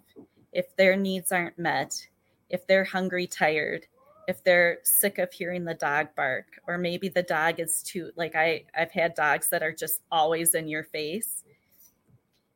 if 0.52 0.74
their 0.76 0.96
needs 0.96 1.32
aren't 1.32 1.58
met, 1.58 2.06
if 2.48 2.66
they're 2.66 2.84
hungry, 2.84 3.26
tired, 3.26 3.86
if 4.26 4.42
they're 4.42 4.78
sick 4.82 5.18
of 5.18 5.32
hearing 5.32 5.64
the 5.64 5.74
dog 5.74 6.08
bark, 6.16 6.46
or 6.66 6.78
maybe 6.78 7.08
the 7.08 7.22
dog 7.22 7.60
is 7.60 7.82
too 7.82 8.10
like 8.16 8.34
I 8.34 8.64
I've 8.76 8.90
had 8.90 9.14
dogs 9.14 9.48
that 9.50 9.62
are 9.62 9.72
just 9.72 10.00
always 10.10 10.54
in 10.54 10.68
your 10.68 10.84
face. 10.84 11.44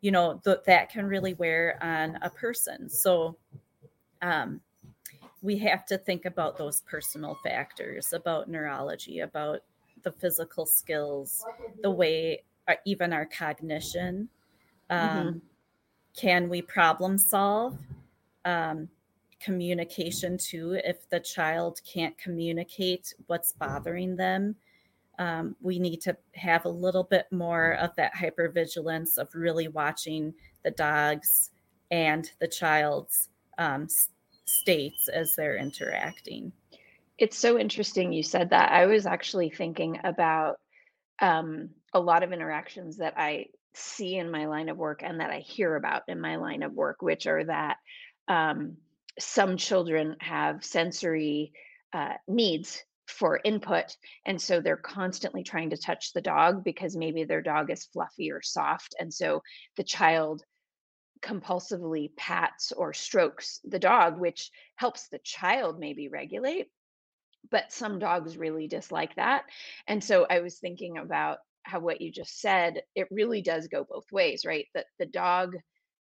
You 0.00 0.10
know 0.10 0.40
th- 0.44 0.64
that 0.66 0.90
can 0.90 1.06
really 1.06 1.34
wear 1.34 1.78
on 1.82 2.18
a 2.22 2.30
person. 2.30 2.88
So, 2.88 3.36
um, 4.22 4.60
we 5.42 5.56
have 5.58 5.86
to 5.86 5.96
think 5.98 6.24
about 6.24 6.56
those 6.56 6.82
personal 6.82 7.38
factors 7.42 8.12
about 8.12 8.48
neurology 8.48 9.20
about 9.20 9.60
the 10.02 10.12
physical 10.12 10.66
skills 10.66 11.44
the 11.82 11.90
way 11.90 12.42
uh, 12.68 12.74
even 12.84 13.12
our 13.12 13.26
cognition 13.26 14.28
um, 14.90 15.00
mm-hmm. 15.08 15.38
can 16.16 16.48
we 16.48 16.62
problem 16.62 17.18
solve 17.18 17.76
um, 18.44 18.88
communication 19.40 20.36
too 20.36 20.78
if 20.84 21.08
the 21.08 21.20
child 21.20 21.80
can't 21.90 22.16
communicate 22.18 23.14
what's 23.26 23.52
bothering 23.52 24.16
them 24.16 24.54
um, 25.18 25.54
we 25.60 25.78
need 25.78 26.00
to 26.00 26.16
have 26.34 26.64
a 26.64 26.70
little 26.70 27.04
bit 27.04 27.26
more 27.30 27.72
of 27.72 27.94
that 27.96 28.14
hypervigilance 28.14 29.18
of 29.18 29.28
really 29.34 29.68
watching 29.68 30.32
the 30.64 30.70
dogs 30.70 31.50
and 31.90 32.30
the 32.40 32.48
child's 32.48 33.28
um, 33.58 33.86
states 34.50 35.08
as 35.08 35.34
they're 35.34 35.56
interacting. 35.56 36.52
It's 37.18 37.38
so 37.38 37.58
interesting 37.58 38.12
you 38.12 38.22
said 38.22 38.50
that. 38.50 38.72
I 38.72 38.86
was 38.86 39.06
actually 39.06 39.50
thinking 39.50 40.00
about 40.04 40.58
um, 41.20 41.70
a 41.92 42.00
lot 42.00 42.22
of 42.22 42.32
interactions 42.32 42.96
that 42.98 43.14
I 43.16 43.46
see 43.74 44.16
in 44.16 44.30
my 44.30 44.46
line 44.46 44.68
of 44.68 44.76
work 44.76 45.02
and 45.02 45.20
that 45.20 45.30
I 45.30 45.40
hear 45.40 45.76
about 45.76 46.02
in 46.08 46.20
my 46.20 46.36
line 46.36 46.62
of 46.62 46.72
work, 46.72 47.02
which 47.02 47.26
are 47.26 47.44
that 47.44 47.76
um, 48.28 48.76
some 49.18 49.56
children 49.56 50.16
have 50.20 50.64
sensory 50.64 51.52
uh, 51.92 52.14
needs 52.26 52.82
for 53.06 53.40
input. 53.44 53.96
And 54.24 54.40
so 54.40 54.60
they're 54.60 54.76
constantly 54.76 55.42
trying 55.42 55.70
to 55.70 55.76
touch 55.76 56.12
the 56.12 56.20
dog 56.20 56.64
because 56.64 56.96
maybe 56.96 57.24
their 57.24 57.42
dog 57.42 57.70
is 57.70 57.88
fluffy 57.92 58.30
or 58.30 58.40
soft. 58.40 58.94
And 58.98 59.12
so 59.12 59.42
the 59.76 59.84
child 59.84 60.42
compulsively 61.22 62.14
pats 62.16 62.72
or 62.72 62.92
strokes 62.92 63.60
the 63.64 63.78
dog, 63.78 64.18
which 64.18 64.50
helps 64.76 65.08
the 65.08 65.18
child 65.18 65.78
maybe 65.78 66.08
regulate. 66.08 66.68
But 67.50 67.72
some 67.72 67.98
dogs 67.98 68.36
really 68.36 68.68
dislike 68.68 69.14
that. 69.16 69.44
And 69.86 70.02
so 70.02 70.26
I 70.28 70.40
was 70.40 70.58
thinking 70.58 70.98
about 70.98 71.38
how 71.62 71.80
what 71.80 72.00
you 72.00 72.10
just 72.10 72.40
said, 72.40 72.82
it 72.94 73.08
really 73.10 73.42
does 73.42 73.68
go 73.68 73.84
both 73.84 74.10
ways, 74.12 74.44
right? 74.44 74.66
That 74.74 74.86
the 74.98 75.06
dog 75.06 75.56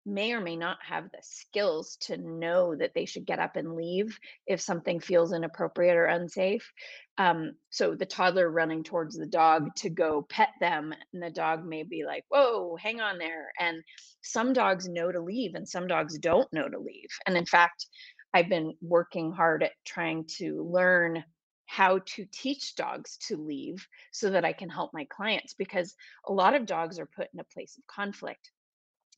may 0.08 0.32
or 0.32 0.40
may 0.40 0.56
not 0.56 0.78
have 0.82 1.04
the 1.04 1.22
skills 1.22 1.96
to 2.00 2.16
know 2.16 2.74
that 2.74 2.92
they 2.94 3.04
should 3.04 3.26
get 3.26 3.38
up 3.38 3.56
and 3.56 3.74
leave 3.74 4.18
if 4.46 4.60
something 4.60 5.00
feels 5.00 5.32
inappropriate 5.32 5.96
or 5.96 6.06
unsafe. 6.06 6.72
Um, 7.18 7.52
so 7.70 7.94
the 7.94 8.06
toddler 8.06 8.50
running 8.50 8.82
towards 8.82 9.16
the 9.16 9.26
dog 9.26 9.74
to 9.76 9.90
go 9.90 10.22
pet 10.28 10.50
them, 10.60 10.94
and 11.12 11.22
the 11.22 11.30
dog 11.30 11.64
may 11.64 11.82
be 11.82 12.04
like, 12.06 12.24
Whoa, 12.28 12.76
hang 12.76 13.00
on 13.00 13.18
there. 13.18 13.52
And 13.60 13.82
some 14.22 14.52
dogs 14.52 14.88
know 14.88 15.12
to 15.12 15.20
leave, 15.20 15.54
and 15.54 15.68
some 15.68 15.86
dogs 15.86 16.18
don't 16.18 16.50
know 16.52 16.68
to 16.68 16.78
leave. 16.78 17.10
And 17.26 17.36
in 17.36 17.46
fact, 17.46 17.86
I've 18.32 18.48
been 18.48 18.74
working 18.80 19.32
hard 19.32 19.62
at 19.62 19.72
trying 19.84 20.26
to 20.38 20.68
learn 20.70 21.24
how 21.66 21.98
to 21.98 22.24
teach 22.32 22.74
dogs 22.76 23.18
to 23.28 23.36
leave 23.36 23.86
so 24.10 24.30
that 24.30 24.44
I 24.44 24.54
can 24.54 24.70
help 24.70 24.90
my 24.94 25.06
clients 25.10 25.52
because 25.52 25.94
a 26.26 26.32
lot 26.32 26.54
of 26.54 26.64
dogs 26.64 26.98
are 26.98 27.08
put 27.14 27.28
in 27.34 27.40
a 27.40 27.44
place 27.44 27.76
of 27.76 27.86
conflict 27.86 28.50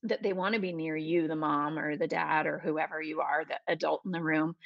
that 0.05 0.23
they 0.23 0.33
want 0.33 0.55
to 0.55 0.61
be 0.61 0.73
near 0.73 0.97
you, 0.97 1.29
the 1.29 1.37
mom 1.37 1.79
or 1.79 1.97
the 1.97 2.07
dad 2.07 2.47
or 2.47 2.59
whoever 2.59 3.01
you 3.03 3.21
are, 3.21 3.45
the 3.45 3.59
adult 3.73 4.03
in 4.05 4.13
the 4.13 4.23
room. 4.23 4.57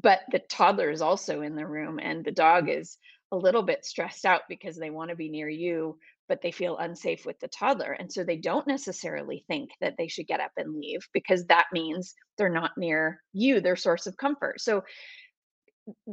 But 0.00 0.20
the 0.30 0.38
toddler 0.38 0.90
is 0.90 1.02
also 1.02 1.42
in 1.42 1.54
the 1.54 1.66
room 1.66 1.98
and 1.98 2.24
the 2.24 2.32
dog 2.32 2.68
is 2.68 2.98
a 3.30 3.36
little 3.36 3.62
bit 3.62 3.84
stressed 3.84 4.26
out 4.26 4.42
because 4.48 4.76
they 4.76 4.90
want 4.90 5.10
to 5.10 5.16
be 5.16 5.28
near 5.28 5.48
you, 5.48 5.98
but 6.28 6.42
they 6.42 6.50
feel 6.50 6.76
unsafe 6.76 7.24
with 7.24 7.38
the 7.40 7.48
toddler. 7.48 7.92
And 7.92 8.12
so 8.12 8.24
they 8.24 8.36
don't 8.36 8.66
necessarily 8.66 9.44
think 9.48 9.70
that 9.80 9.94
they 9.96 10.08
should 10.08 10.26
get 10.26 10.40
up 10.40 10.52
and 10.56 10.74
leave 10.74 11.08
because 11.12 11.46
that 11.46 11.66
means 11.72 12.14
they're 12.36 12.48
not 12.50 12.72
near 12.76 13.22
you, 13.32 13.60
their 13.60 13.76
source 13.76 14.06
of 14.06 14.16
comfort. 14.16 14.60
So 14.60 14.84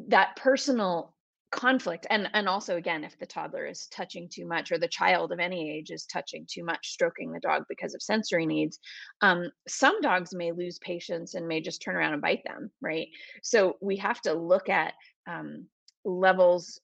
that 0.08 0.36
personal 0.38 1.13
conflict 1.52 2.06
and 2.10 2.30
and 2.34 2.48
also 2.48 2.76
again 2.76 3.04
if 3.04 3.18
the 3.18 3.26
toddler 3.26 3.66
is 3.66 3.88
touching 3.88 4.30
too 4.30 4.46
much 4.46 4.72
or 4.72 4.78
the 4.78 4.88
child 4.88 5.32
of 5.32 5.40
any 5.40 5.72
age 5.72 5.90
is 5.90 6.06
touching 6.06 6.46
too 6.48 6.64
much 6.64 6.90
stroking 6.90 7.32
the 7.32 7.40
dog 7.40 7.64
because 7.68 7.96
of 7.96 8.02
sensory 8.02 8.46
needs 8.46 8.80
um, 9.22 9.50
some 9.68 10.00
dogs 10.02 10.34
may 10.34 10.52
lose 10.52 10.78
patience 10.80 11.34
and 11.34 11.48
may 11.48 11.60
just 11.60 11.82
turn 11.82 11.96
around 11.96 12.14
and 12.14 12.22
bite 12.22 12.44
them 12.46 12.70
right 12.82 13.08
so 13.42 13.78
we 13.82 13.98
have 13.98 14.22
to 14.22 14.34
look 14.34 14.70
at 14.70 14.94
um, 15.28 15.66
levels 16.06 16.80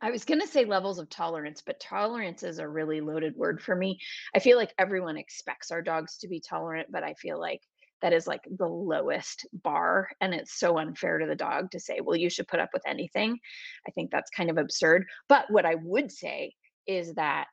I 0.00 0.10
was 0.10 0.24
going 0.24 0.40
to 0.40 0.46
say 0.46 0.64
levels 0.64 0.98
of 0.98 1.10
tolerance, 1.10 1.62
but 1.64 1.78
tolerance 1.78 2.42
is 2.42 2.58
a 2.58 2.66
really 2.66 3.02
loaded 3.02 3.36
word 3.36 3.60
for 3.60 3.76
me. 3.76 3.98
I 4.34 4.38
feel 4.38 4.56
like 4.56 4.72
everyone 4.78 5.18
expects 5.18 5.70
our 5.70 5.82
dogs 5.82 6.16
to 6.18 6.28
be 6.28 6.40
tolerant, 6.40 6.88
but 6.90 7.02
I 7.02 7.12
feel 7.12 7.38
like 7.38 7.60
that 8.02 8.12
is 8.12 8.26
like 8.26 8.42
the 8.58 8.66
lowest 8.66 9.46
bar 9.52 10.08
and 10.20 10.34
it's 10.34 10.58
so 10.58 10.78
unfair 10.78 11.18
to 11.18 11.26
the 11.26 11.34
dog 11.34 11.70
to 11.70 11.80
say 11.80 12.00
well 12.00 12.16
you 12.16 12.30
should 12.30 12.48
put 12.48 12.60
up 12.60 12.70
with 12.72 12.82
anything. 12.86 13.38
I 13.86 13.90
think 13.90 14.10
that's 14.10 14.30
kind 14.30 14.50
of 14.50 14.58
absurd 14.58 15.06
but 15.28 15.50
what 15.50 15.66
i 15.66 15.74
would 15.74 16.10
say 16.10 16.54
is 16.86 17.14
that 17.14 17.48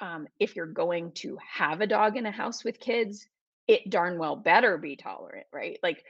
um, 0.00 0.28
if 0.38 0.54
you're 0.54 0.66
going 0.66 1.12
to 1.12 1.38
have 1.48 1.80
a 1.80 1.86
dog 1.86 2.16
in 2.16 2.26
a 2.26 2.30
house 2.30 2.64
with 2.64 2.80
kids 2.80 3.26
it 3.66 3.90
darn 3.90 4.18
well 4.18 4.36
better 4.36 4.78
be 4.78 4.96
tolerant 4.96 5.46
right? 5.52 5.78
Like 5.82 6.02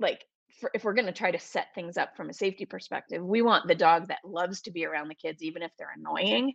like 0.00 0.24
for, 0.60 0.70
if 0.74 0.84
we're 0.84 0.94
going 0.94 1.06
to 1.06 1.12
try 1.12 1.30
to 1.30 1.38
set 1.38 1.74
things 1.74 1.96
up 1.96 2.16
from 2.16 2.30
a 2.30 2.34
safety 2.34 2.64
perspective 2.64 3.22
we 3.22 3.42
want 3.42 3.68
the 3.68 3.74
dog 3.74 4.08
that 4.08 4.18
loves 4.24 4.62
to 4.62 4.70
be 4.70 4.86
around 4.86 5.08
the 5.08 5.14
kids 5.14 5.42
even 5.42 5.62
if 5.62 5.70
they're 5.78 5.94
annoying 5.96 6.54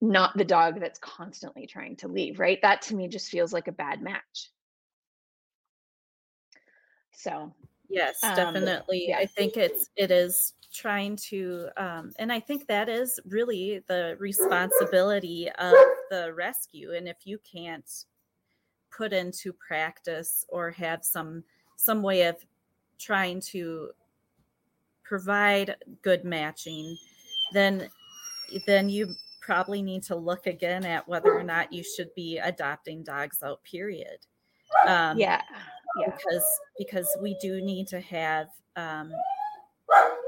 not 0.00 0.36
the 0.36 0.44
dog 0.44 0.78
that's 0.78 0.98
constantly 0.98 1.66
trying 1.66 1.96
to 1.96 2.08
leave 2.08 2.38
right? 2.38 2.58
That 2.62 2.82
to 2.82 2.94
me 2.94 3.08
just 3.08 3.30
feels 3.30 3.52
like 3.52 3.68
a 3.68 3.72
bad 3.72 4.02
match 4.02 4.50
so 7.16 7.52
yes, 7.88 8.22
um, 8.22 8.36
definitely. 8.36 9.06
Yeah. 9.08 9.18
I 9.18 9.26
think 9.26 9.56
it's 9.56 9.90
it 9.96 10.10
is 10.10 10.52
trying 10.76 11.16
to 11.16 11.68
um, 11.78 12.12
and 12.18 12.30
i 12.30 12.38
think 12.38 12.66
that 12.66 12.88
is 12.88 13.18
really 13.24 13.82
the 13.86 14.14
responsibility 14.18 15.48
of 15.58 15.72
the 16.10 16.32
rescue 16.34 16.92
and 16.92 17.08
if 17.08 17.16
you 17.24 17.38
can't 17.50 18.04
put 18.94 19.12
into 19.12 19.52
practice 19.54 20.44
or 20.48 20.70
have 20.70 21.02
some 21.02 21.42
some 21.76 22.02
way 22.02 22.22
of 22.22 22.36
trying 22.98 23.40
to 23.40 23.90
provide 25.02 25.76
good 26.02 26.24
matching 26.24 26.96
then 27.52 27.88
then 28.66 28.88
you 28.88 29.14
probably 29.40 29.80
need 29.80 30.02
to 30.02 30.16
look 30.16 30.46
again 30.46 30.84
at 30.84 31.06
whether 31.08 31.32
or 31.32 31.42
not 31.42 31.72
you 31.72 31.82
should 31.82 32.12
be 32.14 32.38
adopting 32.38 33.02
dogs 33.02 33.42
out 33.42 33.62
period 33.64 34.18
um, 34.86 35.16
yeah 35.16 35.40
yeah. 36.00 36.10
because 36.10 36.44
because 36.78 37.16
we 37.20 37.36
do 37.40 37.60
need 37.60 37.88
to 37.88 38.00
have 38.00 38.48
um, 38.76 39.12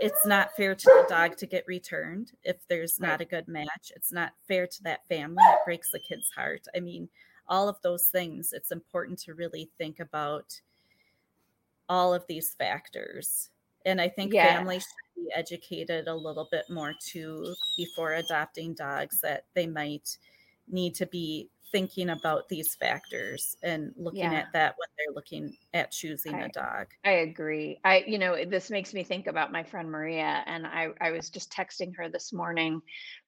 it's 0.00 0.24
not 0.24 0.54
fair 0.56 0.74
to 0.74 0.84
the 0.84 1.06
dog 1.08 1.36
to 1.36 1.46
get 1.46 1.64
returned 1.66 2.32
if 2.44 2.56
there's 2.68 3.00
not 3.00 3.20
a 3.20 3.24
good 3.24 3.48
match. 3.48 3.92
It's 3.94 4.12
not 4.12 4.32
fair 4.46 4.66
to 4.66 4.82
that 4.84 5.06
family. 5.08 5.42
It 5.42 5.58
breaks 5.64 5.90
the 5.90 5.98
kid's 5.98 6.30
heart. 6.30 6.66
I 6.74 6.80
mean 6.80 7.08
all 7.50 7.66
of 7.68 7.80
those 7.82 8.08
things 8.08 8.52
it's 8.52 8.72
important 8.72 9.18
to 9.18 9.32
really 9.32 9.70
think 9.78 10.00
about 10.00 10.60
all 11.88 12.12
of 12.12 12.26
these 12.28 12.54
factors. 12.54 13.50
And 13.86 14.00
i 14.00 14.08
think 14.08 14.34
yeah. 14.34 14.54
families 14.54 14.82
should 14.82 15.24
be 15.24 15.30
educated 15.34 16.08
a 16.08 16.14
little 16.14 16.48
bit 16.50 16.64
more 16.68 16.92
too 17.00 17.54
before 17.76 18.14
adopting 18.14 18.74
dogs 18.74 19.20
that 19.22 19.44
they 19.54 19.66
might 19.66 20.18
need 20.70 20.94
to 20.96 21.06
be 21.06 21.48
thinking 21.72 22.10
about 22.10 22.48
these 22.48 22.74
factors 22.74 23.56
and 23.62 23.92
looking 23.96 24.20
yeah. 24.20 24.32
at 24.32 24.52
that 24.52 24.74
when 24.76 24.88
they're 24.96 25.14
looking 25.14 25.56
at 25.74 25.90
choosing 25.90 26.34
I, 26.34 26.46
a 26.46 26.48
dog. 26.48 26.86
I 27.04 27.10
agree. 27.10 27.78
I, 27.84 28.04
you 28.06 28.18
know, 28.18 28.44
this 28.44 28.70
makes 28.70 28.94
me 28.94 29.04
think 29.04 29.26
about 29.26 29.52
my 29.52 29.62
friend 29.62 29.90
Maria, 29.90 30.42
and 30.46 30.66
I, 30.66 30.88
I 31.00 31.10
was 31.10 31.30
just 31.30 31.52
texting 31.52 31.96
her 31.96 32.08
this 32.08 32.32
morning 32.32 32.80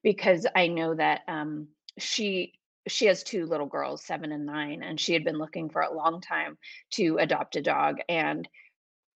because 0.03 0.47
I 0.55 0.67
know 0.69 0.95
that 0.95 1.23
um, 1.29 1.69
she 1.99 2.55
she 2.89 3.07
has 3.07 3.23
two 3.23 3.47
little 3.47 3.67
girls, 3.67 4.05
seven 4.05 4.33
and 4.33 4.47
nine, 4.47 4.83
and 4.83 4.99
she 4.99 5.13
had 5.13 5.25
been 5.25 5.39
looking 5.39 5.69
for 5.69 5.83
a 5.83 5.95
long 5.95 6.21
time 6.21 6.57
to 6.93 7.19
adopt 7.19 7.57
a 7.57 7.63
dog, 7.63 7.99
and 8.09 8.49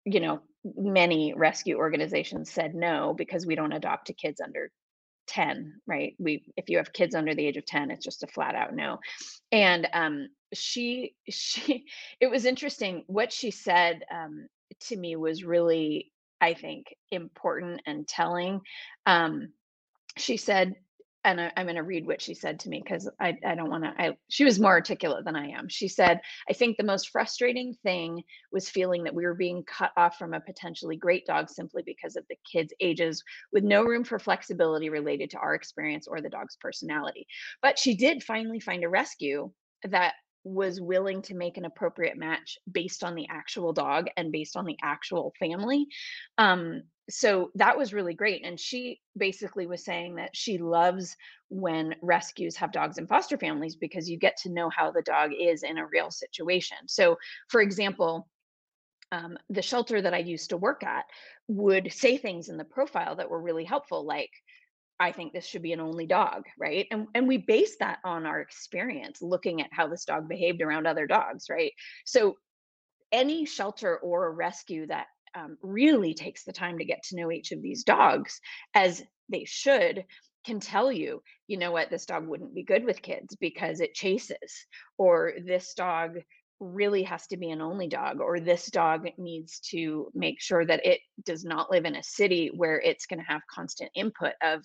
you 0.04 0.20
know, 0.20 0.40
many 0.76 1.34
rescue 1.34 1.76
organizations 1.76 2.50
said 2.50 2.74
no 2.74 3.14
because 3.16 3.46
we 3.46 3.54
don't 3.54 3.72
adopt 3.72 4.06
to 4.06 4.12
kids 4.12 4.40
under 4.40 4.70
10 5.26 5.80
right? 5.86 6.14
We 6.18 6.44
if 6.56 6.68
you 6.68 6.78
have 6.78 6.92
kids 6.92 7.14
under 7.14 7.34
the 7.34 7.46
age 7.46 7.56
of 7.56 7.66
10 7.66 7.90
it's 7.90 8.04
just 8.04 8.22
a 8.22 8.26
flat 8.26 8.54
out 8.54 8.74
no. 8.74 8.98
And 9.52 9.88
um 9.92 10.28
she 10.52 11.14
she 11.28 11.86
it 12.20 12.30
was 12.30 12.44
interesting. 12.44 13.04
What 13.06 13.32
she 13.32 13.50
said 13.50 14.02
um 14.12 14.48
to 14.80 14.96
me 14.96 15.14
was 15.16 15.44
really 15.44 16.10
i 16.40 16.54
think 16.54 16.94
important 17.10 17.80
and 17.86 18.06
telling. 18.08 18.60
Um 19.06 19.52
she 20.16 20.36
said 20.36 20.74
and 21.24 21.40
I, 21.40 21.52
am 21.56 21.66
going 21.66 21.76
to 21.76 21.82
read 21.82 22.06
what 22.06 22.20
she 22.20 22.34
said 22.34 22.60
to 22.60 22.68
me 22.68 22.82
because 22.82 23.08
I, 23.18 23.36
I 23.44 23.54
don't 23.54 23.70
want 23.70 23.84
to 23.84 23.94
i 23.98 24.16
she 24.28 24.44
was 24.44 24.60
more 24.60 24.72
articulate 24.72 25.24
than 25.24 25.36
i 25.36 25.48
am. 25.48 25.68
She 25.68 25.88
said 25.88 26.20
i 26.48 26.52
think 26.52 26.76
the 26.76 26.84
most 26.84 27.10
frustrating 27.10 27.74
thing 27.82 28.22
was 28.52 28.68
feeling 28.68 29.04
that 29.04 29.14
we 29.14 29.24
were 29.24 29.34
being 29.34 29.64
cut 29.64 29.90
off 29.96 30.18
from 30.18 30.34
a 30.34 30.40
potentially 30.40 30.96
great 30.96 31.26
dog 31.26 31.48
simply 31.48 31.82
because 31.84 32.16
of 32.16 32.24
the 32.28 32.36
kids 32.50 32.72
ages 32.80 33.22
with 33.52 33.64
no 33.64 33.82
room 33.82 34.04
for 34.04 34.18
flexibility 34.18 34.90
related 34.90 35.30
to 35.30 35.38
our 35.38 35.54
experience 35.54 36.06
or 36.06 36.20
the 36.20 36.28
dog's 36.28 36.56
personality. 36.56 37.26
But 37.62 37.78
she 37.78 37.96
did 37.96 38.22
finally 38.22 38.60
find 38.60 38.84
a 38.84 38.88
rescue 38.88 39.50
that 39.84 40.14
was 40.44 40.80
willing 40.80 41.22
to 41.22 41.34
make 41.34 41.56
an 41.56 41.64
appropriate 41.64 42.18
match 42.18 42.58
based 42.70 43.02
on 43.02 43.14
the 43.14 43.26
actual 43.30 43.72
dog 43.72 44.08
and 44.16 44.30
based 44.30 44.56
on 44.56 44.66
the 44.66 44.76
actual 44.82 45.32
family 45.38 45.86
um, 46.38 46.82
so 47.10 47.50
that 47.54 47.76
was 47.76 47.92
really 47.92 48.14
great 48.14 48.44
and 48.44 48.58
she 48.58 49.00
basically 49.16 49.66
was 49.66 49.84
saying 49.84 50.14
that 50.16 50.34
she 50.34 50.58
loves 50.58 51.16
when 51.48 51.94
rescues 52.02 52.56
have 52.56 52.72
dogs 52.72 52.98
in 52.98 53.06
foster 53.06 53.36
families 53.36 53.76
because 53.76 54.08
you 54.08 54.18
get 54.18 54.36
to 54.36 54.50
know 54.50 54.70
how 54.70 54.90
the 54.90 55.02
dog 55.02 55.30
is 55.38 55.62
in 55.62 55.78
a 55.78 55.86
real 55.86 56.10
situation 56.10 56.78
so 56.86 57.16
for 57.48 57.60
example 57.60 58.28
um, 59.12 59.38
the 59.50 59.62
shelter 59.62 60.00
that 60.00 60.14
i 60.14 60.18
used 60.18 60.50
to 60.50 60.56
work 60.56 60.82
at 60.82 61.04
would 61.48 61.92
say 61.92 62.16
things 62.16 62.48
in 62.48 62.56
the 62.56 62.64
profile 62.64 63.16
that 63.16 63.28
were 63.28 63.40
really 63.40 63.64
helpful 63.64 64.04
like 64.04 64.30
I 65.00 65.12
think 65.12 65.32
this 65.32 65.46
should 65.46 65.62
be 65.62 65.72
an 65.72 65.80
only 65.80 66.06
dog, 66.06 66.44
right? 66.58 66.86
And 66.90 67.08
and 67.14 67.26
we 67.26 67.38
base 67.38 67.76
that 67.80 67.98
on 68.04 68.26
our 68.26 68.40
experience 68.40 69.20
looking 69.20 69.60
at 69.60 69.72
how 69.72 69.88
this 69.88 70.04
dog 70.04 70.28
behaved 70.28 70.62
around 70.62 70.86
other 70.86 71.06
dogs, 71.06 71.46
right? 71.50 71.72
So 72.04 72.36
any 73.12 73.44
shelter 73.44 73.98
or 73.98 74.32
rescue 74.32 74.86
that 74.86 75.06
um, 75.34 75.56
really 75.62 76.14
takes 76.14 76.44
the 76.44 76.52
time 76.52 76.78
to 76.78 76.84
get 76.84 77.02
to 77.04 77.16
know 77.16 77.30
each 77.30 77.52
of 77.52 77.62
these 77.62 77.84
dogs 77.84 78.40
as 78.74 79.02
they 79.28 79.44
should 79.44 80.04
can 80.44 80.60
tell 80.60 80.92
you, 80.92 81.22
you 81.46 81.56
know 81.56 81.72
what, 81.72 81.90
this 81.90 82.06
dog 82.06 82.26
wouldn't 82.26 82.54
be 82.54 82.62
good 82.62 82.84
with 82.84 83.02
kids 83.02 83.34
because 83.36 83.80
it 83.80 83.94
chases, 83.94 84.66
or 84.98 85.32
this 85.44 85.74
dog 85.74 86.18
really 86.60 87.02
has 87.02 87.26
to 87.26 87.36
be 87.36 87.50
an 87.50 87.60
only 87.60 87.88
dog 87.88 88.20
or 88.20 88.40
this 88.40 88.66
dog 88.66 89.06
needs 89.18 89.60
to 89.60 90.10
make 90.14 90.40
sure 90.40 90.64
that 90.64 90.84
it 90.86 91.00
does 91.24 91.44
not 91.44 91.70
live 91.70 91.84
in 91.84 91.96
a 91.96 92.02
city 92.02 92.50
where 92.54 92.80
it's 92.80 93.06
going 93.06 93.18
to 93.18 93.26
have 93.26 93.42
constant 93.50 93.90
input 93.94 94.32
of 94.42 94.62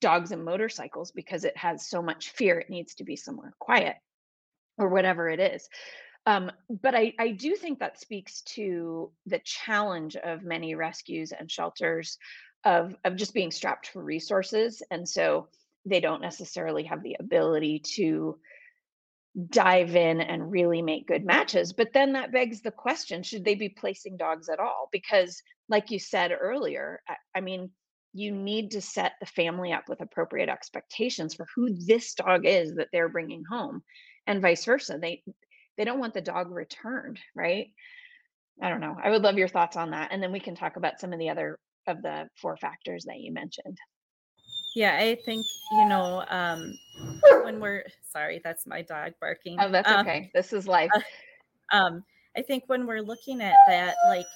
dogs 0.00 0.32
and 0.32 0.44
motorcycles 0.44 1.12
because 1.12 1.44
it 1.44 1.56
has 1.56 1.88
so 1.88 2.02
much 2.02 2.30
fear 2.30 2.58
it 2.58 2.70
needs 2.70 2.94
to 2.96 3.04
be 3.04 3.16
somewhere 3.16 3.52
quiet 3.58 3.96
or 4.78 4.88
whatever 4.88 5.28
it 5.28 5.40
is. 5.40 5.68
Um, 6.26 6.50
but 6.68 6.94
I, 6.94 7.14
I 7.18 7.30
do 7.30 7.54
think 7.54 7.78
that 7.78 8.00
speaks 8.00 8.42
to 8.54 9.12
the 9.26 9.40
challenge 9.44 10.16
of 10.16 10.42
many 10.42 10.74
rescues 10.74 11.32
and 11.32 11.50
shelters 11.50 12.18
of, 12.64 12.96
of 13.04 13.16
just 13.16 13.32
being 13.32 13.52
strapped 13.52 13.88
for 13.88 14.02
resources 14.02 14.82
and 14.90 15.08
so 15.08 15.48
they 15.86 16.00
don't 16.00 16.20
necessarily 16.20 16.82
have 16.82 17.02
the 17.02 17.16
ability 17.18 17.80
to 17.94 18.38
dive 19.50 19.96
in 19.96 20.20
and 20.20 20.50
really 20.50 20.80
make 20.80 21.06
good 21.06 21.24
matches. 21.24 21.72
But 21.72 21.92
then 21.92 22.12
that 22.14 22.32
begs 22.32 22.62
the 22.62 22.70
question 22.70 23.22
should 23.22 23.44
they 23.44 23.54
be 23.54 23.68
placing 23.68 24.16
dogs 24.16 24.48
at 24.48 24.60
all? 24.60 24.88
Because, 24.92 25.42
like 25.68 25.90
you 25.90 25.98
said 25.98 26.32
earlier, 26.38 27.00
I, 27.08 27.14
I 27.36 27.40
mean, 27.40 27.70
you 28.16 28.32
need 28.32 28.70
to 28.70 28.80
set 28.80 29.12
the 29.20 29.26
family 29.26 29.72
up 29.72 29.88
with 29.88 30.00
appropriate 30.00 30.48
expectations 30.48 31.34
for 31.34 31.46
who 31.54 31.76
this 31.86 32.14
dog 32.14 32.46
is 32.46 32.74
that 32.74 32.88
they're 32.92 33.10
bringing 33.10 33.44
home 33.44 33.82
and 34.26 34.40
vice 34.40 34.64
versa 34.64 34.98
they 35.00 35.22
they 35.76 35.84
don't 35.84 35.98
want 35.98 36.14
the 36.14 36.20
dog 36.20 36.50
returned 36.50 37.18
right 37.34 37.68
i 38.62 38.70
don't 38.70 38.80
know 38.80 38.96
i 39.02 39.10
would 39.10 39.22
love 39.22 39.36
your 39.36 39.48
thoughts 39.48 39.76
on 39.76 39.90
that 39.90 40.12
and 40.12 40.22
then 40.22 40.32
we 40.32 40.40
can 40.40 40.54
talk 40.54 40.76
about 40.76 40.98
some 40.98 41.12
of 41.12 41.18
the 41.18 41.28
other 41.28 41.58
of 41.86 42.00
the 42.02 42.26
four 42.40 42.56
factors 42.56 43.04
that 43.04 43.20
you 43.20 43.32
mentioned 43.32 43.78
yeah 44.76 44.96
i 44.96 45.16
think 45.24 45.44
you 45.72 45.88
know 45.88 46.24
um 46.28 46.78
when 47.42 47.58
we're 47.58 47.84
sorry 48.02 48.40
that's 48.44 48.66
my 48.66 48.82
dog 48.82 49.12
barking. 49.20 49.56
Oh 49.60 49.70
that's 49.70 49.90
um, 49.90 50.06
okay. 50.06 50.30
This 50.34 50.52
is 50.52 50.68
life. 50.68 50.90
um 51.72 52.04
i 52.36 52.42
think 52.42 52.64
when 52.68 52.86
we're 52.86 53.02
looking 53.02 53.40
at 53.40 53.56
that 53.66 53.96
like 54.08 54.26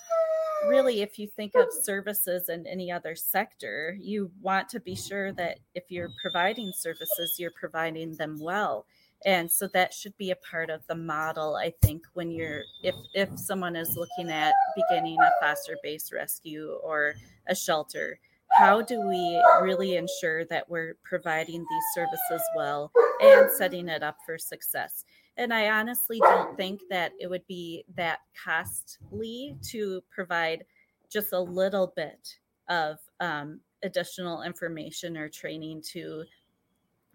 really, 0.68 1.02
if 1.02 1.18
you 1.18 1.26
think 1.26 1.54
of 1.54 1.68
services 1.72 2.48
in 2.48 2.66
any 2.66 2.90
other 2.90 3.14
sector, 3.14 3.96
you 4.00 4.30
want 4.40 4.68
to 4.70 4.80
be 4.80 4.94
sure 4.94 5.32
that 5.32 5.58
if 5.74 5.84
you're 5.88 6.10
providing 6.22 6.72
services, 6.74 7.36
you're 7.38 7.52
providing 7.58 8.14
them 8.16 8.38
well. 8.40 8.86
And 9.26 9.50
so 9.50 9.68
that 9.74 9.92
should 9.92 10.16
be 10.16 10.30
a 10.30 10.36
part 10.36 10.70
of 10.70 10.86
the 10.86 10.94
model, 10.94 11.56
I 11.56 11.74
think, 11.82 12.04
when 12.14 12.30
you're 12.30 12.62
if 12.82 12.94
if 13.14 13.28
someone 13.38 13.76
is 13.76 13.96
looking 13.96 14.32
at 14.32 14.54
beginning 14.74 15.18
a 15.20 15.30
foster 15.40 15.76
based 15.82 16.10
rescue 16.10 16.78
or 16.82 17.14
a 17.46 17.54
shelter, 17.54 18.18
how 18.60 18.82
do 18.82 19.00
we 19.00 19.42
really 19.62 19.96
ensure 19.96 20.44
that 20.44 20.68
we're 20.68 20.94
providing 21.02 21.60
these 21.60 21.84
services 21.94 22.46
well 22.54 22.92
and 23.22 23.50
setting 23.50 23.88
it 23.88 24.02
up 24.02 24.18
for 24.26 24.36
success? 24.36 25.06
And 25.38 25.54
I 25.54 25.70
honestly 25.70 26.20
don't 26.20 26.58
think 26.58 26.82
that 26.90 27.12
it 27.18 27.30
would 27.30 27.46
be 27.46 27.86
that 27.96 28.18
costly 28.44 29.56
to 29.70 30.02
provide 30.14 30.64
just 31.10 31.32
a 31.32 31.40
little 31.40 31.94
bit 31.96 32.36
of 32.68 32.98
um, 33.20 33.60
additional 33.82 34.42
information 34.42 35.16
or 35.16 35.30
training 35.30 35.82
to 35.92 36.24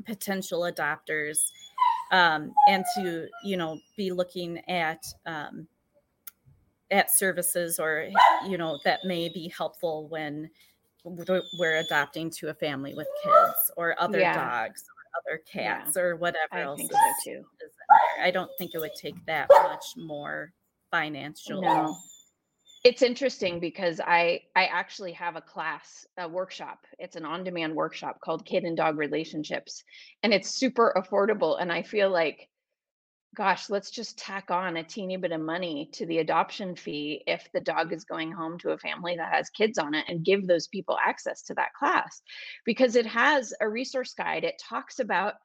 potential 0.04 0.62
adopters 0.62 1.38
um, 2.12 2.54
and 2.68 2.84
to 2.96 3.28
you 3.44 3.56
know 3.56 3.80
be 3.96 4.12
looking 4.12 4.68
at 4.68 5.04
um, 5.28 5.68
at 6.90 7.16
services 7.16 7.80
or 7.80 8.10
you 8.48 8.58
know 8.58 8.80
that 8.84 9.06
may 9.06 9.30
be 9.30 9.48
helpful 9.56 10.08
when 10.10 10.50
we're 11.06 11.78
adopting 11.78 12.30
to 12.32 12.50
a 12.50 12.54
family 12.54 12.94
with 12.96 13.08
kids 13.24 13.72
or 13.78 13.96
other 14.02 14.20
yeah. 14.20 14.34
dogs 14.34 14.84
or 14.84 15.34
other 15.34 15.42
cats 15.52 15.94
yeah, 15.96 16.02
or 16.02 16.16
whatever 16.16 16.54
I 16.54 16.62
else. 16.62 16.80
Think 16.80 16.92
is, 16.92 16.98
so 17.24 17.32
too. 17.32 17.46
I 18.22 18.32
don't 18.32 18.50
think 18.58 18.72
it 18.74 18.80
would 18.80 18.96
take 19.00 19.16
that 19.28 19.48
much 19.50 19.86
more 19.98 20.52
financial. 20.92 21.62
No. 21.62 21.96
It's 22.84 23.02
interesting 23.02 23.60
because 23.60 24.00
I 24.00 24.42
I 24.56 24.66
actually 24.66 25.12
have 25.14 25.36
a 25.36 25.42
class, 25.42 26.06
a 26.18 26.28
workshop. 26.28 26.80
It's 27.00 27.16
an 27.16 27.26
on-demand 27.26 27.74
workshop 27.74 28.20
called 28.24 28.46
Kid 28.46 28.64
and 28.64 28.78
Dog 28.78 28.98
Relationships, 28.98 29.84
and 30.22 30.34
it's 30.34 30.50
super 30.50 30.94
affordable. 30.96 31.60
And 31.60 31.72
I 31.72 31.82
feel 31.82 32.12
like 32.12 32.48
gosh, 33.36 33.70
let's 33.70 33.92
just 33.92 34.18
tack 34.18 34.50
on 34.50 34.78
a 34.78 34.84
teeny 34.84 35.18
bit 35.18 35.32
of 35.32 35.42
money 35.42 35.90
to 35.94 36.06
the 36.06 36.20
adoption 36.20 36.76
fee 36.76 37.22
if 37.28 37.48
the 37.54 37.60
dog 37.60 37.94
is 37.94 38.06
going 38.06 38.32
home 38.32 38.58
to 38.60 38.72
a 38.72 38.78
family 38.78 39.16
that 39.18 39.34
has 39.34 39.50
kids 39.50 39.78
on 39.78 39.94
it 39.94 40.06
and 40.08 40.24
give 40.24 40.48
those 40.48 40.68
people 40.68 40.98
access 41.06 41.44
to 41.44 41.54
that 41.54 41.74
class 41.78 42.22
because 42.66 42.96
it 42.96 43.06
has 43.06 43.54
a 43.60 43.70
resource 43.70 44.14
guide. 44.14 44.44
It 44.44 44.62
talks 44.64 45.00
about 45.00 45.36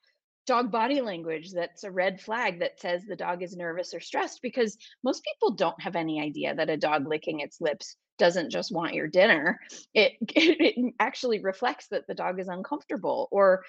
dog 0.47 0.71
body 0.71 1.01
language 1.01 1.53
that's 1.53 1.85
a 1.85 1.91
red 1.91 2.21
flag 2.21 2.61
that 2.61 2.81
says 2.81 3.05
the 3.05 3.17
dog 3.17 3.43
is 3.43 3.57
nervous 3.57 3.93
or 3.93 4.01
stressed 4.01 4.41
because 4.43 4.79
most 5.05 5.23
people 5.25 5.55
don't 5.55 5.81
have 5.81 5.97
any 5.97 6.21
idea 6.21 6.55
that 6.55 6.71
a 6.71 6.77
dog 6.77 7.07
licking 7.07 7.41
its 7.41 7.61
lips 7.61 7.97
doesn't 8.19 8.51
just 8.51 8.73
want 8.73 8.95
your 8.95 9.07
dinner 9.07 9.61
it, 9.95 10.13
it 10.21 10.95
actually 10.99 11.41
reflects 11.41 11.87
that 11.89 12.07
the 12.07 12.15
dog 12.15 12.41
is 12.41 12.49
uncomfortable 12.49 13.29
or 13.31 13.63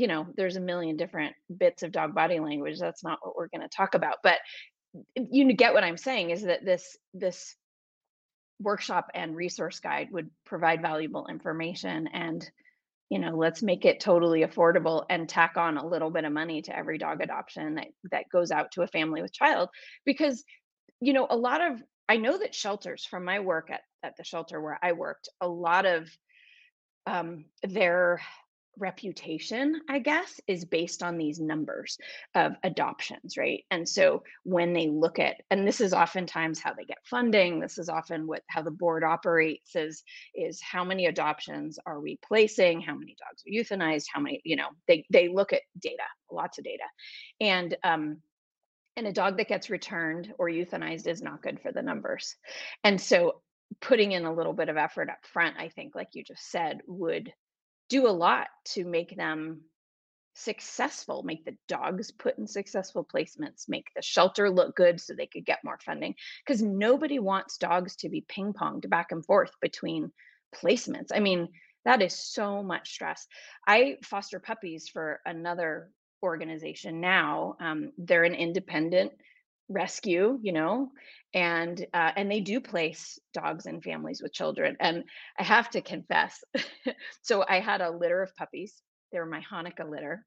you 0.00 0.06
know, 0.06 0.26
there's 0.34 0.56
a 0.56 0.60
million 0.60 0.96
different 0.96 1.34
bits 1.54 1.82
of 1.82 1.92
dog 1.92 2.14
body 2.14 2.40
language. 2.40 2.78
That's 2.78 3.04
not 3.04 3.18
what 3.20 3.36
we're 3.36 3.48
going 3.48 3.60
to 3.60 3.68
talk 3.68 3.94
about. 3.94 4.16
But 4.22 4.38
you 5.14 5.52
get 5.52 5.74
what 5.74 5.84
I'm 5.84 5.98
saying 5.98 6.30
is 6.30 6.42
that 6.44 6.64
this 6.64 6.96
this 7.12 7.54
workshop 8.60 9.10
and 9.14 9.36
resource 9.36 9.78
guide 9.78 10.08
would 10.10 10.30
provide 10.46 10.80
valuable 10.80 11.26
information 11.26 12.08
and 12.08 12.50
you 13.10 13.18
know 13.18 13.36
let's 13.36 13.62
make 13.62 13.84
it 13.84 14.00
totally 14.00 14.40
affordable 14.40 15.04
and 15.10 15.28
tack 15.28 15.56
on 15.56 15.76
a 15.76 15.86
little 15.86 16.10
bit 16.10 16.24
of 16.24 16.32
money 16.32 16.62
to 16.62 16.76
every 16.76 16.98
dog 16.98 17.20
adoption 17.22 17.74
that 17.74 17.88
that 18.10 18.28
goes 18.32 18.50
out 18.50 18.72
to 18.72 18.82
a 18.82 18.86
family 18.86 19.22
with 19.22 19.32
child 19.32 19.68
because 20.04 20.44
you 21.00 21.12
know 21.12 21.26
a 21.30 21.36
lot 21.36 21.60
of 21.60 21.82
i 22.08 22.16
know 22.16 22.36
that 22.36 22.54
shelters 22.54 23.04
from 23.04 23.24
my 23.24 23.40
work 23.40 23.70
at, 23.70 23.80
at 24.02 24.16
the 24.16 24.24
shelter 24.24 24.60
where 24.60 24.78
i 24.82 24.92
worked 24.92 25.28
a 25.40 25.48
lot 25.48 25.86
of 25.86 26.08
um, 27.06 27.46
their 27.62 28.20
reputation, 28.80 29.80
I 29.88 29.98
guess, 29.98 30.40
is 30.46 30.64
based 30.64 31.02
on 31.02 31.18
these 31.18 31.38
numbers 31.38 31.98
of 32.34 32.52
adoptions, 32.62 33.36
right? 33.36 33.64
And 33.70 33.88
so 33.88 34.22
when 34.44 34.72
they 34.72 34.88
look 34.88 35.18
at, 35.18 35.36
and 35.50 35.66
this 35.66 35.80
is 35.80 35.92
oftentimes 35.92 36.60
how 36.60 36.72
they 36.72 36.84
get 36.84 36.98
funding, 37.04 37.60
this 37.60 37.78
is 37.78 37.88
often 37.88 38.26
what 38.26 38.42
how 38.48 38.62
the 38.62 38.70
board 38.70 39.04
operates 39.04 39.76
is 39.76 40.02
is 40.34 40.60
how 40.60 40.84
many 40.84 41.06
adoptions 41.06 41.78
are 41.86 42.00
we 42.00 42.18
placing, 42.26 42.80
how 42.80 42.94
many 42.94 43.16
dogs 43.18 43.42
are 43.46 43.52
euthanized, 43.52 44.06
how 44.12 44.20
many, 44.20 44.40
you 44.44 44.56
know, 44.56 44.68
they 44.88 45.04
they 45.10 45.28
look 45.28 45.52
at 45.52 45.62
data, 45.78 46.02
lots 46.30 46.58
of 46.58 46.64
data. 46.64 46.84
And 47.40 47.76
um 47.84 48.18
and 48.96 49.06
a 49.06 49.12
dog 49.12 49.36
that 49.36 49.48
gets 49.48 49.70
returned 49.70 50.32
or 50.38 50.48
euthanized 50.48 51.06
is 51.06 51.22
not 51.22 51.42
good 51.42 51.60
for 51.60 51.72
the 51.72 51.82
numbers. 51.82 52.34
And 52.84 53.00
so 53.00 53.40
putting 53.80 54.12
in 54.12 54.24
a 54.24 54.34
little 54.34 54.52
bit 54.52 54.68
of 54.68 54.76
effort 54.76 55.08
up 55.08 55.24
front, 55.32 55.56
I 55.58 55.68
think, 55.68 55.94
like 55.94 56.08
you 56.14 56.24
just 56.24 56.50
said, 56.50 56.80
would 56.86 57.32
do 57.90 58.06
a 58.06 58.08
lot 58.08 58.46
to 58.64 58.84
make 58.84 59.14
them 59.16 59.60
successful, 60.34 61.22
make 61.22 61.44
the 61.44 61.56
dogs 61.68 62.10
put 62.10 62.38
in 62.38 62.46
successful 62.46 63.04
placements, 63.04 63.68
make 63.68 63.88
the 63.94 64.00
shelter 64.00 64.48
look 64.48 64.74
good 64.74 65.00
so 65.00 65.12
they 65.12 65.26
could 65.26 65.44
get 65.44 65.64
more 65.64 65.78
funding. 65.84 66.14
Because 66.44 66.62
nobody 66.62 67.18
wants 67.18 67.58
dogs 67.58 67.96
to 67.96 68.08
be 68.08 68.24
ping 68.26 68.54
ponged 68.54 68.88
back 68.88 69.12
and 69.12 69.26
forth 69.26 69.52
between 69.60 70.10
placements. 70.54 71.08
I 71.14 71.20
mean, 71.20 71.48
that 71.84 72.00
is 72.00 72.14
so 72.14 72.62
much 72.62 72.90
stress. 72.92 73.26
I 73.66 73.96
foster 74.04 74.38
puppies 74.38 74.88
for 74.88 75.20
another 75.26 75.90
organization 76.22 77.00
now. 77.00 77.56
Um, 77.60 77.92
they're 77.98 78.24
an 78.24 78.34
independent 78.34 79.12
rescue 79.70 80.38
you 80.42 80.52
know 80.52 80.90
and 81.32 81.86
uh, 81.94 82.10
and 82.16 82.30
they 82.30 82.40
do 82.40 82.60
place 82.60 83.18
dogs 83.32 83.66
in 83.66 83.80
families 83.80 84.20
with 84.20 84.32
children 84.32 84.76
and 84.80 85.04
i 85.38 85.42
have 85.42 85.70
to 85.70 85.80
confess 85.80 86.42
so 87.22 87.44
i 87.48 87.60
had 87.60 87.80
a 87.80 87.90
litter 87.90 88.22
of 88.22 88.34
puppies 88.36 88.82
they 89.12 89.18
were 89.18 89.26
my 89.26 89.42
hanukkah 89.50 89.88
litter 89.88 90.26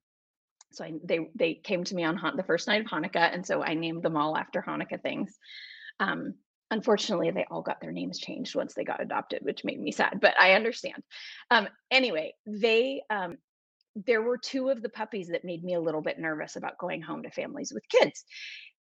so 0.71 0.85
I, 0.85 0.93
they 1.03 1.29
they 1.35 1.55
came 1.55 1.83
to 1.83 1.95
me 1.95 2.03
on 2.03 2.19
the 2.35 2.43
first 2.43 2.67
night 2.67 2.81
of 2.81 2.87
hanukkah 2.87 3.33
and 3.33 3.45
so 3.45 3.61
i 3.61 3.73
named 3.73 4.01
them 4.01 4.15
all 4.15 4.37
after 4.37 4.61
hanukkah 4.61 5.01
things 5.01 5.37
um, 5.99 6.33
unfortunately 6.71 7.29
they 7.31 7.45
all 7.51 7.61
got 7.61 7.81
their 7.81 7.91
names 7.91 8.17
changed 8.19 8.55
once 8.55 8.73
they 8.73 8.85
got 8.85 9.01
adopted 9.01 9.43
which 9.43 9.65
made 9.65 9.79
me 9.79 9.91
sad 9.91 10.19
but 10.21 10.33
i 10.39 10.53
understand 10.53 11.03
um, 11.51 11.67
anyway 11.91 12.33
they 12.47 13.01
um, 13.09 13.37
there 13.95 14.21
were 14.23 14.37
two 14.37 14.69
of 14.69 14.81
the 14.81 14.89
puppies 14.89 15.27
that 15.27 15.45
made 15.45 15.63
me 15.63 15.75
a 15.75 15.81
little 15.81 16.01
bit 16.01 16.17
nervous 16.17 16.55
about 16.55 16.79
going 16.79 17.01
home 17.01 17.21
to 17.23 17.29
families 17.29 17.71
with 17.73 17.83
kids 17.89 18.23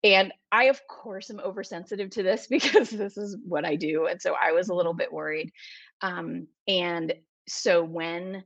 and 0.03 0.31
I, 0.51 0.65
of 0.65 0.85
course, 0.87 1.29
am 1.29 1.39
oversensitive 1.39 2.09
to 2.11 2.23
this 2.23 2.47
because 2.49 2.89
this 2.89 3.17
is 3.17 3.37
what 3.45 3.65
I 3.65 3.75
do. 3.75 4.07
And 4.07 4.21
so 4.21 4.35
I 4.41 4.51
was 4.51 4.69
a 4.69 4.73
little 4.73 4.93
bit 4.93 5.11
worried. 5.11 5.51
Um, 6.01 6.47
and 6.67 7.13
so 7.47 7.83
when 7.83 8.43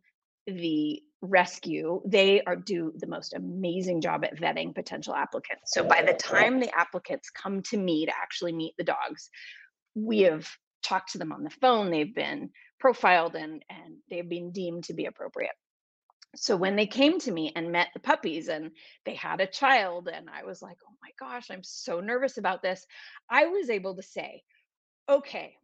the 0.47 1.01
rescue, 1.21 2.01
they 2.05 2.41
are 2.43 2.55
do 2.55 2.93
the 2.97 3.07
most 3.07 3.33
amazing 3.33 4.01
job 4.01 4.23
at 4.23 4.37
vetting 4.37 4.73
potential 4.73 5.13
applicants. 5.13 5.73
So 5.73 5.83
by 5.83 6.01
the 6.01 6.13
time 6.13 6.59
the 6.59 6.75
applicants 6.75 7.29
come 7.29 7.61
to 7.63 7.77
me 7.77 8.05
to 8.07 8.11
actually 8.11 8.53
meet 8.53 8.73
the 8.77 8.83
dogs, 8.83 9.29
we 9.93 10.21
have 10.21 10.49
talked 10.81 11.11
to 11.11 11.19
them 11.19 11.31
on 11.31 11.43
the 11.43 11.49
phone, 11.49 11.91
they've 11.91 12.13
been 12.13 12.49
profiled 12.79 13.35
and 13.35 13.63
and 13.69 13.97
they've 14.09 14.27
been 14.27 14.51
deemed 14.51 14.85
to 14.85 14.93
be 14.93 15.05
appropriate 15.05 15.51
so 16.35 16.55
when 16.55 16.75
they 16.75 16.87
came 16.87 17.19
to 17.19 17.31
me 17.31 17.51
and 17.55 17.71
met 17.71 17.89
the 17.93 17.99
puppies 17.99 18.47
and 18.47 18.71
they 19.05 19.15
had 19.15 19.41
a 19.41 19.47
child 19.47 20.09
and 20.11 20.29
i 20.29 20.43
was 20.43 20.61
like 20.61 20.77
oh 20.87 20.93
my 21.01 21.09
gosh 21.19 21.49
i'm 21.51 21.63
so 21.63 21.99
nervous 21.99 22.37
about 22.37 22.61
this 22.61 22.85
i 23.29 23.45
was 23.47 23.69
able 23.69 23.95
to 23.95 24.03
say 24.03 24.41
okay 25.09 25.55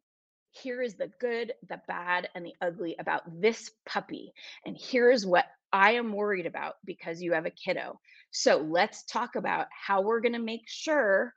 here 0.52 0.82
is 0.82 0.96
the 0.96 1.12
good 1.20 1.54
the 1.70 1.80
bad 1.88 2.30
and 2.36 2.46
the 2.46 2.54
ugly 2.62 2.96
about 3.00 3.22
this 3.42 3.72
puppy 3.86 4.34
and 4.66 4.78
here's 4.80 5.26
what 5.26 5.46
i 5.72 5.92
am 5.92 6.14
worried 6.14 6.46
about 6.46 6.76
because 6.86 7.22
you 7.22 7.34
have 7.34 7.46
a 7.46 7.52
kiddo. 7.52 8.00
So 8.32 8.58
let's 8.58 9.04
talk 9.06 9.36
about 9.36 9.68
how 9.72 10.02
we're 10.02 10.22
going 10.22 10.34
to 10.34 10.40
make 10.40 10.68
sure 10.68 11.34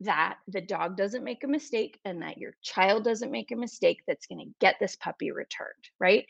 that 0.00 0.38
the 0.48 0.60
dog 0.60 0.96
doesn't 0.96 1.24
make 1.24 1.44
a 1.44 1.48
mistake 1.48 1.98
and 2.04 2.22
that 2.22 2.38
your 2.38 2.52
child 2.62 3.04
doesn't 3.04 3.30
make 3.30 3.50
a 3.50 3.56
mistake 3.56 4.00
that's 4.06 4.26
going 4.26 4.38
to 4.38 4.54
get 4.58 4.76
this 4.80 4.96
puppy 4.96 5.30
returned, 5.30 5.90
right? 5.98 6.24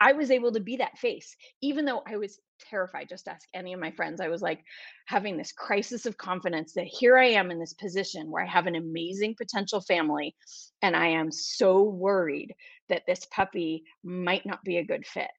I 0.00 0.12
was 0.12 0.30
able 0.30 0.52
to 0.52 0.60
be 0.60 0.76
that 0.76 0.98
face, 0.98 1.34
even 1.62 1.84
though 1.84 2.02
I 2.06 2.16
was 2.18 2.38
terrified. 2.70 3.08
Just 3.08 3.28
ask 3.28 3.48
any 3.54 3.72
of 3.72 3.80
my 3.80 3.90
friends. 3.90 4.20
I 4.20 4.28
was 4.28 4.42
like 4.42 4.60
having 5.06 5.36
this 5.36 5.52
crisis 5.52 6.06
of 6.06 6.18
confidence 6.18 6.74
that 6.74 6.86
here 6.86 7.18
I 7.18 7.30
am 7.30 7.50
in 7.50 7.58
this 7.58 7.72
position 7.72 8.30
where 8.30 8.44
I 8.44 8.48
have 8.48 8.66
an 8.66 8.76
amazing 8.76 9.34
potential 9.36 9.80
family, 9.80 10.34
and 10.82 10.94
I 10.94 11.08
am 11.08 11.32
so 11.32 11.82
worried 11.82 12.54
that 12.88 13.02
this 13.06 13.26
puppy 13.30 13.84
might 14.04 14.46
not 14.46 14.62
be 14.64 14.76
a 14.76 14.84
good 14.84 15.06
fit. 15.06 15.30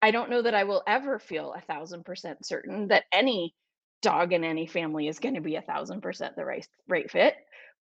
I 0.00 0.10
don't 0.10 0.30
know 0.30 0.42
that 0.42 0.54
I 0.54 0.64
will 0.64 0.82
ever 0.86 1.18
feel 1.18 1.52
a 1.52 1.60
thousand 1.60 2.04
percent 2.04 2.46
certain 2.46 2.88
that 2.88 3.04
any 3.12 3.54
dog 4.06 4.32
in 4.32 4.44
any 4.44 4.68
family 4.68 5.08
is 5.08 5.18
going 5.18 5.34
to 5.34 5.40
be 5.40 5.56
a 5.56 5.62
thousand 5.62 6.00
percent 6.00 6.36
the 6.36 6.44
right 6.44 6.64
right 6.86 7.10
fit 7.10 7.34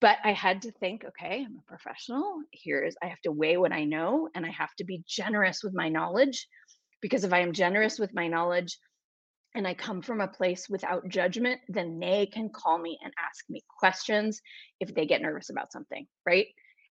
but 0.02 0.18
i 0.24 0.32
had 0.32 0.62
to 0.62 0.72
think 0.74 1.04
okay 1.04 1.44
i'm 1.44 1.58
a 1.58 1.68
professional 1.68 2.36
here's 2.52 2.96
i 3.02 3.08
have 3.08 3.20
to 3.22 3.32
weigh 3.32 3.58
what 3.58 3.72
i 3.72 3.86
know 3.86 4.30
and 4.36 4.46
i 4.46 4.52
have 4.52 4.70
to 4.78 4.84
be 4.84 5.04
generous 5.08 5.64
with 5.64 5.74
my 5.74 5.90
knowledge 5.90 6.48
because 7.02 7.24
if 7.24 7.34
i 7.34 7.40
am 7.40 7.54
generous 7.54 7.98
with 7.98 8.14
my 8.14 8.28
knowledge 8.28 8.78
and 9.56 9.68
i 9.68 9.74
come 9.74 10.04
from 10.04 10.22
a 10.22 10.28
place 10.28 10.68
without 10.70 11.10
judgment 11.10 11.60
then 11.70 12.00
they 12.00 12.28
can 12.28 12.50
call 12.50 12.78
me 12.78 13.00
and 13.04 13.12
ask 13.18 13.44
me 13.50 13.60
questions 13.80 14.42
if 14.80 14.94
they 14.94 15.08
get 15.08 15.24
nervous 15.24 15.50
about 15.50 15.72
something 15.72 16.06
right 16.28 16.46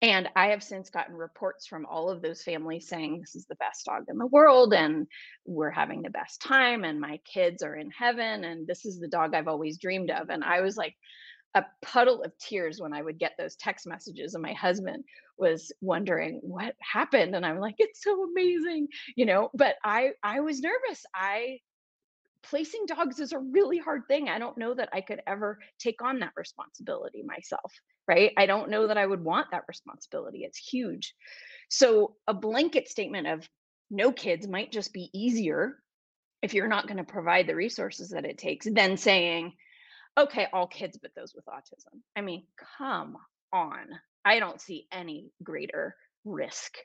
and 0.03 0.29
I 0.37 0.49
have 0.49 0.63
since 0.63 0.91
gotten 0.91 1.15
reports 1.15 1.67
from 1.67 1.87
all 1.87 2.11
of 2.11 2.21
those 2.21 2.43
families 2.43 2.89
saying 2.89 3.21
this 3.21 3.35
is 3.35 3.47
the 3.47 3.57
best 3.57 3.87
dog 3.87 4.05
in 4.09 4.19
the 4.19 4.27
world 4.27 4.75
and 4.75 5.07
we're 5.47 5.71
having 5.71 6.03
the 6.03 6.11
best 6.11 6.43
time 6.43 6.85
and 6.85 7.01
my 7.01 7.19
kids 7.33 7.63
are 7.63 7.75
in 7.75 7.91
heaven 7.91 8.45
and 8.45 8.67
this 8.67 8.85
is 8.85 9.01
the 9.01 9.09
dog 9.09 9.35
I've 9.35 9.49
always 9.49 9.79
dreamed 9.79 10.11
of. 10.11 10.29
And 10.29 10.45
I 10.45 10.61
was 10.61 10.77
like 10.77 10.95
a 11.55 11.65
puddle 11.81 12.23
of 12.23 12.37
tears 12.39 12.79
when 12.79 12.93
I 12.93 13.01
would 13.01 13.19
get 13.19 13.33
those 13.39 13.57
text 13.57 13.87
messages 13.87 14.35
and 14.35 14.43
my 14.43 14.53
husband 14.53 15.05
was 15.39 15.73
wondering 15.81 16.41
what 16.43 16.75
happened 16.81 17.35
and 17.35 17.47
I'm 17.47 17.59
like 17.59 17.77
it's 17.79 18.03
so 18.03 18.23
amazing, 18.25 18.89
you 19.17 19.25
know, 19.25 19.51
but 19.55 19.77
I 19.83 20.11
I 20.23 20.41
was 20.41 20.61
nervous. 20.61 21.05
I 21.15 21.61
placing 22.43 22.87
dogs 22.87 23.21
is 23.21 23.33
a 23.33 23.39
really 23.39 23.79
hard 23.79 24.03
thing. 24.09 24.29
I 24.29 24.39
don't 24.39 24.59
know 24.59 24.75
that 24.75 24.91
I 24.93 25.01
could 25.01 25.21
ever 25.27 25.59
take 25.79 26.03
on 26.03 26.21
that 26.21 26.33
responsibility 26.37 27.23
myself 27.23 27.73
right? 28.09 28.33
I 28.37 28.47
don't 28.47 28.71
know 28.71 28.87
that 28.87 28.99
I 28.99 29.07
would 29.07 29.25
want 29.25 29.51
that 29.51 29.65
responsibility. 29.69 30.45
It's 30.45 30.59
huge. 30.59 31.15
So, 31.69 32.17
a 32.27 32.35
blanket 32.35 32.89
statement 32.89 33.27
of 33.27 33.49
no 33.91 34.13
kids 34.13 34.47
might 34.47 34.73
just 34.73 34.93
be 34.93 35.11
easier 35.13 35.77
if 36.43 36.55
you're 36.55 36.69
not 36.69 36.87
going 36.87 36.99
to 36.99 37.05
provide 37.05 37.47
the 37.47 37.57
resources 37.57 38.11
that 38.11 38.25
it 38.25 38.39
takes 38.39 38.67
than 38.71 38.97
saying, 38.97 39.53
okay, 40.19 40.47
all 40.53 40.67
kids 40.67 40.99
but 41.01 41.13
those 41.15 41.35
with 41.35 41.47
autism. 41.47 42.01
I 42.17 42.21
mean, 42.21 42.45
come 42.79 43.17
on. 43.53 43.87
I 44.25 44.39
don't 44.39 44.61
see 44.61 44.87
any 44.93 45.31
greater 45.43 45.97
risk 46.25 46.77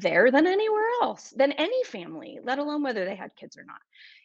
there 0.00 0.30
than 0.30 0.46
anywhere 0.46 0.88
else, 1.02 1.32
than 1.36 1.52
any 1.52 1.84
family, 1.84 2.38
let 2.42 2.58
alone 2.58 2.82
whether 2.82 3.04
they 3.04 3.16
had 3.16 3.36
kids 3.36 3.56
or 3.56 3.64
not. 3.64 3.80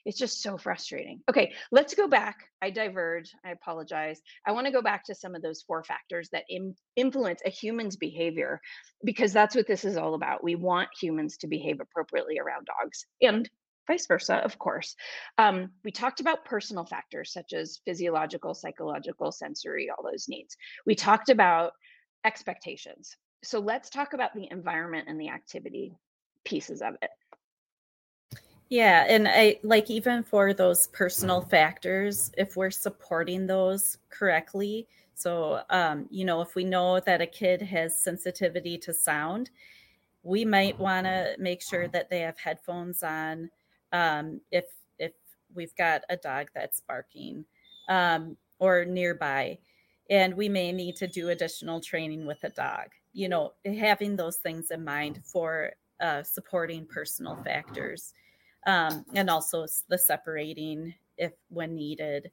It's 0.06 0.18
just 0.18 0.42
so 0.42 0.58
frustrating. 0.58 1.22
Okay, 1.30 1.54
let's 1.72 1.94
go 1.94 2.08
back. 2.08 2.50
I 2.62 2.70
diverge. 2.70 3.32
I 3.46 3.52
apologize. 3.52 4.22
I 4.46 4.52
want 4.52 4.68
to 4.68 4.74
go 4.74 4.82
back 4.82 5.06
to 5.06 5.16
some 5.16 5.36
of 5.36 5.42
those 5.42 5.62
four 5.62 5.84
factors 5.84 6.30
that 6.32 6.44
Im- 6.50 6.76
influence 6.96 7.42
a 7.46 7.50
human's 7.50 7.96
behavior 7.96 8.60
because 9.04 9.34
that's 9.34 9.56
what 9.56 9.68
this 9.68 9.86
is 9.86 9.98
all 9.98 10.14
about. 10.14 10.44
We 10.44 10.56
want 10.56 10.90
humans 11.00 11.38
to 11.38 11.48
behave 11.48 11.80
appropriately 11.80 12.40
around 12.40 12.68
dogs 12.68 13.06
and 13.22 13.50
vice 13.88 14.08
versa, 14.08 14.36
of 14.36 14.58
course. 14.58 14.96
Um, 15.38 15.72
we 15.84 15.92
talked 15.92 16.20
about 16.20 16.46
personal 16.46 16.86
factors 16.86 17.32
such 17.34 17.54
as 17.54 17.80
physiological, 17.86 18.54
psychological, 18.54 19.32
sensory, 19.32 19.90
all 19.90 20.10
those 20.10 20.28
needs. 20.28 20.56
We 20.86 20.96
talked 20.96 21.30
about 21.30 21.74
expectations 22.26 23.18
so 23.44 23.60
let's 23.60 23.90
talk 23.90 24.14
about 24.14 24.34
the 24.34 24.48
environment 24.52 25.08
and 25.08 25.20
the 25.20 25.30
activity 25.30 25.96
pieces 26.46 26.82
of 26.82 26.96
it. 27.02 27.12
Yeah, 28.70 29.06
and 29.08 29.28
I 29.28 29.60
like 29.62 29.92
even 29.92 30.24
for 30.24 30.54
those 30.54 30.88
personal 30.88 31.42
factors, 31.42 32.32
if 32.38 32.56
we're 32.56 32.72
supporting 32.72 33.46
those 33.46 33.98
correctly. 34.10 34.88
So, 35.14 35.62
um, 35.70 36.08
you 36.10 36.26
know, 36.26 36.42
if 36.42 36.56
we 36.56 36.64
know 36.64 37.00
that 37.02 37.22
a 37.22 37.28
kid 37.28 37.62
has 37.62 38.00
sensitivity 38.00 38.78
to 38.80 38.94
sound, 38.94 39.52
we 40.24 40.44
might 40.44 40.80
want 40.80 41.06
to 41.06 41.36
make 41.38 41.62
sure 41.62 41.88
that 41.90 42.10
they 42.10 42.22
have 42.22 42.40
headphones 42.40 43.04
on. 43.04 43.52
Um, 43.92 44.42
if 44.52 44.66
if 44.98 45.12
we've 45.54 45.76
got 45.76 46.02
a 46.10 46.18
dog 46.18 46.48
that's 46.56 46.80
barking 46.80 47.46
um, 47.90 48.38
or 48.58 48.86
nearby, 48.86 49.60
and 50.14 50.36
we 50.36 50.48
may 50.48 50.72
need 50.72 50.96
to 50.96 51.08
do 51.08 51.30
additional 51.30 51.82
training 51.82 52.28
with 52.28 52.44
a 52.44 52.50
dog. 52.50 52.90
You 53.14 53.30
know 53.30 53.54
having 53.66 54.16
those 54.16 54.38
things 54.38 54.70
in 54.72 54.84
mind 54.84 55.22
for 55.26 55.72
uh, 56.00 56.22
supporting 56.22 56.86
personal 56.86 57.36
factors 57.44 58.14
um, 58.68 59.06
and 59.16 59.30
also 59.30 59.66
the 59.90 59.98
separating 59.98 60.94
if 61.18 61.34
when 61.50 61.76
needed. 61.76 62.32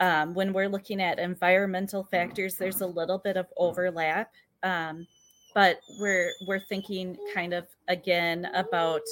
Um, 0.00 0.34
when 0.34 0.52
we're 0.52 0.68
looking 0.68 1.00
at 1.00 1.18
environmental 1.18 2.02
factors 2.02 2.56
there's 2.56 2.80
a 2.80 2.86
little 2.86 3.18
bit 3.18 3.36
of 3.36 3.46
overlap 3.56 4.32
um, 4.62 5.06
but 5.54 5.78
we're 6.00 6.32
we're 6.46 6.60
thinking 6.60 7.16
kind 7.34 7.52
of 7.52 7.66
again 7.88 8.48
about 8.54 9.02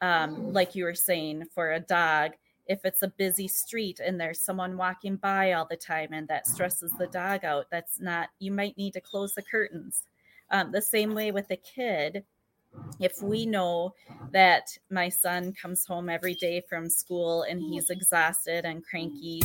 um, 0.00 0.52
like 0.52 0.74
you 0.74 0.84
were 0.84 0.94
saying 0.94 1.44
for 1.54 1.72
a 1.72 1.80
dog 1.80 2.32
if 2.70 2.84
it's 2.84 3.02
a 3.02 3.08
busy 3.08 3.48
street 3.48 3.98
and 3.98 4.18
there's 4.18 4.40
someone 4.40 4.76
walking 4.76 5.16
by 5.16 5.52
all 5.52 5.66
the 5.68 5.76
time 5.76 6.12
and 6.12 6.28
that 6.28 6.46
stresses 6.46 6.92
the 6.98 7.08
dog 7.08 7.44
out 7.44 7.66
that's 7.68 8.00
not 8.00 8.28
you 8.38 8.52
might 8.52 8.78
need 8.78 8.92
to 8.92 9.00
close 9.00 9.34
the 9.34 9.42
curtains. 9.42 10.04
Um, 10.52 10.70
the 10.70 10.80
same 10.80 11.12
way 11.12 11.32
with 11.32 11.50
a 11.50 11.56
kid. 11.56 12.24
If 13.00 13.20
we 13.20 13.44
know 13.44 13.94
that 14.30 14.68
my 14.88 15.08
son 15.08 15.52
comes 15.52 15.84
home 15.84 16.08
every 16.08 16.34
day 16.34 16.62
from 16.68 16.88
school 16.88 17.42
and 17.42 17.60
he's 17.60 17.90
exhausted 17.90 18.64
and 18.64 18.84
cranky 18.84 19.42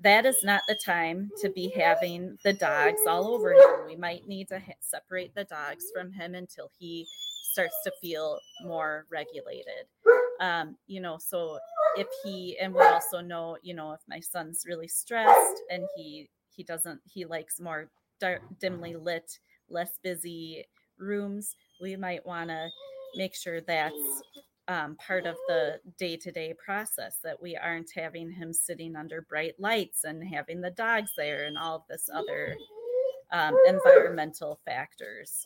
that 0.00 0.26
is 0.26 0.36
not 0.44 0.62
the 0.68 0.76
time 0.76 1.30
to 1.40 1.48
be 1.50 1.72
having 1.74 2.38
the 2.44 2.52
dogs 2.52 3.00
all 3.08 3.28
over 3.28 3.52
him. 3.52 3.86
We 3.86 3.96
might 3.96 4.28
need 4.28 4.48
to 4.48 4.60
ha- 4.60 4.74
separate 4.80 5.34
the 5.34 5.44
dogs 5.44 5.86
from 5.92 6.12
him 6.12 6.34
until 6.34 6.70
he 6.78 7.06
starts 7.50 7.74
to 7.84 7.92
feel 8.00 8.38
more 8.64 9.06
regulated. 9.10 9.86
Um, 10.40 10.76
you 10.86 11.00
know 11.00 11.18
so 11.18 11.58
if 11.98 12.06
he 12.22 12.56
and 12.60 12.72
we 12.72 12.80
also 12.80 13.20
know 13.20 13.56
you 13.62 13.74
know 13.74 13.92
if 13.92 14.00
my 14.08 14.20
son's 14.20 14.64
really 14.66 14.88
stressed 14.88 15.62
and 15.70 15.84
he 15.96 16.28
he 16.54 16.62
doesn't 16.62 17.00
he 17.04 17.24
likes 17.24 17.60
more 17.60 17.90
dark, 18.20 18.40
dimly 18.60 18.96
lit 18.96 19.38
less 19.68 19.98
busy 20.02 20.64
rooms 20.98 21.56
we 21.80 21.96
might 21.96 22.24
want 22.24 22.48
to 22.48 22.68
make 23.16 23.34
sure 23.34 23.60
that's 23.60 24.22
um, 24.68 24.96
part 24.96 25.26
of 25.26 25.36
the 25.48 25.80
day 25.98 26.16
to 26.16 26.30
day 26.30 26.54
process 26.62 27.18
that 27.24 27.40
we 27.40 27.56
aren't 27.56 27.90
having 27.94 28.30
him 28.30 28.52
sitting 28.52 28.96
under 28.96 29.22
bright 29.22 29.54
lights 29.58 30.04
and 30.04 30.22
having 30.22 30.60
the 30.60 30.70
dogs 30.70 31.12
there 31.16 31.44
and 31.44 31.56
all 31.56 31.76
of 31.76 31.82
this 31.88 32.08
other 32.12 32.54
um, 33.32 33.56
environmental 33.66 34.58
factors 34.64 35.44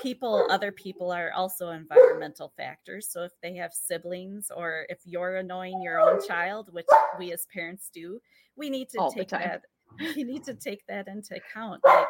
people 0.00 0.46
other 0.50 0.72
people 0.72 1.10
are 1.10 1.32
also 1.32 1.70
environmental 1.70 2.52
factors. 2.56 3.08
So 3.10 3.22
if 3.22 3.32
they 3.42 3.54
have 3.56 3.72
siblings 3.72 4.50
or 4.54 4.86
if 4.88 4.98
you're 5.04 5.36
annoying 5.36 5.82
your 5.82 6.00
own 6.00 6.26
child 6.26 6.68
which 6.72 6.86
we 7.18 7.32
as 7.32 7.46
parents 7.52 7.90
do 7.92 8.20
we 8.56 8.70
need 8.70 8.88
to 8.90 8.98
All 8.98 9.12
take 9.12 9.28
that 9.28 9.62
we 10.16 10.24
need 10.24 10.44
to 10.44 10.54
take 10.54 10.86
that 10.88 11.08
into 11.08 11.36
account. 11.36 11.80
Like 11.84 12.06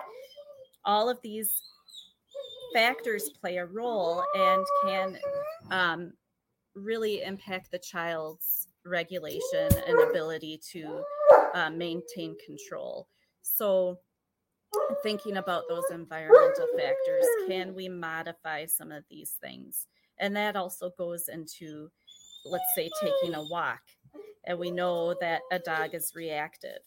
all 0.85 1.09
of 1.09 1.19
these 1.23 1.63
factors 2.75 3.31
play 3.41 3.57
a 3.57 3.67
role 3.67 4.23
and 4.35 4.67
can 4.85 5.19
um, 5.71 6.13
really 6.75 7.23
impact 7.23 7.71
the 7.71 7.79
child's 7.79 8.69
regulation 8.85 9.69
and 9.87 9.99
ability 10.09 10.61
to 10.73 11.03
uh, 11.55 11.71
maintain 11.71 12.37
control. 12.45 13.09
So 13.43 13.99
thinking 15.03 15.37
about 15.37 15.65
those 15.69 15.85
environmental 15.91 16.67
factors 16.77 17.27
can 17.49 17.75
we 17.75 17.89
modify 17.89 18.67
some 18.67 18.91
of 18.93 19.05
these 19.11 19.37
things? 19.41 19.87
And 20.19 20.35
that 20.37 20.57
also 20.57 20.91
goes 20.99 21.29
into 21.29 21.91
let's 22.51 22.65
say 22.75 22.91
taking 23.01 23.35
a 23.35 23.43
walk. 23.43 23.81
And 24.45 24.59
we 24.59 24.71
know 24.71 25.15
that 25.21 25.43
a 25.51 25.59
dog 25.59 25.95
is 25.95 26.13
reactive. 26.15 26.79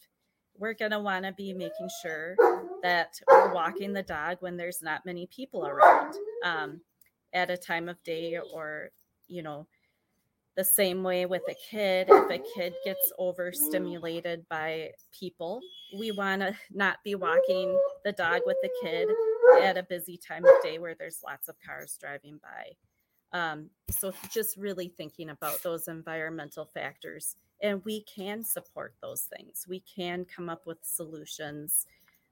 We're 0.58 0.74
going 0.74 0.92
to 0.92 1.00
want 1.00 1.26
to 1.26 1.34
be 1.34 1.54
making 1.54 1.90
sure 2.02 2.36
that 2.84 3.20
we're 3.30 3.54
walking 3.54 3.94
the 3.94 4.04
dog 4.04 4.38
when 4.40 4.58
there's 4.58 4.82
not 4.82 5.06
many 5.06 5.28
people 5.28 5.66
around 5.66 6.16
um, 6.44 6.82
at 7.34 7.50
a 7.50 7.58
time 7.58 7.90
of 7.90 8.02
day 8.04 8.40
or 8.54 8.90
you 9.28 9.44
know 9.44 9.68
the 10.60 10.66
same 10.66 11.04
way 11.04 11.26
with 11.26 11.42
a 11.48 11.56
kid 11.72 12.10
if 12.10 12.30
a 12.30 12.44
kid 12.54 12.74
gets 12.84 13.14
overstimulated 13.18 14.46
by 14.50 14.90
people 15.18 15.62
we 15.98 16.12
want 16.12 16.42
to 16.42 16.54
not 16.70 16.98
be 17.06 17.16
walking 17.16 17.80
the 18.04 18.12
dog 18.12 18.42
with 18.46 18.58
the 18.62 18.70
kid 18.84 19.08
at 19.62 19.78
a 19.78 19.84
busy 19.84 20.18
time 20.18 20.44
of 20.44 20.52
day 20.62 20.78
where 20.78 20.96
there's 20.96 21.22
lots 21.26 21.48
of 21.48 21.56
cars 21.66 21.98
driving 21.98 22.42
by. 22.44 23.38
Um, 23.38 23.70
so 23.90 24.12
just 24.30 24.58
really 24.58 24.90
thinking 24.90 25.30
about 25.30 25.64
those 25.64 25.88
environmental 25.88 26.66
factors 26.66 27.38
and 27.64 27.82
we 27.86 28.04
can 28.04 28.44
support 28.44 28.96
those 29.02 29.30
things. 29.36 29.66
We 29.66 29.80
can 29.82 30.26
come 30.26 30.50
up 30.50 30.68
with 30.68 30.80
solutions 30.82 31.86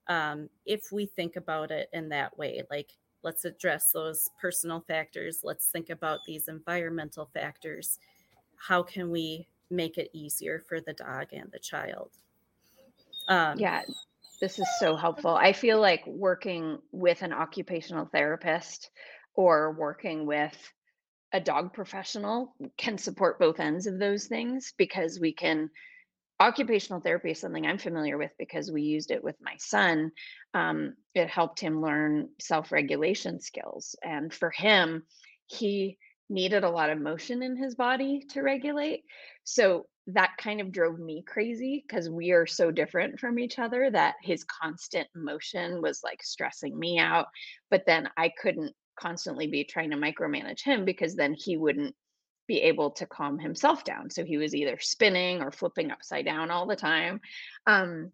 um, 0.09 0.49
if 0.65 0.91
we 0.91 1.05
think 1.05 1.37
about 1.37 1.71
it 1.71 1.89
in 1.93 2.09
that 2.09 2.37
way 2.37 2.63
like 2.69 2.91
let's 3.23 3.45
address 3.45 3.91
those 3.91 4.29
personal 4.39 4.79
factors 4.87 5.41
let's 5.43 5.67
think 5.67 5.89
about 5.89 6.19
these 6.25 6.47
environmental 6.47 7.29
factors 7.33 7.99
how 8.57 8.83
can 8.83 9.11
we 9.11 9.47
make 9.69 9.97
it 9.97 10.09
easier 10.13 10.63
for 10.67 10.79
the 10.81 10.93
dog 10.93 11.27
and 11.31 11.51
the 11.51 11.59
child? 11.59 12.11
Um, 13.27 13.59
yeah 13.59 13.81
this 14.39 14.59
is 14.59 14.67
so 14.79 14.95
helpful. 14.95 15.35
I 15.35 15.53
feel 15.53 15.79
like 15.79 16.05
working 16.05 16.79
with 16.91 17.21
an 17.21 17.33
occupational 17.33 18.05
therapist 18.05 18.89
or 19.33 19.71
working 19.71 20.25
with 20.25 20.55
a 21.33 21.39
dog 21.39 21.73
professional 21.73 22.55
can 22.77 22.97
support 22.97 23.39
both 23.39 23.59
ends 23.59 23.87
of 23.87 23.99
those 23.99 24.27
things 24.27 24.73
because 24.77 25.19
we 25.19 25.33
can 25.33 25.69
occupational 26.39 27.01
therapy 27.01 27.31
is 27.31 27.39
something 27.39 27.65
i'm 27.65 27.79
familiar 27.79 28.15
with 28.15 28.31
because 28.37 28.71
we 28.71 28.83
used 28.83 29.09
it 29.09 29.23
with 29.23 29.35
my 29.41 29.55
son. 29.57 30.11
Um, 30.53 30.93
it 31.15 31.27
helped 31.27 31.59
him 31.59 31.81
learn 31.81 32.29
self-regulation 32.39 33.41
skills 33.41 33.95
and 34.03 34.33
for 34.33 34.51
him 34.51 35.03
he 35.47 35.97
needed 36.29 36.63
a 36.63 36.69
lot 36.69 36.89
of 36.89 36.99
motion 36.99 37.41
in 37.41 37.55
his 37.55 37.75
body 37.75 38.23
to 38.29 38.41
regulate 38.41 39.03
so 39.43 39.85
that 40.07 40.31
kind 40.37 40.61
of 40.61 40.71
drove 40.71 40.99
me 40.99 41.23
crazy 41.27 41.83
because 41.85 42.09
we 42.09 42.31
are 42.31 42.45
so 42.45 42.71
different 42.71 43.19
from 43.19 43.37
each 43.39 43.59
other 43.59 43.89
that 43.89 44.15
his 44.21 44.45
constant 44.45 45.07
motion 45.15 45.81
was 45.81 46.01
like 46.03 46.21
stressing 46.23 46.77
me 46.77 46.99
out 46.99 47.27
but 47.69 47.83
then 47.85 48.09
i 48.17 48.31
couldn't 48.41 48.73
constantly 48.99 49.47
be 49.47 49.63
trying 49.63 49.91
to 49.91 49.97
micromanage 49.97 50.61
him 50.61 50.83
because 50.83 51.15
then 51.15 51.33
he 51.33 51.55
wouldn't 51.55 51.95
be 52.47 52.61
able 52.61 52.91
to 52.91 53.05
calm 53.05 53.37
himself 53.37 53.83
down. 53.83 54.09
So 54.09 54.23
he 54.23 54.37
was 54.37 54.55
either 54.55 54.77
spinning 54.79 55.41
or 55.41 55.51
flipping 55.51 55.91
upside 55.91 56.25
down 56.25 56.49
all 56.49 56.65
the 56.65 56.75
time 56.75 57.21
um, 57.67 58.11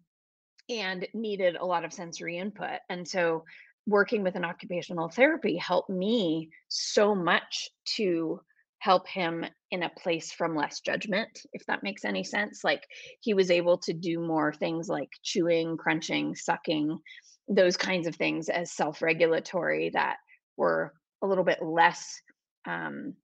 and 0.68 1.06
needed 1.14 1.56
a 1.56 1.64
lot 1.64 1.84
of 1.84 1.92
sensory 1.92 2.38
input. 2.38 2.80
And 2.88 3.06
so 3.06 3.44
working 3.86 4.22
with 4.22 4.36
an 4.36 4.44
occupational 4.44 5.08
therapy 5.08 5.56
helped 5.56 5.90
me 5.90 6.50
so 6.68 7.14
much 7.14 7.68
to 7.96 8.40
help 8.78 9.08
him 9.08 9.44
in 9.70 9.82
a 9.82 9.88
place 9.90 10.30
from 10.30 10.54
less 10.54 10.80
judgment, 10.80 11.40
if 11.52 11.64
that 11.66 11.82
makes 11.82 12.04
any 12.04 12.22
sense. 12.22 12.62
Like 12.62 12.86
he 13.20 13.34
was 13.34 13.50
able 13.50 13.78
to 13.78 13.92
do 13.92 14.20
more 14.20 14.52
things 14.52 14.88
like 14.88 15.08
chewing, 15.22 15.76
crunching, 15.76 16.34
sucking, 16.34 16.98
those 17.48 17.76
kinds 17.76 18.06
of 18.06 18.14
things 18.14 18.48
as 18.48 18.72
self 18.72 19.02
regulatory 19.02 19.90
that 19.90 20.16
were 20.56 20.92
a 21.22 21.26
little 21.26 21.44
bit 21.44 21.62
less 21.62 22.20
um, 22.66 23.14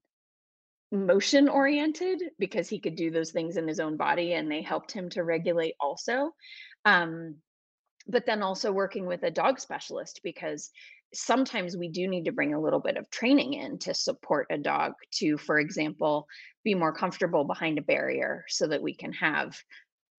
motion 0.93 1.49
oriented 1.49 2.23
because 2.39 2.69
he 2.69 2.81
could 2.81 2.97
do 2.97 3.11
those 3.11 3.31
things 3.31 3.57
in 3.57 3.69
his 3.69 3.81
own 3.81 3.97
body 3.97 4.33
and 4.33 4.51
they 4.51 4.63
helped 4.63 4.93
him 4.93 5.09
to 5.11 5.25
regulate 5.25 5.75
also. 5.81 6.33
Um, 6.85 7.37
but 8.11 8.27
then 8.27 8.43
also 8.43 8.73
working 8.73 9.07
with 9.07 9.23
a 9.23 9.31
dog 9.31 9.61
specialist 9.61 10.21
because 10.23 10.71
sometimes 11.15 11.77
we 11.77 11.89
do 11.89 12.07
need 12.07 12.25
to 12.25 12.33
bring 12.33 12.55
a 12.55 12.61
little 12.61 12.81
bit 12.81 12.97
of 12.97 13.11
training 13.11 13.55
in 13.55 13.79
to 13.79 13.95
support 13.95 14.47
a 14.51 14.59
dog 14.59 14.93
to, 15.13 15.37
for 15.39 15.59
example, 15.59 16.27
be 16.65 16.75
more 16.75 16.93
comfortable 16.93 17.45
behind 17.45 17.79
a 17.79 17.83
barrier 17.83 18.45
so 18.49 18.67
that 18.67 18.83
we 18.83 18.95
can 18.95 19.13
have 19.13 19.57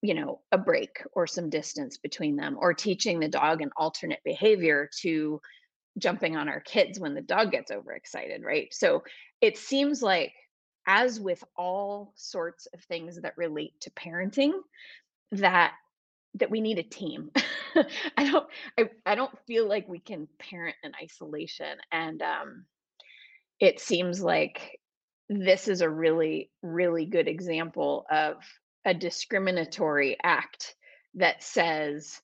you 0.04 0.14
know 0.14 0.40
a 0.50 0.58
break 0.58 1.02
or 1.12 1.28
some 1.28 1.48
distance 1.48 1.96
between 1.96 2.34
them 2.34 2.56
or 2.58 2.74
teaching 2.74 3.20
the 3.20 3.28
dog 3.28 3.62
an 3.62 3.70
alternate 3.76 4.18
behavior 4.24 4.90
to 5.00 5.40
jumping 5.98 6.36
on 6.36 6.48
our 6.48 6.60
kids 6.60 6.98
when 6.98 7.14
the 7.14 7.20
dog 7.20 7.50
gets 7.50 7.70
overexcited, 7.70 8.42
right? 8.42 8.72
So 8.72 9.04
it 9.40 9.58
seems 9.58 10.02
like, 10.02 10.32
as 10.86 11.20
with 11.20 11.42
all 11.56 12.12
sorts 12.16 12.66
of 12.72 12.82
things 12.84 13.20
that 13.20 13.36
relate 13.36 13.78
to 13.80 13.90
parenting, 13.90 14.52
that 15.32 15.74
that 16.34 16.50
we 16.50 16.60
need 16.60 16.78
a 16.78 16.82
team. 16.82 17.30
I 18.16 18.30
don't 18.30 18.46
I, 18.78 18.90
I 19.04 19.14
don't 19.14 19.36
feel 19.46 19.68
like 19.68 19.88
we 19.88 19.98
can 19.98 20.28
parent 20.38 20.76
in 20.82 20.92
isolation. 21.02 21.78
And 21.90 22.22
um 22.22 22.64
it 23.60 23.80
seems 23.80 24.20
like 24.22 24.80
this 25.28 25.68
is 25.68 25.80
a 25.80 25.88
really, 25.88 26.50
really 26.62 27.06
good 27.06 27.28
example 27.28 28.04
of 28.10 28.36
a 28.84 28.92
discriminatory 28.92 30.16
act 30.22 30.74
that 31.14 31.42
says 31.42 32.20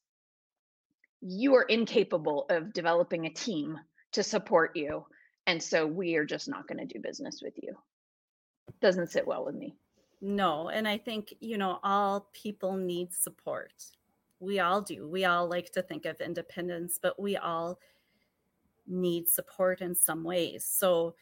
you 1.21 1.55
are 1.55 1.63
incapable 1.63 2.47
of 2.51 2.73
developing 2.73 3.27
a 3.27 3.33
team 3.33 3.79
to 4.13 4.23
support 4.23 4.77
you. 4.77 5.05
And 5.47 5.63
so 5.63 5.87
we 5.87 6.17
are 6.17 6.25
just 6.25 6.49
not 6.49 6.67
going 6.67 6.79
to 6.79 6.93
do 6.93 7.01
business 7.01 7.41
with 7.43 7.55
you. 7.63 7.75
Doesn't 8.81 9.11
sit 9.11 9.27
well 9.27 9.45
with 9.45 9.55
me. 9.55 9.77
No. 10.21 10.69
And 10.69 10.87
I 10.87 10.99
think, 10.99 11.35
you 11.41 11.59
know, 11.59 11.79
all 11.83 12.29
people 12.33 12.77
need 12.77 13.15
support. 13.15 13.73
We 14.41 14.61
all 14.61 14.83
do. 14.83 15.09
We 15.09 15.25
all 15.25 15.49
like 15.49 15.73
to 15.73 15.83
think 15.83 16.05
of 16.05 16.21
independence, 16.21 16.99
but 17.01 17.21
we 17.21 17.37
all 17.37 17.79
need 18.87 19.29
support 19.29 19.81
in 19.81 19.95
some 19.95 20.25
ways. 20.25 20.65
So, 20.65 21.15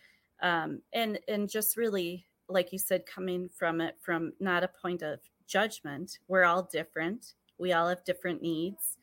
um, 0.42 0.82
and, 0.92 1.18
and 1.28 1.48
just 1.48 1.76
really, 1.76 2.26
like 2.48 2.72
you 2.72 2.78
said, 2.78 3.06
coming 3.06 3.48
from 3.48 3.80
it 3.80 3.96
from 4.00 4.32
not 4.38 4.64
a 4.64 4.68
point 4.68 5.02
of 5.02 5.20
judgment, 5.46 6.18
we're 6.28 6.44
all 6.44 6.68
different. 6.70 7.34
We 7.58 7.72
all 7.72 7.88
have 7.88 8.04
different 8.04 8.42
needs 8.42 8.96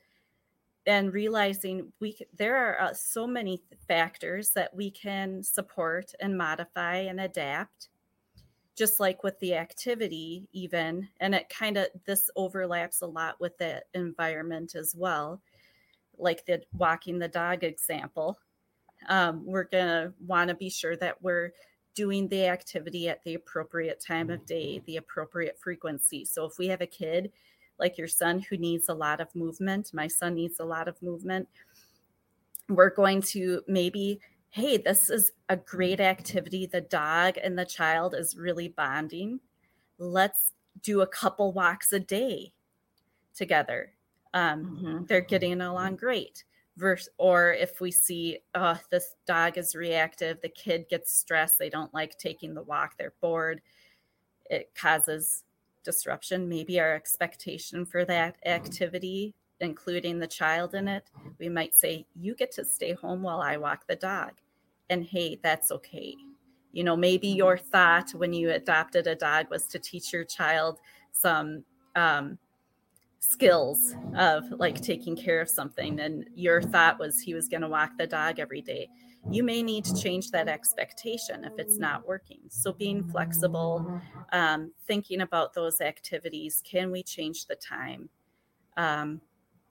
and 0.85 1.13
realizing 1.13 1.91
we 1.99 2.17
there 2.37 2.57
are 2.57 2.81
uh, 2.81 2.93
so 2.93 3.25
many 3.25 3.61
factors 3.87 4.51
that 4.51 4.75
we 4.75 4.91
can 4.91 5.41
support 5.43 6.13
and 6.19 6.37
modify 6.37 6.97
and 6.97 7.21
adapt 7.21 7.89
just 8.75 8.99
like 8.99 9.23
with 9.23 9.39
the 9.39 9.55
activity 9.55 10.47
even 10.51 11.07
and 11.19 11.35
it 11.35 11.47
kind 11.49 11.77
of 11.77 11.87
this 12.05 12.29
overlaps 12.35 13.01
a 13.01 13.05
lot 13.05 13.39
with 13.39 13.57
the 13.57 13.81
environment 13.93 14.75
as 14.75 14.95
well 14.95 15.41
like 16.17 16.45
the 16.45 16.61
walking 16.73 17.19
the 17.19 17.27
dog 17.27 17.63
example 17.63 18.37
um, 19.09 19.45
we're 19.45 19.65
going 19.65 19.85
to 19.85 20.13
want 20.25 20.47
to 20.47 20.55
be 20.55 20.69
sure 20.69 20.95
that 20.95 21.21
we're 21.21 21.51
doing 21.93 22.27
the 22.29 22.47
activity 22.47 23.09
at 23.09 23.23
the 23.23 23.33
appropriate 23.33 23.99
time 23.99 24.29
of 24.29 24.45
day 24.45 24.81
the 24.85 24.97
appropriate 24.97 25.57
frequency 25.59 26.25
so 26.25 26.45
if 26.45 26.57
we 26.57 26.67
have 26.67 26.81
a 26.81 26.87
kid 26.87 27.31
like 27.79 27.97
your 27.97 28.07
son 28.07 28.39
who 28.39 28.57
needs 28.57 28.89
a 28.89 28.93
lot 28.93 29.19
of 29.19 29.33
movement. 29.35 29.91
My 29.93 30.07
son 30.07 30.35
needs 30.35 30.59
a 30.59 30.65
lot 30.65 30.87
of 30.87 31.01
movement. 31.01 31.47
We're 32.69 32.93
going 32.93 33.21
to 33.23 33.61
maybe, 33.67 34.19
hey, 34.53 34.77
this 34.77 35.09
is 35.09 35.31
a 35.49 35.57
great 35.57 35.99
activity. 35.99 36.67
The 36.67 36.81
dog 36.81 37.39
and 37.43 37.57
the 37.57 37.65
child 37.65 38.13
is 38.13 38.37
really 38.37 38.67
bonding. 38.67 39.39
Let's 39.97 40.53
do 40.83 41.01
a 41.01 41.07
couple 41.07 41.53
walks 41.53 41.91
a 41.91 41.99
day 41.99 42.53
together. 43.35 43.93
Um, 44.35 44.77
mm-hmm. 44.79 45.05
They're 45.05 45.21
getting 45.21 45.59
along 45.59 45.95
great. 45.95 46.43
Verse, 46.77 47.09
or 47.17 47.53
if 47.53 47.81
we 47.81 47.89
see, 47.89 48.41
oh, 48.53 48.79
this 48.91 49.15
dog 49.25 49.57
is 49.57 49.73
reactive, 49.73 50.39
the 50.41 50.49
kid 50.49 50.85
gets 50.87 51.17
stressed, 51.17 51.57
they 51.57 51.71
don't 51.71 51.93
like 51.93 52.19
taking 52.19 52.53
the 52.53 52.61
walk, 52.61 52.93
they're 52.95 53.15
bored, 53.21 53.59
it 54.51 54.69
causes 54.79 55.45
disruption, 55.83 56.47
maybe 56.47 56.79
our 56.79 56.93
expectation 56.93 57.87
for 57.87 58.05
that 58.05 58.35
activity, 58.45 59.33
including 59.61 60.19
the 60.19 60.27
child 60.27 60.75
in 60.75 60.87
it, 60.87 61.09
we 61.39 61.49
might 61.49 61.73
say, 61.73 62.05
You 62.15 62.35
get 62.35 62.51
to 62.51 62.65
stay 62.65 62.93
home 62.93 63.23
while 63.23 63.41
I 63.41 63.57
walk 63.57 63.87
the 63.87 63.95
dog. 63.95 64.33
And 64.89 65.03
hey, 65.05 65.39
that's 65.41 65.71
okay. 65.71 66.15
You 66.71 66.83
know, 66.83 66.95
maybe 66.95 67.27
your 67.27 67.57
thought 67.57 68.11
when 68.11 68.33
you 68.33 68.51
adopted 68.51 69.07
a 69.07 69.15
dog 69.15 69.49
was 69.49 69.67
to 69.67 69.79
teach 69.79 70.11
your 70.11 70.23
child 70.23 70.79
some 71.11 71.63
um, 71.95 72.37
skills 73.19 73.95
of 74.17 74.43
like 74.51 74.81
taking 74.81 75.15
care 75.15 75.39
of 75.39 75.49
something. 75.49 75.99
And 75.99 76.25
your 76.35 76.61
thought 76.61 76.99
was 76.99 77.19
he 77.19 77.33
was 77.33 77.47
going 77.47 77.61
to 77.61 77.69
walk 77.69 77.91
the 77.97 78.07
dog 78.07 78.39
every 78.39 78.61
day 78.61 78.89
you 79.29 79.43
may 79.43 79.63
need 79.63 79.85
to 79.85 79.95
change 79.95 80.31
that 80.31 80.47
expectation 80.47 81.45
if 81.45 81.53
it's 81.57 81.77
not 81.77 82.05
working. 82.07 82.41
So, 82.49 82.73
being 82.73 83.03
flexible, 83.03 84.01
um, 84.33 84.71
thinking 84.85 85.21
about 85.21 85.53
those 85.53 85.79
activities 85.81 86.61
can 86.65 86.91
we 86.91 87.03
change 87.03 87.45
the 87.45 87.55
time? 87.55 88.09
Um, 88.75 89.21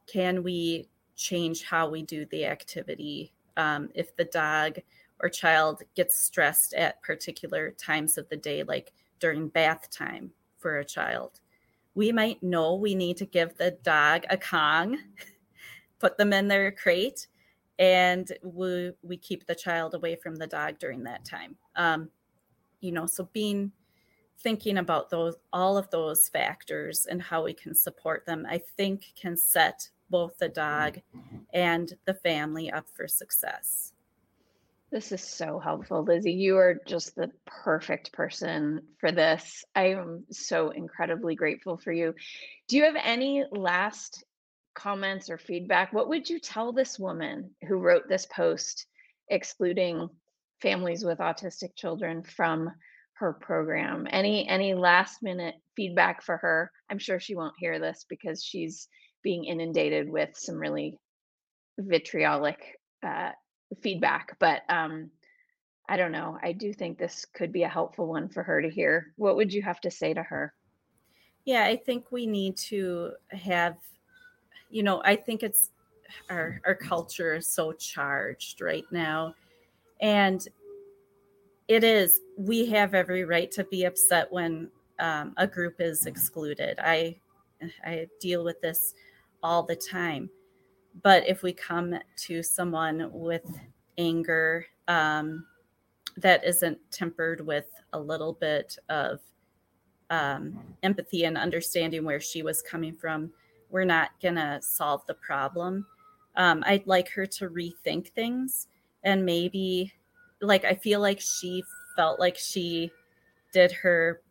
can 0.07 0.43
we 0.43 0.89
change 1.17 1.65
how 1.65 1.89
we 1.89 2.03
do 2.03 2.25
the 2.27 2.47
activity? 2.47 3.35
Um, 3.57 3.91
if 3.95 4.17
the 4.17 4.25
dog 4.25 4.79
or 5.23 5.29
child 5.29 5.83
gets 5.95 6.19
stressed 6.19 6.75
at 6.75 7.03
particular 7.03 7.71
times 7.73 8.19
of 8.19 8.29
the 8.29 8.37
day, 8.37 8.63
like 8.63 8.93
during 9.21 9.49
bath 9.49 9.89
time 9.91 10.33
for 10.59 10.79
a 10.79 10.85
child, 10.85 11.41
we 11.95 12.13
might 12.13 12.43
know 12.43 12.75
we 12.75 12.95
need 12.95 13.17
to 13.19 13.27
give 13.27 13.57
the 13.57 13.71
dog 13.83 14.25
a 14.31 14.37
Kong, 14.37 14.99
put 15.99 16.19
them 16.19 16.33
in 16.33 16.49
their 16.49 16.73
crate, 16.73 17.29
and 17.79 18.33
we 18.43 18.93
we 19.03 19.17
keep 19.17 19.47
the 19.47 19.55
child 19.55 19.95
away 19.95 20.17
from 20.17 20.37
the 20.37 20.47
dog 20.47 20.79
during 20.79 21.05
that 21.05 21.25
time. 21.25 21.57
Um, 21.77 22.11
you 22.83 22.93
know 22.93 23.07
so 23.07 23.29
being 23.33 23.73
thinking 24.41 24.77
about 24.77 25.09
those 25.09 25.37
all 25.53 25.79
of 25.79 25.89
those 25.91 26.29
factors 26.29 27.07
and 27.07 27.23
how 27.23 27.43
we 27.43 27.55
can 27.55 27.75
support 27.75 28.27
them 28.27 28.45
i 28.51 28.59
think 28.77 29.13
can 29.17 29.37
set 29.37 29.89
both 30.11 30.37
the 30.37 30.49
dog 30.49 30.99
and 31.55 31.95
the 32.05 32.13
family 32.13 32.71
up 32.71 32.87
for 32.93 33.09
success 33.09 33.92
this 34.93 35.11
is 35.11 35.23
so 35.23 35.59
helpful 35.59 36.05
lizzie 36.05 36.33
you 36.33 36.57
are 36.57 36.77
just 36.87 37.17
the 37.17 37.31
perfect 37.47 38.13
person 38.13 38.81
for 39.01 39.11
this 39.11 39.65
i 39.75 39.89
am 39.89 40.25
so 40.31 40.71
incredibly 40.71 41.35
grateful 41.35 41.77
for 41.79 41.93
you 41.93 42.15
do 42.69 42.77
you 42.77 42.85
have 42.85 42.97
any 43.03 43.45
last 43.51 44.25
comments 44.75 45.31
or 45.31 45.39
feedback, 45.39 45.93
what 45.93 46.09
would 46.09 46.29
you 46.29 46.39
tell 46.39 46.73
this 46.73 46.99
woman 46.99 47.51
who 47.69 47.77
wrote 47.77 48.09
this 48.09 48.27
post 48.27 48.87
excluding 49.29 50.09
families 50.61 51.05
with 51.05 51.19
autistic 51.19 51.77
children 51.77 52.23
from 52.23 52.71
her 53.15 53.33
program? 53.33 54.07
Any 54.11 54.49
any 54.49 54.75
last 54.75 55.23
minute 55.23 55.55
feedback 55.77 56.23
for 56.23 56.37
her? 56.39 56.71
I'm 56.91 56.99
sure 56.99 57.21
she 57.21 57.37
won't 57.37 57.55
hear 57.59 57.79
this 57.79 58.05
because 58.09 58.45
she's 58.45 58.89
being 59.23 59.45
inundated 59.45 60.09
with 60.09 60.31
some 60.35 60.57
really 60.57 60.99
vitriolic 61.79 62.59
uh, 63.07 63.31
feedback, 63.81 64.37
but 64.39 64.63
um, 64.69 65.11
I 65.89 65.97
don't 65.97 66.13
know. 66.13 66.39
I 66.43 66.53
do 66.53 66.73
think 66.73 66.99
this 66.99 67.25
could 67.25 67.53
be 67.53 67.65
a 67.65 67.69
helpful 67.69 68.07
one 68.07 68.29
for 68.29 68.43
her 68.43 68.63
to 68.63 68.71
hear. 68.71 69.13
What 69.17 69.37
would 69.37 69.53
you 69.53 69.63
have 69.63 69.81
to 69.83 69.91
say 69.91 70.15
to 70.15 70.23
her? 70.23 70.55
Yeah, 71.45 71.65
I 71.65 71.77
think 71.77 72.13
we 72.13 72.27
need 72.27 72.57
to 72.69 73.13
have, 73.31 73.77
you 74.71 74.83
know, 74.83 75.03
I 75.05 75.17
think 75.17 75.43
it's 75.43 75.71
our 76.31 76.61
our 76.65 76.75
culture 76.75 77.35
is 77.35 77.47
so 77.47 77.73
charged 77.73 78.61
right 78.61 78.85
now, 78.93 79.35
and 80.01 80.47
it 81.69 81.85
is. 81.85 82.21
We 82.37 82.67
have 82.67 82.95
every 82.95 83.25
right 83.25 83.51
to 83.53 83.65
be 83.65 83.85
upset 83.85 84.31
when 84.31 84.71
um, 84.99 85.35
a 85.37 85.47
group 85.47 85.81
is 85.81 86.07
excluded. 86.07 86.79
I 86.79 87.17
I 87.85 88.07
deal 88.21 88.45
with 88.45 88.61
this 88.61 88.95
all 89.43 89.63
the 89.63 89.77
time, 89.77 90.31
but 91.01 91.27
if 91.27 91.43
we 91.43 91.53
come 91.53 91.95
to 92.17 92.43
someone 92.43 93.11
with 93.13 93.47
anger 93.99 94.67
um, 94.89 95.47
that 96.17 96.45
isn't 96.45 96.79
tempered 96.91 97.41
with 97.41 97.67
a 97.93 97.99
little 97.99 98.35
bit 98.35 98.77
of 98.89 99.21
um, 100.11 100.59
empathy 100.83 101.25
and 101.25 101.39
understanding 101.39 102.05
where 102.05 102.21
she 102.21 102.43
was 102.43 102.61
coming 102.61 102.95
from, 102.95 103.33
we're 103.71 103.85
not 103.85 104.11
going 104.21 104.35
to 104.35 104.61
solve 104.61 105.03
the 105.07 105.15
problem. 105.15 105.87
Um, 106.37 106.63
I'd 106.67 106.87
like 106.87 107.09
her 107.11 107.27
to 107.27 107.49
rethink 107.49 108.09
things 108.09 108.69
and 109.05 109.25
maybe, 109.25 109.93
like, 110.41 110.65
I 110.65 110.75
feel 110.75 111.01
like 111.01 111.21
she 111.21 111.65
felt 111.97 112.21
like 112.21 112.37
she 112.37 112.91
did 113.53 113.73
her 113.73 114.23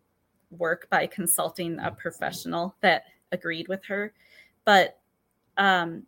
work 0.52 0.88
by 0.90 1.08
consulting 1.08 1.80
a 1.80 1.92
professional 1.92 2.76
that 2.82 3.06
agreed 3.32 3.68
with 3.68 3.84
her. 3.86 4.14
But, 4.66 5.00
um, 5.58 6.04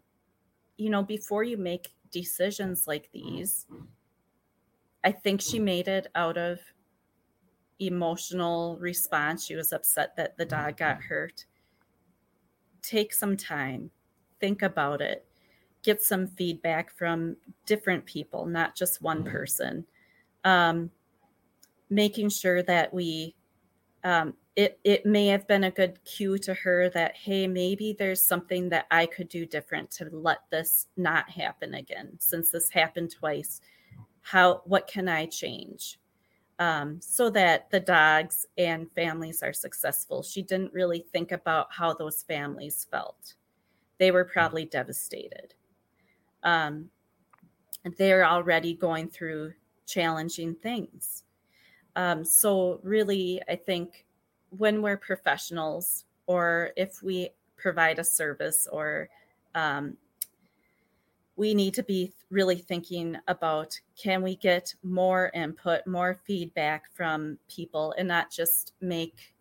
you 0.77 0.89
know, 0.89 1.03
before 1.03 1.43
you 1.43 1.57
make 1.57 1.93
decisions 2.11 2.87
like 2.87 3.09
these, 3.11 3.65
I 5.03 5.11
think 5.11 5.41
she 5.41 5.59
made 5.59 5.87
it 5.87 6.07
out 6.15 6.37
of 6.37 6.59
emotional 7.79 8.77
response. 8.79 9.45
She 9.45 9.55
was 9.55 9.73
upset 9.73 10.15
that 10.15 10.37
the 10.37 10.45
dog 10.45 10.77
got 10.77 11.03
hurt. 11.03 11.45
Take 12.81 13.13
some 13.13 13.37
time, 13.37 13.91
think 14.39 14.61
about 14.61 15.01
it, 15.01 15.25
get 15.83 16.01
some 16.01 16.27
feedback 16.27 16.91
from 16.91 17.37
different 17.65 18.05
people, 18.05 18.45
not 18.45 18.75
just 18.75 19.01
one 19.01 19.23
person. 19.23 19.85
Um, 20.43 20.91
making 21.89 22.29
sure 22.29 22.63
that 22.63 22.93
we, 22.93 23.35
um, 24.03 24.33
it, 24.55 24.79
it 24.83 25.05
may 25.05 25.27
have 25.27 25.47
been 25.47 25.63
a 25.63 25.71
good 25.71 26.03
cue 26.05 26.37
to 26.39 26.53
her 26.53 26.89
that, 26.89 27.15
hey, 27.15 27.47
maybe 27.47 27.95
there's 27.97 28.23
something 28.23 28.69
that 28.69 28.85
I 28.91 29.05
could 29.05 29.29
do 29.29 29.45
different 29.45 29.89
to 29.91 30.09
let 30.11 30.39
this 30.51 30.87
not 30.95 31.29
happen 31.29 31.73
again. 31.73 32.17
Since 32.19 32.51
this 32.51 32.69
happened 32.69 33.11
twice, 33.11 33.61
how, 34.21 34.61
what 34.65 34.87
can 34.87 35.07
I 35.09 35.25
change? 35.25 35.97
um, 36.59 36.99
so 37.01 37.29
that 37.31 37.69
the 37.71 37.79
dogs 37.79 38.45
and 38.57 38.91
families 38.91 39.41
are 39.41 39.53
successful. 39.53 40.21
She 40.21 40.41
didn't 40.41 40.73
really 40.73 41.05
think 41.11 41.31
about 41.31 41.67
how 41.71 41.93
those 41.93 42.23
families 42.23 42.87
felt. 42.89 43.33
They 43.97 44.11
were 44.11 44.25
probably 44.25 44.65
devastated. 44.65 45.55
Um, 46.43 46.89
they're 47.97 48.25
already 48.25 48.75
going 48.75 49.09
through 49.09 49.53
challenging 49.85 50.55
things. 50.55 51.23
Um, 51.95 52.23
so, 52.23 52.79
really, 52.83 53.41
I 53.47 53.55
think 53.55 54.05
when 54.57 54.81
we're 54.81 54.97
professionals 54.97 56.05
or 56.27 56.71
if 56.77 57.01
we 57.01 57.29
provide 57.57 57.99
a 57.99 58.03
service 58.03 58.67
or 58.71 59.09
um, 59.55 59.97
we 61.35 61.53
need 61.53 61.73
to 61.73 61.83
be 61.83 62.11
really 62.29 62.57
thinking 62.57 63.15
about 63.27 63.79
can 63.97 64.21
we 64.21 64.35
get 64.35 64.73
more 64.83 65.31
input, 65.33 65.85
more 65.87 66.19
feedback 66.25 66.83
from 66.93 67.37
people 67.49 67.93
and 67.97 68.07
not 68.07 68.29
just 68.29 68.73
make 68.81 69.33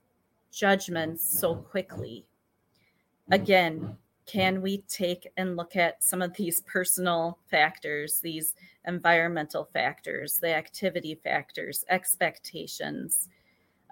judgments 0.50 1.38
so 1.38 1.54
quickly. 1.54 2.24
Again, 3.30 3.96
can 4.26 4.62
we 4.62 4.78
take 4.88 5.28
and 5.36 5.56
look 5.56 5.76
at 5.76 6.02
some 6.02 6.22
of 6.22 6.34
these 6.34 6.60
personal 6.62 7.38
factors, 7.50 8.20
these 8.20 8.54
environmental 8.86 9.68
factors, 9.72 10.38
the 10.38 10.54
activity 10.54 11.14
factors, 11.22 11.84
expectations 11.90 13.28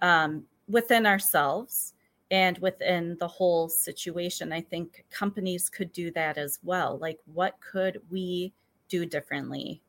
um, 0.02 0.44
within 0.70 1.06
ourselves? 1.06 1.94
and 2.30 2.58
within 2.58 3.16
the 3.18 3.28
whole 3.28 3.68
situation 3.68 4.52
i 4.52 4.60
think 4.60 5.04
companies 5.10 5.68
could 5.68 5.92
do 5.92 6.10
that 6.12 6.38
as 6.38 6.58
well. 6.62 6.98
Like 6.98 7.18
what 7.26 7.54
could 7.60 8.00
we 8.10 8.52
do 8.88 9.06
differently 9.06 9.82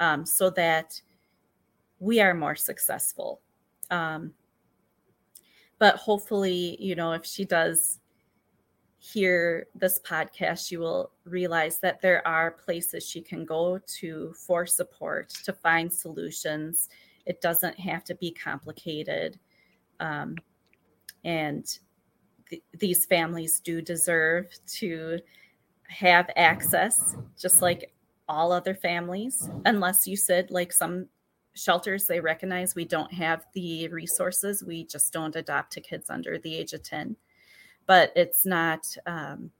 um, 0.00 0.26
so 0.26 0.50
that 0.50 1.00
we 1.98 2.20
are 2.20 2.34
more 2.34 2.54
successful? 2.54 3.40
Um, 3.90 4.34
but 5.78 5.96
hopefully 5.96 6.76
you 6.80 6.94
know 6.94 7.12
if 7.12 7.24
she 7.24 7.44
does 7.44 8.00
hear 8.98 9.68
this 9.74 10.00
podcast 10.00 10.66
she 10.66 10.76
will 10.76 11.12
realize 11.24 11.78
that 11.78 12.00
there 12.00 12.26
are 12.26 12.50
places 12.50 13.08
she 13.08 13.20
can 13.20 13.44
go 13.44 13.78
to 13.86 14.34
for 14.34 14.66
support 14.66 15.28
to 15.30 15.52
find 15.52 15.92
solutions. 15.92 16.88
It 17.24 17.40
doesn't 17.40 17.78
have 17.78 18.04
to 18.04 18.14
be 18.14 18.30
complicated 18.32 19.38
um, 20.00 20.36
and 21.24 21.78
th- 22.48 22.62
these 22.78 23.06
families 23.06 23.60
do 23.60 23.80
deserve 23.82 24.48
to 24.66 25.18
have 25.88 26.30
access, 26.36 27.16
just 27.38 27.62
like 27.62 27.92
all 28.28 28.52
other 28.52 28.74
families, 28.74 29.48
unless 29.64 30.06
you 30.06 30.16
said, 30.16 30.50
like 30.50 30.72
some 30.72 31.06
shelters, 31.54 32.06
they 32.06 32.20
recognize 32.20 32.74
we 32.74 32.84
don't 32.84 33.12
have 33.12 33.46
the 33.54 33.88
resources. 33.88 34.62
We 34.62 34.84
just 34.84 35.12
don't 35.12 35.34
adopt 35.36 35.72
to 35.72 35.80
kids 35.80 36.10
under 36.10 36.38
the 36.38 36.54
age 36.54 36.72
of 36.72 36.82
10. 36.82 37.16
But 37.86 38.12
it's 38.14 38.44
not, 38.44 38.86
um, 39.06 39.50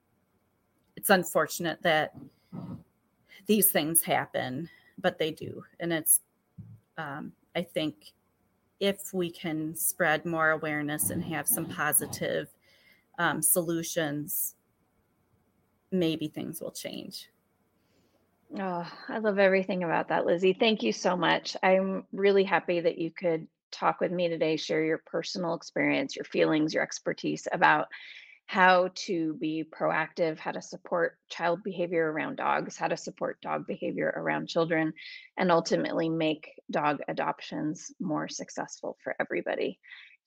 it's 0.96 1.10
unfortunate 1.10 1.82
that 1.82 2.14
these 3.46 3.70
things 3.70 4.02
happen, 4.02 4.68
but 4.98 5.18
they 5.18 5.30
do. 5.30 5.64
And 5.80 5.92
it's, 5.92 6.20
um, 6.98 7.32
I 7.54 7.62
think, 7.62 8.12
if 8.80 9.12
we 9.12 9.30
can 9.30 9.74
spread 9.74 10.24
more 10.24 10.50
awareness 10.50 11.10
and 11.10 11.24
have 11.24 11.48
some 11.48 11.66
positive 11.66 12.48
um, 13.18 13.40
solutions, 13.40 14.54
maybe 15.90 16.28
things 16.28 16.60
will 16.60 16.72
change. 16.72 17.30
Oh, 18.58 18.86
I 19.08 19.18
love 19.18 19.38
everything 19.38 19.82
about 19.82 20.08
that, 20.08 20.24
Lizzie. 20.24 20.52
Thank 20.52 20.82
you 20.82 20.92
so 20.92 21.16
much. 21.16 21.56
I'm 21.62 22.04
really 22.12 22.44
happy 22.44 22.80
that 22.80 22.98
you 22.98 23.10
could 23.10 23.48
talk 23.72 24.00
with 24.00 24.12
me 24.12 24.28
today, 24.28 24.56
share 24.56 24.84
your 24.84 24.98
personal 24.98 25.54
experience, 25.54 26.14
your 26.14 26.24
feelings, 26.24 26.72
your 26.72 26.82
expertise 26.82 27.48
about 27.50 27.88
how 28.46 28.90
to 28.94 29.34
be 29.34 29.64
proactive, 29.68 30.38
how 30.38 30.52
to 30.52 30.62
support 30.62 31.18
child 31.28 31.62
behavior 31.64 32.10
around 32.10 32.36
dogs, 32.36 32.76
how 32.76 32.86
to 32.86 32.96
support 32.96 33.40
dog 33.40 33.66
behavior 33.66 34.12
around 34.16 34.48
children, 34.48 34.92
and 35.36 35.50
ultimately 35.50 36.08
make 36.08 36.52
dog 36.70 37.00
adoptions 37.08 37.92
more 38.00 38.28
successful 38.28 38.96
for 39.02 39.16
everybody. 39.20 39.78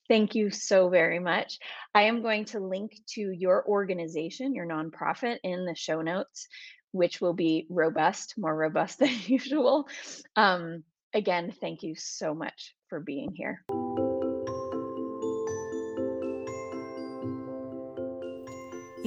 Thank 0.06 0.34
you 0.34 0.50
so 0.50 0.90
very 0.90 1.18
much. 1.18 1.58
I 1.94 2.02
am 2.02 2.20
going 2.20 2.44
to 2.46 2.60
link 2.60 2.92
to 3.14 3.30
your 3.30 3.64
organization, 3.66 4.54
your 4.54 4.66
nonprofit, 4.66 5.38
in 5.42 5.64
the 5.64 5.74
show 5.74 6.02
notes, 6.02 6.46
which 6.92 7.20
will 7.20 7.34
be 7.34 7.66
robust, 7.70 8.34
more 8.36 8.54
robust 8.54 8.98
than 9.00 9.14
usual. 9.26 9.88
Um, 10.36 10.84
again, 11.14 11.54
thank 11.60 11.82
you 11.82 11.94
so 11.96 12.34
much 12.34 12.74
for 12.88 13.00
being 13.00 13.32
here. 13.34 13.64